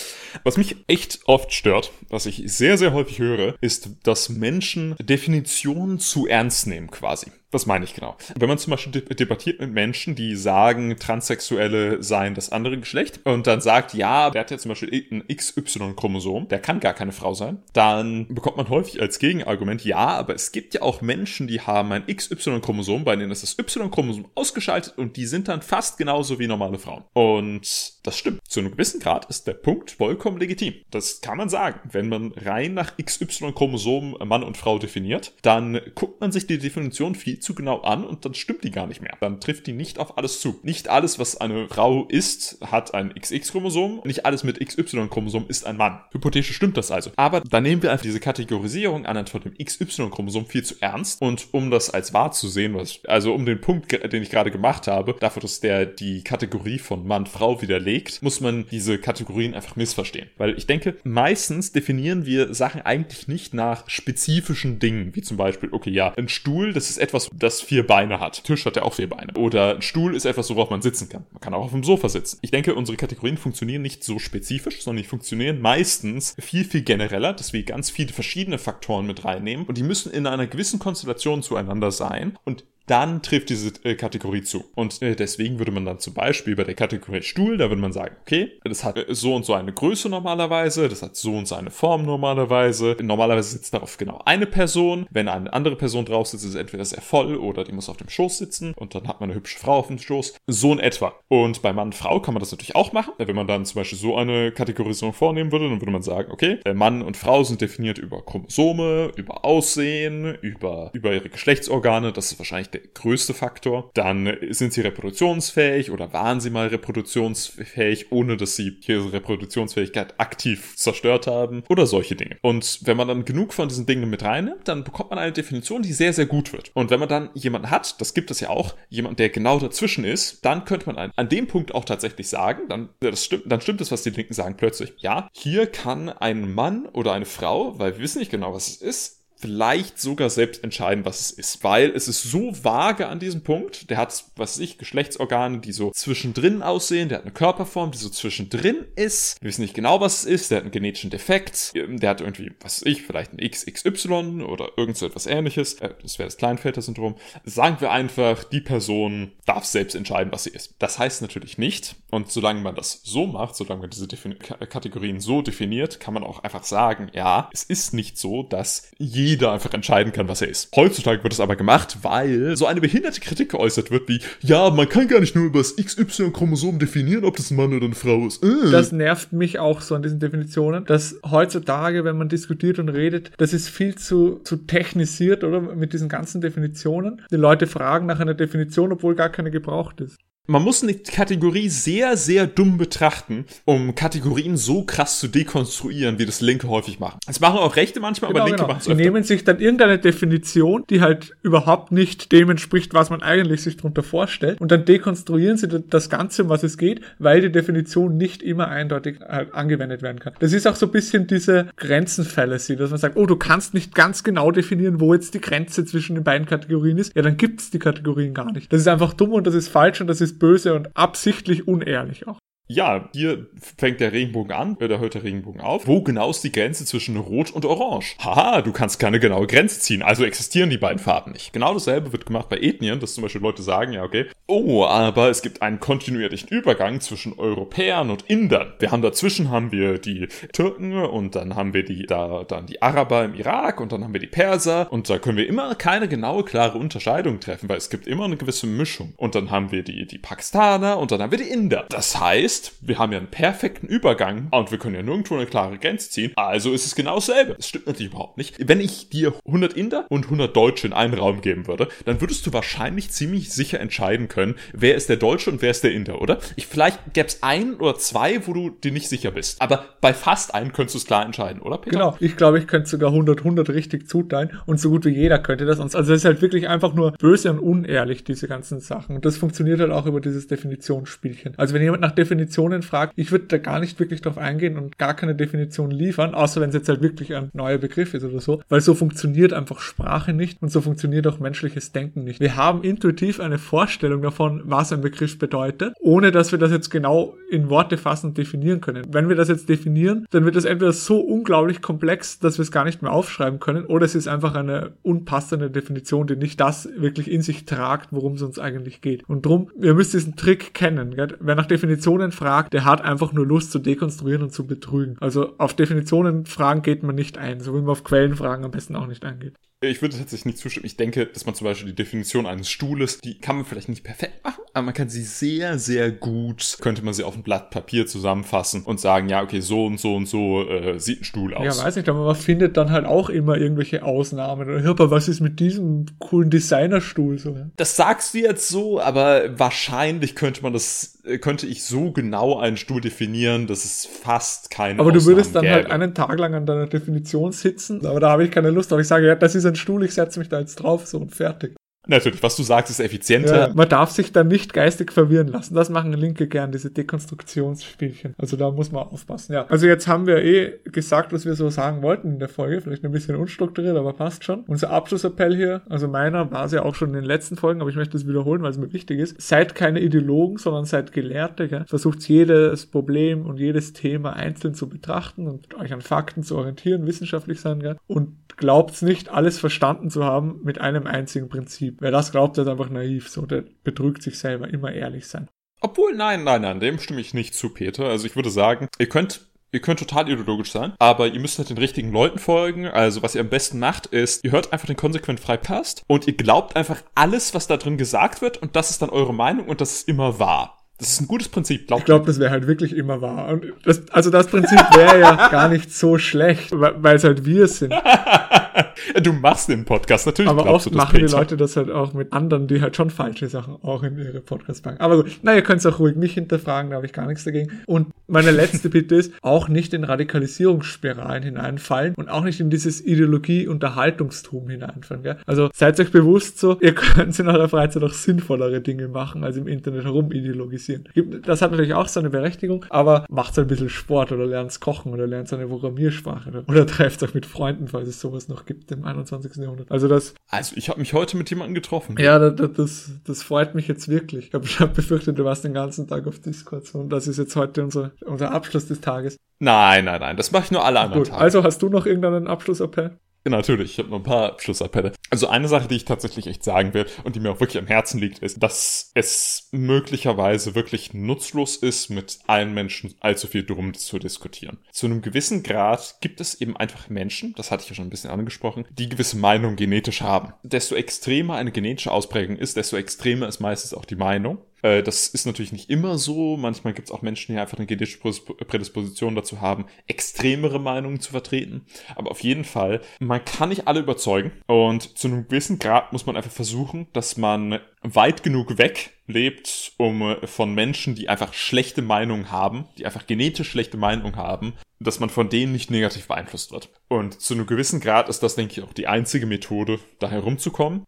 Was 0.45 0.57
mich 0.57 0.77
echt 0.87 1.21
oft 1.25 1.53
stört, 1.53 1.93
was 2.09 2.27
ich 2.27 2.43
sehr, 2.47 2.77
sehr 2.77 2.93
häufig 2.93 3.19
höre, 3.19 3.55
ist, 3.61 3.91
dass 4.03 4.29
Menschen 4.29 4.97
Definitionen 5.01 5.99
zu 5.99 6.27
ernst 6.27 6.67
nehmen 6.67 6.91
quasi. 6.91 7.33
Was 7.53 7.67
meine 7.67 7.85
ich 7.85 7.95
genau? 7.95 8.17
Wenn 8.39 8.49
man 8.49 8.59
zum 8.59 8.71
Beispiel 8.71 9.03
debattiert 9.03 9.61
mit 9.61 9.73
Menschen, 9.73 10.15
die 10.15 10.37
sagen, 10.37 10.97
Transsexuelle 10.99 12.03
seien 12.03 12.35
das 12.35 12.53
andere 12.53 12.79
Geschlecht 12.79 13.21
und 13.25 13.47
dann 13.47 13.61
sagt, 13.61 13.93
ja, 13.95 14.31
der 14.31 14.43
hat 14.43 14.51
ja 14.53 14.59
zum 14.59 14.69
Beispiel 14.69 15.07
ein 15.11 15.25
XY-Chromosom, 15.27 16.47
der 16.49 16.61
kann 16.61 16.79
gar 16.79 16.95
keine 16.95 17.13
Frau 17.13 17.35
sein, 17.35 17.59
dann 17.73 18.27
bekommt 18.29 18.57
man 18.57 18.69
häufig 18.69 19.01
als 19.01 19.19
Gegenargument, 19.19 19.85
ja, 19.85 19.99
aber 19.99 20.35
es 20.35 20.53
gibt 20.53 20.75
ja 20.75 20.83
auch 20.83 21.01
Menschen, 21.01 21.49
die 21.49 21.61
haben 21.61 21.91
ein 21.91 22.07
XY-Chromosom, 22.07 23.05
bei 23.05 23.17
denen 23.17 23.33
ist 23.33 23.43
das 23.43 23.59
Y-Chromosom 23.59 24.29
ausgeschaltet 24.37 24.97
und 24.97 25.17
die 25.17 25.27
sind 25.27 25.49
dann 25.49 25.63
fast 25.63 25.99
genauso 25.99 26.39
wie 26.39 26.47
normale 26.47 26.79
Frauen. 26.79 27.05
Und 27.15 27.95
das 28.05 28.17
stimmt. 28.17 28.41
Zu 28.47 28.61
einem 28.61 28.71
gewissen 28.71 29.01
Grad 29.01 29.25
ist 29.27 29.47
der 29.47 29.55
Punkt 29.55 29.91
vollkommen 29.91 30.39
legitim. 30.39 30.75
Das 30.91 31.21
kann 31.21 31.37
man 31.37 31.49
sagen. 31.49 31.81
Wenn 31.91 32.09
man 32.09 32.33
rein 32.33 32.75
nach 32.75 32.97
XY-Chromosom 32.97 34.17
Mann 34.25 34.45
und 34.45 34.57
Frau 34.57 34.79
definiert, 34.79 35.33
dann 35.43 35.81
guckt 35.95 36.21
man 36.21 36.33
sich 36.33 36.47
die 36.47 36.59
Definition 36.59 37.15
viel 37.15 37.40
zu 37.43 37.55
genau 37.55 37.81
an 37.81 38.05
und 38.05 38.25
dann 38.25 38.35
stimmt 38.35 38.65
die 38.65 38.71
gar 38.71 38.87
nicht 38.87 39.01
mehr. 39.01 39.17
Dann 39.21 39.41
trifft 39.41 39.67
die 39.67 39.73
nicht 39.73 39.99
auf 39.99 40.19
alles 40.19 40.41
zu. 40.41 40.59
Nicht 40.63 40.89
alles, 40.89 41.19
was 41.19 41.37
eine 41.41 41.69
Frau 41.69 42.05
ist, 42.07 42.59
hat 42.65 42.95
ein 42.95 43.15
XX-Chromosom. 43.15 44.03
Nicht 44.05 44.27
alles 44.27 44.45
mit 44.45 44.61
XY-Chromosom 44.61 45.47
ist 45.49 45.67
ein 45.67 45.77
Mann. 45.77 46.01
Hypothetisch 46.13 46.55
stimmt 46.55 46.77
das 46.77 46.91
also. 46.91 47.11
Aber 47.17 47.41
dann 47.41 47.63
nehmen 47.63 47.83
wir 47.83 47.91
einfach 47.91 48.03
diese 48.03 48.21
Kategorisierung 48.21 49.07
anhand 49.07 49.31
von 49.31 49.41
dem 49.43 49.55
XY-Chromosom 49.55 50.47
viel 50.47 50.65
zu 50.65 50.75
ernst. 50.81 51.21
Und 51.21 51.49
um 51.53 51.71
das 51.71 51.91
als 51.91 52.13
wahr 52.13 52.33
zu 52.33 52.49
sehen, 52.49 52.75
was, 52.75 53.01
also 53.07 53.35
um 53.35 53.47
den 53.47 53.61
Punkt, 53.61 53.93
den 53.93 54.23
ich 54.23 54.31
gerade 54.31 54.51
gemacht 54.51 54.87
habe, 54.87 55.17
dafür, 55.19 55.43
dass 55.43 55.61
der 55.61 55.87
die 55.87 56.23
Kategorie 56.23 56.79
von 56.79 57.07
Mann, 57.07 57.27
Frau 57.27 57.63
widerlegt, 57.63 58.23
muss 58.23 58.41
man 58.41 58.67
diese 58.71 58.99
Kategorien 58.99 59.55
einfach 59.55 59.77
missverstehen. 59.77 60.29
Weil 60.37 60.57
ich 60.57 60.67
denke, 60.67 60.97
meistens 61.05 61.73
definieren 61.73 62.27
wir 62.27 62.55
Sachen 62.55 62.83
eigentlich 62.83 63.29
nicht 63.29 63.55
nach 63.55 63.89
spezifischen 63.89 64.79
Dingen, 64.79 65.15
wie 65.15 65.23
zum 65.23 65.37
Beispiel, 65.37 65.71
okay, 65.73 65.91
ja, 65.91 66.13
ein 66.17 66.29
Stuhl, 66.29 66.73
das 66.73 66.91
ist 66.91 66.99
etwas, 66.99 67.30
das 67.33 67.61
vier 67.61 67.87
Beine 67.87 68.21
hat. 68.21 68.45
Tisch 68.45 68.65
hat 68.67 68.77
ja 68.77 68.83
auch 68.83 68.95
vier 68.95 69.09
Beine. 69.09 69.33
Oder 69.35 69.77
ein 69.77 69.83
Stuhl 69.83 70.15
ist 70.15 70.25
etwas, 70.25 70.51
worauf 70.51 70.71
man 70.71 70.83
sitzen 70.83 71.09
kann. 71.09 71.27
Man 71.33 71.41
kann 71.41 71.55
auch 71.55 71.65
auf 71.65 71.71
dem 71.71 71.85
Sofa 71.85 72.09
sitzen. 72.09 72.39
Ich 72.43 72.51
denke, 72.51 72.75
unsere 72.75 72.97
Kategorien 72.97 73.37
funktionieren 73.37 73.83
nicht 73.83 74.05
so 74.05 74.19
spezifisch, 74.19 74.83
sondern 74.83 75.03
die 75.03 75.09
funktionieren 75.09 75.61
meistens 75.61 76.35
viel, 76.39 76.65
viel 76.65 76.83
genereller, 76.83 77.33
dass 77.33 77.53
wir 77.53 77.63
ganz 77.63 77.91
viele 77.91 78.13
verschiedene 78.13 78.59
Faktoren 78.59 79.07
mit 79.07 79.25
reinnehmen 79.25 79.67
und 79.67 79.79
die 79.79 79.83
müssen 79.83 80.13
in 80.13 80.27
einer 80.27 80.47
gewissen 80.47 80.79
Konstellation 80.79 81.43
zueinander 81.43 81.91
sein 81.91 82.39
und 82.45 82.65
dann 82.87 83.23
trifft 83.23 83.51
diese 83.51 83.73
äh, 83.85 83.95
Kategorie 83.95 84.43
zu. 84.43 84.65
Und 84.75 85.01
äh, 85.01 85.15
deswegen 85.15 85.59
würde 85.59 85.71
man 85.71 85.85
dann 85.85 86.01
zum 86.01 86.15
Beispiel 86.15 86.57
bei 86.57 86.65
der 86.65 86.75
Kategorie 86.75 87.23
Stuhl, 87.23 87.57
da 87.57 87.69
würde 87.69 87.81
man 87.81 87.93
sagen, 87.93 88.17
okay, 88.23 88.59
das 88.65 88.83
hat 88.83 88.97
äh, 88.97 89.07
so 89.09 89.35
und 89.35 89.45
so 89.45 89.55
eine 89.55 89.73
Größe 89.73 90.09
normalerweise, 90.09 90.89
das 90.89 91.03
hat 91.03 91.17
so 91.17 91.37
und 91.37 91.47
so 91.47 91.55
eine 91.55 91.71
Form 91.71 92.05
normalerweise. 92.05 92.97
Normalerweise 93.01 93.51
sitzt 93.51 93.73
darauf 93.75 93.97
genau 93.97 94.21
eine 94.25 94.47
Person. 94.47 95.07
Wenn 95.11 95.29
eine 95.29 95.53
andere 95.53 95.77
Person 95.77 96.05
drauf 96.05 96.27
sitzt, 96.27 96.45
ist 96.45 96.57
entweder 96.57 96.85
sehr 96.85 97.01
voll 97.01 97.37
oder 97.37 97.65
die 97.65 97.73
muss 97.73 97.89
auf 97.89 97.97
dem 97.97 98.09
Schoß 98.09 98.39
sitzen 98.39 98.75
und 98.75 98.95
dann 98.95 99.07
hat 99.07 99.21
man 99.21 99.31
eine 99.31 99.39
hübsche 99.39 99.59
Frau 99.59 99.79
auf 99.79 99.87
dem 99.87 99.99
Schoß. 99.99 100.35
So 100.49 100.73
in 100.73 100.81
etwa. 100.81 101.15
Und 101.29 101.63
bei 101.63 101.73
Mann 101.73 101.89
und 101.89 101.95
Frau 101.95 102.21
kann 102.21 102.35
man 102.35 102.41
das 102.41 102.51
natürlich 102.51 102.75
auch 102.75 102.93
machen. 102.93 103.13
Wenn 103.19 103.37
man 103.37 103.47
dann 103.47 103.65
zum 103.65 103.77
Beispiel 103.77 103.99
so 103.99 104.17
eine 104.17 104.51
Kategorisierung 104.51 105.15
vornehmen 105.15 105.53
würde, 105.53 105.69
dann 105.69 105.81
würde 105.81 105.93
man 105.93 106.03
sagen, 106.03 106.33
okay, 106.33 106.59
Mann 106.75 107.03
und 107.03 107.17
Frau 107.17 107.45
sind 107.45 107.61
definiert 107.61 107.99
über 107.99 108.23
Chromosome, 108.25 109.13
über 109.17 109.45
Aussehen, 109.45 110.35
über, 110.43 110.91
über 110.93 111.13
ihre 111.13 111.29
Geschlechtsorgane. 111.29 112.13
Das 112.13 112.33
ist 112.33 112.39
wahrscheinlich 112.39 112.71
der 112.71 112.80
größte 112.95 113.35
Faktor. 113.35 113.91
Dann 113.95 114.37
sind 114.51 114.73
sie 114.73 114.81
reproduktionsfähig 114.81 115.91
oder 115.91 116.13
waren 116.13 116.41
sie 116.41 116.51
mal 116.51 116.69
reproduktionsfähig, 116.69 118.13
ohne 118.13 118.37
dass 118.37 118.57
sie 118.57 118.79
ihre 118.87 119.13
Reproduktionsfähigkeit 119.13 120.19
aktiv 120.19 120.77
zerstört 120.77 121.27
haben 121.27 121.63
oder 121.69 121.87
solche 121.87 122.17
Dinge. 122.17 122.39
Und 122.43 122.81
wenn 122.85 122.97
man 122.97 123.09
dann 123.09 123.25
genug 123.25 123.53
von 123.53 123.69
diesen 123.69 123.87
Dingen 123.87 124.11
mit 124.11 124.23
reinnimmt, 124.23 124.69
dann 124.69 124.85
bekommt 124.85 125.11
man 125.11 125.19
eine 125.19 125.33
Definition, 125.33 125.83
die 125.83 125.93
sehr, 125.93 126.13
sehr 126.13 126.27
gut 126.27 126.53
wird. 126.53 126.71
Und 126.75 126.91
wenn 126.91 127.01
man 127.01 127.09
dann 127.09 127.31
jemanden 127.35 127.71
hat, 127.71 128.01
das 128.01 128.15
gibt 128.15 128.31
es 128.31 128.41
ja 128.41 128.51
auch, 128.51 128.75
jemand, 128.89 129.19
der 129.19 129.29
genau 129.29 129.59
dazwischen 129.59 130.05
ist, 130.05 130.45
dann 130.45 130.65
könnte 130.65 130.87
man 130.93 131.13
an 131.15 131.29
dem 131.29 131.47
Punkt 131.47 131.75
auch 131.75 131.85
tatsächlich 131.85 132.29
sagen, 132.29 132.63
dann, 132.69 132.91
das 133.01 133.25
stimmt, 133.25 133.45
dann 133.47 133.61
stimmt 133.61 133.81
es, 133.81 133.91
was 133.91 134.03
die 134.03 134.11
Linken 134.11 134.35
sagen 134.35 134.57
plötzlich. 134.57 134.95
Ja, 134.99 135.29
hier 135.33 135.67
kann 135.67 136.09
ein 136.09 136.53
Mann 136.55 136.87
oder 136.87 137.13
eine 137.13 137.27
Frau, 137.27 137.79
weil 137.79 137.97
wir 137.97 138.03
wissen 138.03 138.19
nicht 138.19 138.31
genau, 138.31 138.55
was 138.55 138.69
es 138.69 138.77
ist, 138.77 139.20
vielleicht 139.41 139.99
sogar 140.01 140.29
selbst 140.31 140.63
entscheiden, 140.63 141.05
was 141.05 141.21
es 141.21 141.31
ist. 141.31 141.65
Weil 141.65 141.91
es 141.91 142.09
ist 142.09 142.23
so 142.23 142.53
vage 142.63 143.09
an 143.09 143.19
diesem 143.19 143.43
Punkt. 143.43 143.91
Der 143.91 143.97
hat, 143.97 144.25
was 144.37 144.51
weiß 144.53 144.59
ich, 144.59 144.79
Geschlechtsorgane, 144.79 145.61
die 145.61 145.73
so 145.73 145.91
zwischendrin 145.93 146.63
aussehen. 146.63 147.09
Der 147.09 147.19
hat 147.19 147.25
eine 147.25 147.33
Körperform, 147.33 147.91
die 147.91 147.99
so 147.99 148.11
zwischendrin 148.11 148.85
ist. 148.97 149.41
Wir 149.41 149.49
wissen 149.49 149.63
nicht 149.63 149.75
genau, 149.75 150.01
was 150.01 150.21
es 150.21 150.25
ist. 150.27 150.51
Der 150.51 150.59
hat 150.59 150.65
einen 150.65 150.73
genetischen 150.73 151.11
Defekt. 151.11 151.73
Der 151.75 152.11
hat 152.11 152.21
irgendwie, 152.21 152.53
was 152.61 152.83
weiß 152.83 152.87
ich, 152.87 153.03
vielleicht 153.03 153.33
ein 153.33 153.39
XXY 153.39 154.43
oder 154.43 154.73
irgend 154.77 154.97
so 154.97 155.07
etwas 155.07 155.27
ähnliches. 155.27 155.75
Äh, 155.75 155.95
das 156.03 156.19
wäre 156.19 156.27
das 156.27 156.37
Kleinväter-Syndrom. 156.37 157.17
Sagen 157.45 157.81
wir 157.81 157.91
einfach, 157.91 158.45
die 158.45 158.61
Person 158.61 159.33
darf 159.47 159.65
selbst 159.65 159.95
entscheiden, 159.95 160.33
was 160.33 160.45
sie 160.45 160.51
ist. 160.51 160.75
Das 160.79 160.99
heißt 160.99 161.23
natürlich 161.23 161.57
nicht. 161.57 161.97
Und 162.11 162.31
solange 162.31 162.61
man 162.61 162.75
das 162.75 163.01
so 163.05 163.27
macht, 163.27 163.57
solange 163.57 163.83
man 163.83 163.91
diese 163.91 164.07
Defin 164.07 164.39
Kategorien 164.39 165.21
so 165.21 165.43
definiert, 165.43 165.99
kann 165.99 166.15
man 166.15 166.25
auch 166.25 166.43
einfach 166.43 166.65
sagen, 166.65 167.11
ja, 167.15 167.49
es 167.53 167.63
ist 167.63 167.95
nicht 167.95 168.19
so, 168.19 168.43
dass 168.43 168.91
jeder 168.99 169.30
jeder 169.31 169.53
einfach 169.53 169.73
entscheiden 169.75 170.13
kann, 170.13 170.29
was 170.29 170.43
er 170.43 170.49
ist. 170.49 170.71
Heutzutage 170.75 171.23
wird 171.23 171.33
es 171.33 171.41
aber 171.41 171.57
gemacht, 171.57 171.99
weil 172.03 172.57
so 172.57 172.67
eine 172.67 172.81
behinderte 172.81 173.21
Kritik 173.21 173.51
geäußert 173.51 173.91
wird 173.91 174.09
wie, 174.09 174.21
ja, 174.41 174.71
man 174.71 174.89
kann 174.89 175.09
gar 175.09 175.21
nicht 175.21 175.35
nur 175.35 175.47
über 175.47 175.61
das 175.61 175.77
XY-Chromosom 175.77 176.79
definieren, 176.79 177.25
ob 177.25 177.37
das 177.37 177.51
ein 177.51 177.57
Mann 177.57 177.73
oder 177.73 177.87
eine 177.87 177.95
Frau 177.95 178.27
ist. 178.27 178.43
Äh. 178.43 178.71
Das 178.71 178.93
nervt 178.93 179.33
mich 179.33 179.59
auch 179.59 179.81
so 179.81 179.95
an 179.95 180.03
diesen 180.03 180.19
Definitionen, 180.19 180.85
dass 180.85 181.21
heutzutage, 181.29 182.05
wenn 182.05 182.19
man 182.19 182.29
diskutiert 182.29 182.79
und 182.79 182.89
redet, 182.89 183.31
das 183.39 183.53
ist 183.53 183.69
viel 183.69 183.95
zu, 183.95 184.41
zu 184.45 184.57
technisiert, 184.57 185.45
oder? 185.45 185.61
Mit 185.61 185.93
diesen 185.93 186.09
ganzen 186.09 186.41
Definitionen. 186.41 187.23
Die 187.31 187.37
Leute 187.37 187.67
fragen 187.67 188.07
nach 188.07 188.21
einer 188.21 188.35
Definition, 188.35 188.93
obwohl 188.93 189.15
gar 189.15 189.29
keine 189.29 189.51
gebraucht 189.51 190.01
ist 190.01 190.19
man 190.51 190.63
muss 190.63 190.83
eine 190.83 190.95
Kategorie 190.95 191.69
sehr, 191.69 192.17
sehr 192.17 192.47
dumm 192.47 192.77
betrachten, 192.77 193.45
um 193.65 193.95
Kategorien 193.95 194.57
so 194.57 194.83
krass 194.83 195.21
zu 195.21 195.29
dekonstruieren, 195.29 196.19
wie 196.19 196.27
das 196.27 196.41
Linke 196.41 196.69
häufig 196.69 196.99
machen. 196.99 197.19
Das 197.27 197.39
machen 197.39 197.59
auch 197.59 197.77
Rechte 197.77 198.01
manchmal, 198.01 198.33
genau, 198.33 198.41
aber 198.41 198.49
Linke 198.49 198.63
genau. 198.63 198.69
machen 198.69 198.81
es 198.81 198.89
öfter. 198.89 198.97
Die 198.97 199.05
nehmen 199.05 199.23
sich 199.23 199.45
dann 199.45 199.61
irgendeine 199.61 199.99
Definition, 199.99 200.85
die 200.91 201.01
halt 201.01 201.37
überhaupt 201.43 201.93
nicht 201.93 202.33
dem 202.33 202.51
entspricht, 202.51 202.95
was 202.95 203.11
man 203.11 203.23
eigentlich 203.23 203.63
sich 203.63 203.77
darunter 203.77 204.03
vorstellt, 204.03 204.61
und 204.61 204.73
dann 204.73 204.85
dekonstruieren 204.85 205.57
sie 205.57 205.69
das 205.69 206.11
Ganze, 206.11 206.43
um 206.43 206.49
was 206.49 206.65
es 206.65 206.77
geht, 206.77 207.01
weil 207.21 207.41
die 207.41 207.53
Definition 207.53 208.17
nicht 208.17 208.43
immer 208.43 208.69
eindeutig 208.69 209.21
halt 209.21 209.55
angewendet 209.55 210.03
werden 210.03 210.19
kann. 210.19 210.33
Das 210.41 210.53
ist 210.53 210.67
auch 210.67 210.75
so 210.75 210.87
ein 210.87 210.93
bisschen 210.93 211.29
diese 211.29 211.69
Grenzenfallacy, 211.77 212.75
dass 212.75 212.91
man 212.91 212.99
sagt, 212.99 213.17
oh, 213.17 213.27
du 213.27 213.37
kannst 213.37 213.73
nicht 213.73 213.95
ganz 213.95 214.25
genau 214.25 214.51
definieren, 214.51 214.99
wo 214.99 215.15
jetzt 215.15 215.33
die 215.35 215.41
Grenze 215.41 215.85
zwischen 215.85 216.17
den 216.17 216.25
beiden 216.25 216.49
Kategorien 216.49 216.99
ist. 216.99 217.15
Ja, 217.15 217.23
dann 217.23 217.37
gibt 217.37 217.61
es 217.61 217.71
die 217.71 217.79
Kategorien 217.79 218.35
gar 218.35 218.51
nicht. 218.51 218.73
Das 218.73 218.81
ist 218.81 218.89
einfach 218.89 219.13
dumm 219.13 219.33
und 219.33 219.47
das 219.47 219.55
ist 219.55 219.69
falsch 219.69 220.01
und 220.01 220.09
das 220.09 220.21
ist 220.21 220.40
böse 220.41 220.75
und 220.75 220.97
absichtlich 220.97 221.69
unehrlich 221.69 222.27
auch. 222.27 222.41
Ja, 222.71 223.09
hier 223.13 223.47
fängt 223.79 223.99
der 224.01 224.13
Regenbogen 224.13 224.53
an, 224.53 224.77
äh, 224.79 224.87
da 224.87 224.99
hört 224.99 225.15
der 225.15 225.25
Regenbogen 225.25 225.61
auf. 225.61 225.89
Wo 225.89 226.03
genau 226.03 226.31
ist 226.31 226.45
die 226.45 226.53
Grenze 226.53 226.85
zwischen 226.85 227.17
Rot 227.17 227.51
und 227.51 227.65
Orange? 227.65 228.15
Haha, 228.21 228.63
du 228.63 228.71
kannst 228.71 229.01
keine 229.01 229.19
genaue 229.19 229.49
Grenze 229.49 229.81
ziehen, 229.81 230.03
also 230.03 230.25
existieren 230.25 230.71
die 230.71 230.79
beiden 230.79 231.01
Farben 231.01 231.33
nicht. 231.33 231.53
Genau 231.53 231.75
dasselbe 231.75 232.13
wird 232.13 232.27
gemacht 232.27 232.49
bei 232.49 232.59
Ethnien, 232.59 233.01
dass 233.01 233.15
zum 233.15 233.23
Beispiel 233.23 233.41
Leute 233.41 233.63
sagen, 233.63 233.93
ja, 233.93 234.05
okay, 234.05 234.27
oh, 234.47 234.85
aber 234.85 235.31
es 235.31 235.43
gibt 235.43 235.63
einen 235.63 235.81
kontinuierlichen 235.81 236.49
Übergang 236.49 237.01
zwischen 237.01 237.37
Europäern 237.39 238.09
und 238.09 238.23
Indern. 238.29 238.73
Wir 238.79 238.93
haben 238.93 239.03
dazwischen 239.03 239.51
haben 239.51 239.73
wir 239.73 239.99
die 239.99 240.29
Türken 240.53 240.95
und 240.95 241.35
dann 241.35 241.57
haben 241.57 241.75
wir 241.75 241.85
die, 241.85 242.07
da, 242.07 242.45
dann 242.45 242.67
die 242.67 242.83
Araber 242.83 243.25
im 243.25 243.35
Irak 243.35 243.81
und 243.81 243.91
dann 243.91 244.05
haben 244.05 244.13
wir 244.13 244.21
die 244.21 244.29
Perser 244.29 244.93
und 244.93 245.11
da 245.11 245.19
können 245.19 245.39
wir 245.39 245.49
immer 245.49 245.75
keine 245.75 246.07
genaue, 246.07 246.45
klare 246.45 246.79
Unterscheidung 246.79 247.41
treffen, 247.41 247.69
weil 247.69 247.79
es 247.79 247.91
gibt 247.91 248.07
immer 248.07 248.27
eine 248.27 248.37
gewisse 248.37 248.69
Mischung. 248.69 249.13
Und 249.17 249.35
dann 249.35 249.51
haben 249.51 249.73
wir 249.73 249.83
die, 249.83 250.07
die 250.07 250.19
Pakistaner 250.19 250.99
und 250.99 251.11
dann 251.11 251.21
haben 251.21 251.33
wir 251.33 251.39
die 251.39 251.51
Inder. 251.51 251.87
Das 251.89 252.21
heißt, 252.21 252.60
wir 252.81 252.99
haben 252.99 253.13
ja 253.13 253.19
einen 253.19 253.29
perfekten 253.29 253.87
Übergang 253.87 254.49
und 254.51 254.71
wir 254.71 254.79
können 254.79 254.95
ja 254.95 255.03
nirgendwo 255.03 255.37
eine 255.37 255.47
klare 255.47 255.79
Grenze 255.79 256.11
ziehen. 256.11 256.33
Also 256.37 256.73
ist 256.73 256.87
es 256.87 256.95
genau 256.95 257.17
dasselbe. 257.17 257.55
Das 257.55 257.69
stimmt 257.69 257.87
natürlich 257.87 258.13
überhaupt 258.13 258.39
nicht. 258.39 258.57
Wenn 258.59 258.81
ich 258.81 259.09
dir 259.09 259.35
100 259.47 259.73
Inder 259.75 260.07
und 260.09 260.25
100 260.25 260.55
Deutsche 260.55 260.87
in 260.87 260.93
einen 260.93 261.15
Raum 261.15 261.41
geben 261.41 261.67
würde, 261.67 261.89
dann 262.05 262.21
würdest 262.21 262.47
du 262.47 262.53
wahrscheinlich 262.53 263.11
ziemlich 263.11 263.53
sicher 263.53 263.81
entscheiden 263.81 264.29
können, 264.29 264.57
wer 264.73 264.95
ist 264.95 265.09
der 265.09 265.17
Deutsche 265.17 265.51
und 265.51 265.63
wer 265.63 265.71
ist 265.71 265.85
der 265.85 265.93
Inder, 265.93 266.21
oder? 266.21 266.39
Ich, 266.57 266.67
vielleicht 266.67 267.13
gäbe 267.13 267.29
es 267.29 267.43
ein 267.43 267.75
oder 267.75 267.97
zwei, 267.97 268.47
wo 268.47 268.53
du 268.53 268.71
dir 268.71 268.93
nicht 268.93 269.09
sicher 269.09 269.31
bist. 269.31 269.61
Aber 269.61 269.85
bei 270.01 270.15
fast 270.15 270.55
einen 270.55 270.73
könntest 270.73 270.95
du 270.95 270.99
es 270.99 271.07
klar 271.07 271.25
entscheiden, 271.25 271.63
oder 271.63 271.79
Peter? 271.79 271.91
Genau. 271.91 272.17
Ich 272.21 272.37
glaube, 272.37 272.59
ich 272.59 272.67
könnte 272.67 272.89
sogar 272.89 273.11
100, 273.11 273.39
100 273.39 273.69
richtig 273.71 274.09
zuteilen 274.09 274.59
und 274.67 274.81
so 274.81 274.91
gut 274.91 275.05
wie 275.05 275.11
jeder 275.11 275.39
könnte 275.39 275.65
das. 275.65 275.81
Also 275.81 275.99
es 275.99 276.21
ist 276.21 276.25
halt 276.25 276.43
wirklich 276.43 276.69
einfach 276.69 276.95
nur 276.95 277.13
böse 277.13 277.51
und 277.51 277.59
unehrlich, 277.59 278.25
diese 278.25 278.49
ganzen 278.49 278.81
Sachen. 278.81 279.17
Und 279.17 279.25
das 279.25 279.37
funktioniert 279.37 279.81
halt 279.81 279.91
auch 279.91 280.07
über 280.07 280.21
dieses 280.21 280.47
Definitionsspielchen. 280.47 281.55
Also 281.57 281.75
wenn 281.75 281.83
jemand 281.83 282.03
nach 282.03 282.13
Definitionen 282.41 282.83
fragt, 282.83 283.13
ich 283.17 283.33
würde 283.33 283.47
da 283.47 283.59
gar 283.59 283.81
nicht 283.81 284.01
wirklich 284.01 284.23
drauf 284.23 284.39
eingehen 284.39 284.79
und 284.79 284.97
gar 284.99 285.15
keine 285.15 285.35
Definition 285.35 285.91
liefern, 285.91 286.35
außer 286.35 286.61
wenn 286.61 286.71
es 286.71 286.75
jetzt 286.75 286.89
halt 286.89 287.03
wirklich 287.03 287.35
ein 287.35 287.51
neuer 287.53 287.79
Begriff 287.79 288.15
ist 288.15 288.25
oder 288.25 288.41
so, 288.41 288.63
weil 288.69 288.81
so 288.81 288.95
funktioniert 288.95 289.53
einfach 289.53 289.81
Sprache 289.81 290.33
nicht 290.33 290.63
und 290.63 290.71
so 290.71 290.81
funktioniert 290.81 291.27
auch 291.27 291.39
menschliches 291.39 291.93
Denken 291.93 292.25
nicht. 292.25 292.41
Wir 292.41 292.57
haben 292.57 292.83
intuitiv 292.83 293.41
eine 293.41 293.59
Vorstellung 293.59 294.23
davon, 294.23 294.63
was 294.65 294.93
ein 294.93 295.03
Begriff 295.03 295.39
bedeutet, 295.39 295.95
ohne 296.01 296.33
dass 296.33 296.51
wir 296.51 296.59
das 296.59 296.71
jetzt 296.71 296.91
genau 296.91 297.37
in 297.51 297.69
Worte 297.69 297.99
fassen 297.99 298.29
und 298.29 298.39
definieren 298.39 298.81
können. 298.81 299.05
Wenn 299.13 299.29
wir 299.29 299.37
das 299.37 299.49
jetzt 299.49 299.69
definieren, 299.69 300.27
dann 300.31 300.45
wird 300.45 300.57
das 300.57 300.65
entweder 300.65 300.93
so 300.93 301.21
unglaublich 301.21 301.83
komplex, 301.83 302.39
dass 302.39 302.59
wir 302.59 302.63
es 302.63 302.73
gar 302.73 302.85
nicht 302.85 303.03
mehr 303.03 303.13
aufschreiben 303.13 303.61
können, 303.61 303.85
oder 303.85 304.07
es 304.07 304.15
ist 304.15 304.29
einfach 304.29 304.55
eine 304.55 304.93
unpassende 305.03 305.71
Definition, 305.71 306.27
die 306.27 306.37
nicht 306.37 306.59
das 306.61 306.89
wirklich 306.97 307.31
in 307.31 307.43
sich 307.43 307.67
tragt, 307.67 308.09
worum 308.13 308.35
es 308.35 308.43
uns 308.43 308.59
eigentlich 308.59 309.03
geht. 309.03 309.29
Und 309.29 309.45
drum, 309.45 309.71
ihr 309.81 309.95
müsst 309.95 310.15
diesen 310.15 310.37
Trick 310.37 310.75
kennen. 310.75 311.15
Gell? 311.15 311.37
Wer 311.41 311.55
nach 311.55 311.67
Definitionen 311.67 312.30
fragt, 312.33 312.73
der 312.73 312.85
hat 312.85 313.01
einfach 313.01 313.33
nur 313.33 313.47
Lust 313.47 313.73
zu 313.73 313.79
dekonstruieren 313.79 314.43
und 314.43 314.53
zu 314.53 314.67
betrügen. 314.67 315.17
Also 315.21 315.57
auf 315.59 315.75
Definitionen 315.75 316.47
fragen 316.47 316.83
geht 316.83 317.03
man 317.03 317.15
nicht 317.15 317.39
ein, 317.39 317.61
so 317.61 317.75
wie 317.75 317.81
man 317.81 317.91
auf 317.91 318.05
Quellenfragen 318.05 318.65
am 318.65 318.71
besten 318.71 318.97
auch 318.97 319.07
nicht 319.07 319.25
eingeht. 319.25 319.57
Ich 319.83 320.03
würde 320.03 320.19
tatsächlich 320.19 320.45
nicht 320.45 320.59
zustimmen. 320.59 320.85
Ich 320.85 320.99
denke, 320.99 321.25
dass 321.25 321.47
man 321.47 321.55
zum 321.55 321.65
Beispiel 321.65 321.89
die 321.89 321.95
Definition 321.97 322.45
eines 322.45 322.69
Stuhles, 322.69 323.19
die 323.23 323.39
kann 323.39 323.57
man 323.57 323.65
vielleicht 323.65 323.89
nicht 323.89 324.05
perfekt 324.05 324.45
machen, 324.45 324.63
aber 324.75 324.85
man 324.85 324.95
kann 324.95 325.09
sie 325.09 325.23
sehr, 325.23 325.79
sehr 325.79 326.11
gut, 326.11 326.77
könnte 326.83 327.03
man 327.03 327.15
sie 327.15 327.25
auf 327.25 327.35
ein 327.35 327.43
Blatt 327.43 327.71
Papier 327.71 328.07
zusammenfassen 328.07 328.83
und 328.83 329.01
sagen, 329.01 329.31
ja, 329.31 329.43
okay, 329.43 329.61
so 329.61 329.87
und 329.87 329.99
so 329.99 330.17
und 330.17 330.27
so 330.27 330.69
äh, 330.69 331.01
sieht 331.01 331.23
ein 331.23 331.25
Stuhl 331.25 331.55
aus. 331.55 331.65
Ja, 331.65 331.83
weiß 331.83 331.97
nicht, 331.97 332.11
aber 332.11 332.27
man 332.27 332.37
findet 332.37 332.77
dann 332.77 332.91
halt 332.91 333.07
auch 333.07 333.31
immer 333.31 333.57
irgendwelche 333.57 334.03
Ausnahmen. 334.03 334.69
Oder 334.69 334.83
hör 334.83 335.11
was 335.11 335.29
ist 335.29 335.41
mit 335.41 335.61
diesem 335.61 336.05
coolen 336.19 336.51
Designerstuhl 336.51 337.39
so? 337.39 337.55
Ja? 337.55 337.71
Das 337.79 337.97
sagst 337.97 338.35
du 338.35 338.39
jetzt 338.39 338.69
so, 338.69 339.01
aber 339.01 339.59
wahrscheinlich 339.59 340.37
könnte 340.37 340.63
man 340.63 340.75
das, 340.75 341.21
äh, 341.25 341.39
könnte 341.39 341.67
ich 341.67 341.85
so 341.85 342.13
genau 342.13 342.59
einen 342.59 342.77
Stuhl 342.77 343.01
definieren, 343.01 343.67
dass 343.67 343.87
es 343.87 344.05
fast 344.05 344.69
keine 344.69 345.01
Aber 345.01 345.11
du 345.11 345.25
würdest 345.25 345.55
dann 345.55 345.67
halt 345.67 345.85
gäbe. 345.85 345.91
halt 345.91 346.03
einen 346.03 346.15
Tag 346.15 346.39
lang 346.39 346.55
an 346.55 346.67
deiner 346.67 346.87
Definition 346.87 347.53
sitzen, 347.53 348.05
aber 348.05 348.21
da 348.21 348.29
habe 348.29 348.45
ich 348.45 348.51
keine 348.51 348.69
Lust, 348.69 348.93
aber 348.93 349.01
ich 349.01 349.09
sage, 349.09 349.27
ja, 349.27 349.35
das 349.35 349.55
ist 349.55 349.70
ein 349.71 349.77
Stuhl, 349.77 350.05
ich 350.05 350.15
setze 350.15 350.39
mich 350.39 350.49
da 350.49 350.61
jetzt 350.61 350.77
drauf, 350.77 351.07
so 351.07 351.19
und 351.19 351.35
fertig. 351.35 351.75
Natürlich, 352.11 352.43
was 352.43 352.57
du 352.57 352.63
sagst, 352.63 352.91
ist 352.91 353.01
effizienter. 353.01 353.69
Ja, 353.69 353.75
man 353.75 353.89
darf 353.89 354.11
sich 354.11 354.33
dann 354.33 354.49
nicht 354.49 354.73
geistig 354.73 355.13
verwirren 355.13 355.47
lassen. 355.47 355.75
Das 355.75 355.91
machen 355.91 356.13
Linke 356.13 356.49
gern, 356.49 356.73
diese 356.73 356.91
Dekonstruktionsspielchen. 356.91 358.35
Also 358.37 358.57
da 358.57 358.71
muss 358.71 358.91
man 358.91 359.05
aufpassen, 359.05 359.53
ja. 359.53 359.67
Also 359.69 359.87
jetzt 359.87 360.09
haben 360.09 360.27
wir 360.27 360.43
eh 360.43 360.81
gesagt, 360.85 361.33
was 361.33 361.45
wir 361.45 361.55
so 361.55 361.71
sagen 361.71 362.03
wollten 362.03 362.33
in 362.33 362.39
der 362.41 362.49
Folge. 362.49 362.81
Vielleicht 362.81 363.05
ein 363.05 363.13
bisschen 363.13 363.37
unstrukturiert, 363.37 363.97
aber 363.97 364.13
passt 364.13 364.45
schon. 364.45 364.65
Unser 364.67 364.91
Abschlussappell 364.91 365.55
hier, 365.55 365.83
also 365.89 366.09
meiner 366.09 366.51
war 366.51 366.65
es 366.65 366.73
ja 366.73 366.83
auch 366.83 366.97
schon 366.97 367.11
in 367.11 367.15
den 367.15 367.25
letzten 367.25 367.57
Folgen, 367.57 367.81
aber 367.81 367.91
ich 367.91 367.97
möchte 367.97 368.17
es 368.17 368.27
wiederholen, 368.27 368.63
weil 368.63 368.73
es 368.73 368.79
mir 368.79 368.93
wichtig 368.93 369.21
ist. 369.21 369.41
Seid 369.41 369.77
keine 369.77 370.01
Ideologen, 370.01 370.59
sondern 370.59 370.87
seid 370.87 371.13
Gelehrte. 371.13 371.69
Gell? 371.69 371.85
Versucht 371.87 372.27
jedes 372.29 372.87
Problem 372.87 373.47
und 373.47 373.59
jedes 373.59 373.93
Thema 373.93 374.33
einzeln 374.33 374.75
zu 374.75 374.89
betrachten 374.89 375.47
und 375.47 375.75
euch 375.79 375.93
an 375.93 376.01
Fakten 376.01 376.43
zu 376.43 376.57
orientieren, 376.57 377.07
wissenschaftlich 377.07 377.61
sein. 377.61 377.79
Gell? 377.79 377.97
Und 378.09 378.35
glaubt 378.57 379.01
nicht, 379.03 379.31
alles 379.31 379.59
verstanden 379.59 380.11
zu 380.11 380.25
haben 380.25 380.61
mit 380.63 380.81
einem 380.81 381.07
einzigen 381.07 381.49
Prinzip. 381.49 382.00
Wer 382.01 382.11
das 382.11 382.33
glaubt, 382.33 382.57
der 382.57 382.65
ist 382.65 382.71
einfach 382.71 382.91
naiv. 382.91 383.29
So, 383.29 383.47
der 383.47 383.63
betrügt 383.85 384.23
sich 384.23 384.39
selber. 384.39 384.69
Immer 384.69 384.93
ehrlich 384.93 385.29
sein. 385.29 385.49
Obwohl, 385.83 386.15
nein, 386.15 386.45
nein, 386.45 386.63
nein, 386.63 386.81
dem 386.81 386.99
stimme 386.99 387.21
ich 387.21 387.33
nicht 387.33 387.55
zu, 387.55 387.71
Peter. 387.71 388.07
Also 388.07 388.27
ich 388.27 388.37
würde 388.37 388.51
sagen, 388.51 388.89
ihr 388.99 389.09
könnt 389.09 389.47
Ihr 389.73 389.81
könnt 389.81 390.01
total 390.01 390.29
ideologisch 390.29 390.73
sein, 390.73 390.95
aber 390.99 391.29
ihr 391.29 391.39
müsst 391.39 391.59
halt 391.59 391.71
den 391.71 391.79
richtigen 391.79 392.11
Leuten 392.11 392.41
folgen. 392.41 392.89
Also 392.89 393.23
was 393.23 393.37
ihr 393.37 393.41
am 393.41 393.51
besten 393.51 393.79
macht, 393.79 394.07
ist, 394.07 394.43
ihr 394.45 394.51
hört 394.51 394.73
einfach 394.73 394.89
den 394.89 394.97
konsequent 394.97 395.39
Freipast 395.39 396.03
und 396.09 396.27
ihr 396.27 396.37
glaubt 396.37 396.75
einfach 396.75 397.01
alles, 397.15 397.55
was 397.55 397.69
da 397.69 397.77
drin 397.77 397.97
gesagt 397.97 398.43
wird 398.43 398.57
und 398.57 398.75
das 398.75 398.91
ist 398.91 399.01
dann 399.01 399.11
eure 399.11 399.33
Meinung 399.33 399.69
und 399.69 399.81
das 399.81 399.93
ist 399.93 400.09
immer 400.09 400.41
wahr. 400.41 400.81
Das 400.99 401.13
ist 401.13 401.21
ein 401.21 401.29
gutes 401.29 401.49
Prinzip, 401.49 401.87
glaubt 401.87 402.01
Ich 402.01 402.07
glaube, 402.07 402.27
das 402.27 402.41
wäre 402.41 402.51
halt 402.51 402.67
wirklich 402.67 402.97
immer 402.97 403.23
wahr. 403.23 403.49
Und 403.49 403.73
das, 403.85 404.09
also 404.11 404.31
das 404.31 404.49
Prinzip 404.49 404.79
wäre 404.93 405.21
ja 405.21 405.49
gar 405.51 405.69
nicht 405.69 405.93
so 405.95 406.19
schlecht, 406.19 406.73
weil 406.73 407.15
es 407.15 407.23
halt 407.23 407.45
wir 407.45 407.69
sind. 407.69 407.95
du 409.23 409.33
machst 409.33 409.69
den 409.69 409.85
Podcast, 409.85 410.27
natürlich. 410.27 410.51
Aber 410.51 410.67
oft 410.67 410.93
machen 410.95 411.17
Peter. 411.17 411.27
die 411.27 411.33
Leute 411.33 411.57
das 411.57 411.77
halt 411.77 411.91
auch 411.91 412.13
mit 412.13 412.33
anderen, 412.33 412.67
die 412.67 412.81
halt 412.81 412.97
schon 412.97 413.11
falsche 413.11 413.49
Sachen 413.49 413.77
auch 413.83 414.03
in 414.03 414.19
ihre 414.19 414.41
Podcasts 414.41 414.83
packen. 414.83 415.01
Aber 415.01 415.17
gut, 415.17 415.39
na, 415.43 415.55
ihr 415.55 415.63
könnt 415.63 415.81
es 415.81 415.87
auch 415.87 415.99
ruhig 415.99 416.17
mich 416.17 416.35
hinterfragen, 416.35 416.91
da 416.91 416.97
habe 416.97 417.07
ich 417.07 417.13
gar 417.13 417.27
nichts 417.27 417.45
dagegen. 417.45 417.71
Und 417.87 418.09
meine 418.27 418.51
letzte 418.51 418.89
Bitte 418.91 419.17
ist, 419.17 419.33
auch 419.43 419.69
nicht 419.69 419.95
in 419.95 420.05
Radikalisierungsspiralen 420.05 421.43
hineinfallen 421.43 422.15
und 422.15 422.29
auch 422.29 422.45
nicht 422.45 422.61
in 422.61 422.71
dieses 422.71 423.05
Ideologie-Unterhaltungstum 423.05 424.69
hineinfallen. 424.69 425.23
Gell? 425.23 425.37
Also 425.47 425.71
seid 425.75 425.99
euch 426.01 426.13
bewusst 426.13 426.59
so, 426.59 426.79
ihr 426.81 426.95
könnt 426.95 427.39
in 427.39 427.49
eurer 427.49 427.69
Freizeit 427.69 428.03
auch 428.03 428.13
sinnvollere 428.13 428.81
Dinge 428.81 429.09
machen, 429.09 429.45
als 429.45 429.57
im 429.57 429.67
Internet 429.67 430.05
herumideologisieren. 430.05 431.05
Das 431.45 431.63
hat 431.63 431.71
natürlich 431.71 431.95
auch 431.95 432.09
seine 432.09 432.31
Berechtigung, 432.31 432.85
aber 432.91 433.27
macht 433.29 433.59
ein 433.59 433.67
bisschen 433.67 433.89
Sport 433.89 434.33
oder 434.33 434.47
lernt 434.47 434.81
kochen 434.81 435.13
oder 435.13 435.27
lernt 435.27 435.53
eine 435.53 435.67
Programmiersprache 435.67 436.51
oder, 436.51 436.65
oder 436.69 436.87
trefft 436.87 437.23
euch 437.23 437.35
mit 437.35 437.47
Freunden, 437.47 437.89
falls 437.89 438.09
es 438.09 438.21
sowas 438.21 438.49
noch 438.49 438.60
gibt 438.67 438.91
im 438.93 439.05
21. 439.05 439.57
Jahrhundert. 439.57 439.91
Also 439.91 440.09
das. 440.09 440.35
Also 440.49 440.77
ich 440.77 440.89
habe 440.89 441.01
mich 441.01 441.13
heute 441.13 441.37
mit 441.37 441.51
jemandem 441.51 441.75
getroffen. 441.75 442.17
Ja, 442.19 442.39
das, 442.39 442.73
das, 442.73 443.11
das 443.25 443.43
freut 443.43 443.75
mich 443.75 443.89
jetzt 443.89 444.09
wirklich. 444.09 444.49
Ich 444.49 444.55
habe 444.55 444.67
hab 444.67 444.95
befürchtet, 444.95 445.39
du 445.39 445.45
warst 445.45 445.65
den 445.65 445.75
ganzen 445.75 446.09
Tag 446.09 446.27
auf 446.27 446.41
Discord 446.41 446.95
und 446.95 447.11
das 447.11 447.27
ist 447.27 447.39
jetzt 447.39 447.57
heute 447.57 447.83
unser, 447.83 448.13
unser 448.25 448.53
Abschluss 448.53 448.87
des 448.87 449.01
Tages. 449.01 449.37
Nein, 449.59 450.07
nein, 450.07 450.21
nein, 450.21 450.37
das 450.37 450.53
mache 450.53 450.65
ich 450.65 450.71
nur 450.71 450.85
alle 450.85 451.01
anderen 451.01 451.23
Gut, 451.23 451.31
Tage. 451.31 451.43
Also 451.43 451.65
hast 451.65 451.83
du 451.83 451.89
noch 451.89 452.07
irgendeinen 452.07 452.47
Abschlussappell? 452.47 453.19
Natürlich, 453.45 453.93
ich 453.93 453.99
habe 453.99 454.11
noch 454.11 454.19
ein 454.19 454.23
paar 454.23 454.61
Schlussappelle. 454.61 455.13
Also 455.31 455.49
eine 455.49 455.69
Sache, 455.69 455.89
die 455.89 455.97
ich 455.97 456.05
tatsächlich 456.05 456.47
echt 456.47 456.63
sagen 456.63 456.93
will 456.93 457.07
und 457.25 457.37
die 457.37 457.41
mir 457.41 457.51
auch 457.51 457.61
wirklich 457.61 457.79
am 457.79 457.87
Herzen 457.87 458.21
liegt, 458.21 458.41
ist, 458.41 458.63
dass 458.63 459.11
es 459.15 459.69
möglicherweise 459.73 460.75
wirklich 460.75 461.15
nutzlos 461.15 461.77
ist, 461.77 462.11
mit 462.11 462.41
allen 462.47 462.75
Menschen 462.75 463.15
allzu 463.21 463.47
viel 463.47 463.65
drum 463.65 463.95
zu 463.95 464.19
diskutieren. 464.19 464.79
Zu 464.93 465.07
einem 465.07 465.23
gewissen 465.23 465.63
Grad 465.63 466.17
gibt 466.21 466.41
es 466.41 466.61
eben 466.61 466.77
einfach 466.77 467.09
Menschen, 467.09 467.55
das 467.57 467.71
hatte 467.71 467.85
ich 467.85 467.89
ja 467.89 467.95
schon 467.95 468.07
ein 468.07 468.11
bisschen 468.11 468.31
angesprochen, 468.31 468.85
die 468.91 469.09
gewisse 469.09 469.39
Meinungen 469.39 469.77
genetisch 469.77 470.21
haben. 470.21 470.53
Desto 470.63 470.95
extremer 470.95 471.55
eine 471.57 471.73
genetische 471.73 472.13
Ausprägung 472.13 472.57
ist, 472.57 472.77
desto 472.77 472.97
extremer 472.97 473.49
ist 473.49 473.61
meistens 473.61 473.95
auch 473.95 474.05
die 474.05 474.17
Meinung. 474.17 474.59
Äh, 474.83 475.03
das 475.03 475.29
ist 475.29 475.47
natürlich 475.47 475.73
nicht 475.73 475.91
immer 475.91 476.19
so. 476.19 476.57
Manchmal 476.57 476.95
gibt 476.95 477.09
es 477.09 477.13
auch 477.13 477.23
Menschen, 477.23 477.55
die 477.55 477.61
einfach 477.61 477.79
eine 477.79 477.87
genetische 477.87 478.19
Prädisposition 478.19 479.35
dazu 479.35 479.61
haben, 479.61 479.87
extremere 480.07 480.79
Meinungen 480.79 481.21
zu 481.21 481.33
vertreten. 481.33 481.87
Aber 482.17 482.31
auf 482.31 482.41
jeden 482.41 482.65
Fall, 482.65 483.01
man 483.19 483.45
kann 483.45 483.71
nicht 483.71 483.89
alle 483.89 484.01
überzeugen. 484.01 484.53
Und 484.67 485.19
zu 485.19 485.29
einem 485.29 485.49
gewissen 485.49 485.79
Grad 485.79 486.13
muss 486.13 486.27
man 486.27 486.37
einfach 486.37 486.51
versuchen, 486.51 487.07
dass 487.13 487.37
man 487.37 487.81
weit 488.03 488.43
genug 488.43 488.79
weg 488.79 489.11
lebt, 489.27 489.93
um 489.97 490.37
von 490.45 490.75
Menschen, 490.75 491.15
die 491.15 491.29
einfach 491.29 491.53
schlechte 491.53 492.03
Meinungen 492.03 492.51
haben, 492.51 492.87
die 492.99 493.07
einfach 493.07 493.27
genetisch 493.27 493.71
schlechte 493.71 493.97
Meinungen 493.97 494.37
haben, 494.37 494.75
dass 494.99 495.21
man 495.21 495.31
von 495.31 495.49
denen 495.49 495.73
nicht 495.73 495.91
negativ 495.91 496.27
beeinflusst 496.27 496.73
wird. 496.73 496.91
Und 497.09 497.41
zu 497.41 497.55
einem 497.55 497.67
gewissen 497.67 498.01
Grad 498.01 498.29
ist 498.29 498.43
das, 498.43 498.55
denke 498.55 498.81
ich, 498.81 498.83
auch 498.83 498.93
die 498.93 499.07
einzige 499.07 499.47
Methode, 499.47 499.99
da 500.19 500.29
herumzukommen. 500.29 501.05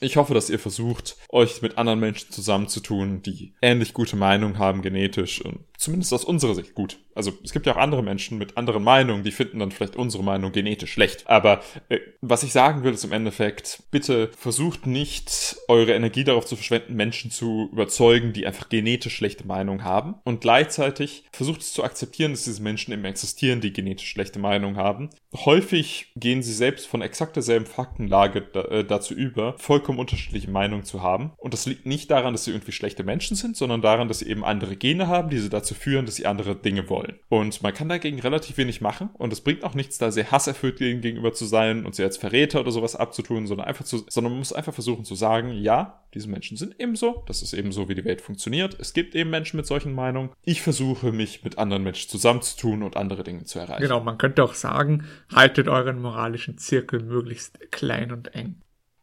Ich 0.00 0.16
hoffe, 0.16 0.34
dass 0.34 0.50
ihr 0.50 0.58
versucht, 0.58 1.16
euch 1.28 1.62
mit 1.62 1.78
anderen 1.78 2.00
Menschen 2.00 2.30
zusammenzutun, 2.30 3.22
die 3.22 3.54
ähnlich 3.62 3.94
gute 3.94 4.16
Meinungen 4.16 4.58
haben 4.58 4.82
genetisch 4.82 5.40
und 5.40 5.60
zumindest 5.78 6.12
aus 6.12 6.24
unserer 6.24 6.54
Sicht 6.54 6.74
gut. 6.74 6.98
Also 7.14 7.32
es 7.44 7.52
gibt 7.52 7.66
ja 7.66 7.74
auch 7.74 7.80
andere 7.80 8.02
Menschen 8.02 8.38
mit 8.38 8.56
anderen 8.56 8.82
Meinungen, 8.82 9.22
die 9.22 9.30
finden 9.30 9.60
dann 9.60 9.70
vielleicht 9.70 9.96
unsere 9.96 10.24
Meinung 10.24 10.52
genetisch 10.52 10.92
schlecht. 10.92 11.28
Aber 11.28 11.62
äh, 11.88 12.00
was 12.20 12.42
ich 12.42 12.52
sagen 12.52 12.82
will, 12.82 12.92
ist 12.92 13.04
im 13.04 13.12
Endeffekt, 13.12 13.84
bitte 13.90 14.30
versucht 14.36 14.86
nicht, 14.86 15.56
eure 15.68 15.92
Energie 15.92 16.24
darauf 16.24 16.46
zu 16.46 16.56
verschwenden, 16.56 16.94
Menschen 16.94 17.30
zu 17.30 17.68
überzeugen, 17.72 18.32
die 18.32 18.46
einfach 18.46 18.68
genetisch 18.68 19.14
schlechte 19.14 19.46
Meinungen 19.46 19.84
haben. 19.84 20.16
Und 20.24 20.40
gleichzeitig 20.40 21.24
versucht 21.32 21.60
es 21.60 21.72
zu 21.72 21.84
akzeptieren, 21.84 22.32
dass 22.32 22.44
diese 22.44 22.62
Menschen 22.62 22.92
eben 22.92 23.04
existieren, 23.04 23.60
die 23.60 23.72
genetisch 23.72 24.08
schlechte 24.08 24.38
Meinungen 24.38 24.76
haben. 24.76 25.10
Häufig 25.36 26.12
gehen 26.16 26.42
sie 26.42 26.52
selbst 26.52 26.86
von 26.86 27.02
exakt 27.02 27.34
derselben 27.36 27.66
Faktenlage 27.66 28.38
äh, 28.54 28.84
dazu 28.84 29.14
über, 29.14 29.54
vollkommen 29.58 29.98
unterschiedliche 29.98 30.50
Meinungen 30.50 30.84
zu 30.84 31.02
haben. 31.02 31.32
Und 31.38 31.52
das 31.52 31.66
liegt 31.66 31.86
nicht 31.86 32.10
daran, 32.10 32.32
dass 32.32 32.44
sie 32.44 32.52
irgendwie 32.52 32.72
schlechte 32.72 33.02
Menschen 33.02 33.36
sind, 33.36 33.56
sondern 33.56 33.82
daran, 33.82 34.08
dass 34.08 34.20
sie 34.20 34.28
eben 34.28 34.44
andere 34.44 34.76
Gene 34.76 35.08
haben, 35.08 35.30
die 35.30 35.38
sie 35.38 35.50
dazu 35.50 35.74
führen, 35.74 36.06
dass 36.06 36.14
sie 36.14 36.26
andere 36.26 36.54
Dinge 36.54 36.88
wollen. 36.88 37.18
Und 37.28 37.62
man 37.62 37.74
kann 37.74 37.88
dagegen 37.88 38.20
relativ 38.20 38.56
wenig 38.58 38.80
machen. 38.80 39.10
Und 39.14 39.32
es 39.32 39.40
bringt 39.40 39.64
auch 39.64 39.74
nichts, 39.74 39.98
da 39.98 40.12
sehr 40.12 40.30
hasserfüllt 40.30 40.78
gegenüber 40.78 41.32
zu 41.32 41.46
sein 41.46 41.84
und 41.84 41.94
sie 41.94 42.04
als 42.04 42.16
Verräter 42.16 42.60
oder 42.60 42.70
sowas 42.70 42.94
abzutun, 42.94 43.46
sondern 43.46 43.66
einfach 43.66 43.84
zu, 43.84 44.04
sondern 44.08 44.32
man 44.32 44.38
muss 44.38 44.52
einfach 44.52 44.74
versuchen 44.74 45.04
zu 45.04 45.16
sagen, 45.16 45.52
ja, 45.52 46.03
diese 46.14 46.28
Menschen 46.28 46.56
sind 46.56 46.76
ebenso. 46.78 47.24
Das 47.26 47.42
ist 47.42 47.52
eben 47.52 47.72
so, 47.72 47.88
wie 47.88 47.94
die 47.94 48.04
Welt 48.04 48.20
funktioniert. 48.20 48.76
Es 48.78 48.92
gibt 48.92 49.14
eben 49.14 49.30
Menschen 49.30 49.56
mit 49.56 49.66
solchen 49.66 49.92
Meinungen. 49.92 50.30
Ich 50.42 50.62
versuche, 50.62 51.12
mich 51.12 51.44
mit 51.44 51.58
anderen 51.58 51.82
Menschen 51.82 52.08
zusammenzutun 52.08 52.82
und 52.82 52.96
andere 52.96 53.24
Dinge 53.24 53.44
zu 53.44 53.58
erreichen. 53.58 53.82
Genau, 53.82 54.00
man 54.00 54.18
könnte 54.18 54.42
auch 54.42 54.54
sagen, 54.54 55.04
haltet 55.34 55.68
euren 55.68 56.00
moralischen 56.00 56.58
Zirkel 56.58 57.02
möglichst 57.02 57.70
klein 57.70 58.12
und 58.12 58.34
eng 58.34 58.56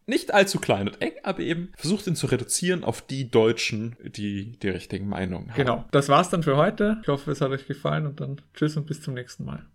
nicht 0.08 0.34
allzu 0.34 0.60
klein 0.60 0.90
und 0.90 1.02
eng, 1.02 1.14
aber 1.24 1.40
eben 1.40 1.72
versucht 1.78 2.06
ihn 2.06 2.16
zu 2.16 2.28
reduzieren 2.28 2.84
auf 2.84 3.02
die 3.02 3.30
Deutschen, 3.32 3.96
die 4.04 4.58
die 4.60 4.70
richtigen 4.70 5.08
Meinungen 5.08 5.52
haben. 5.52 5.58
Genau, 5.58 5.86
das 5.92 6.10
war's 6.10 6.30
dann 6.30 6.44
für 6.44 6.58
heute. 6.58 6.98
Ich 7.02 7.08
hoffe, 7.08 7.32
es 7.32 7.42
hat 7.42 7.52
euch 7.52 7.66
gefallen 7.66 8.06
und 8.06 8.20
dann 8.20 8.42
tschüss 8.54 8.76
und 8.78 8.88
bis 8.88 9.02
zum 9.02 9.14
nächsten 9.14 9.46
Mal. 9.46 9.66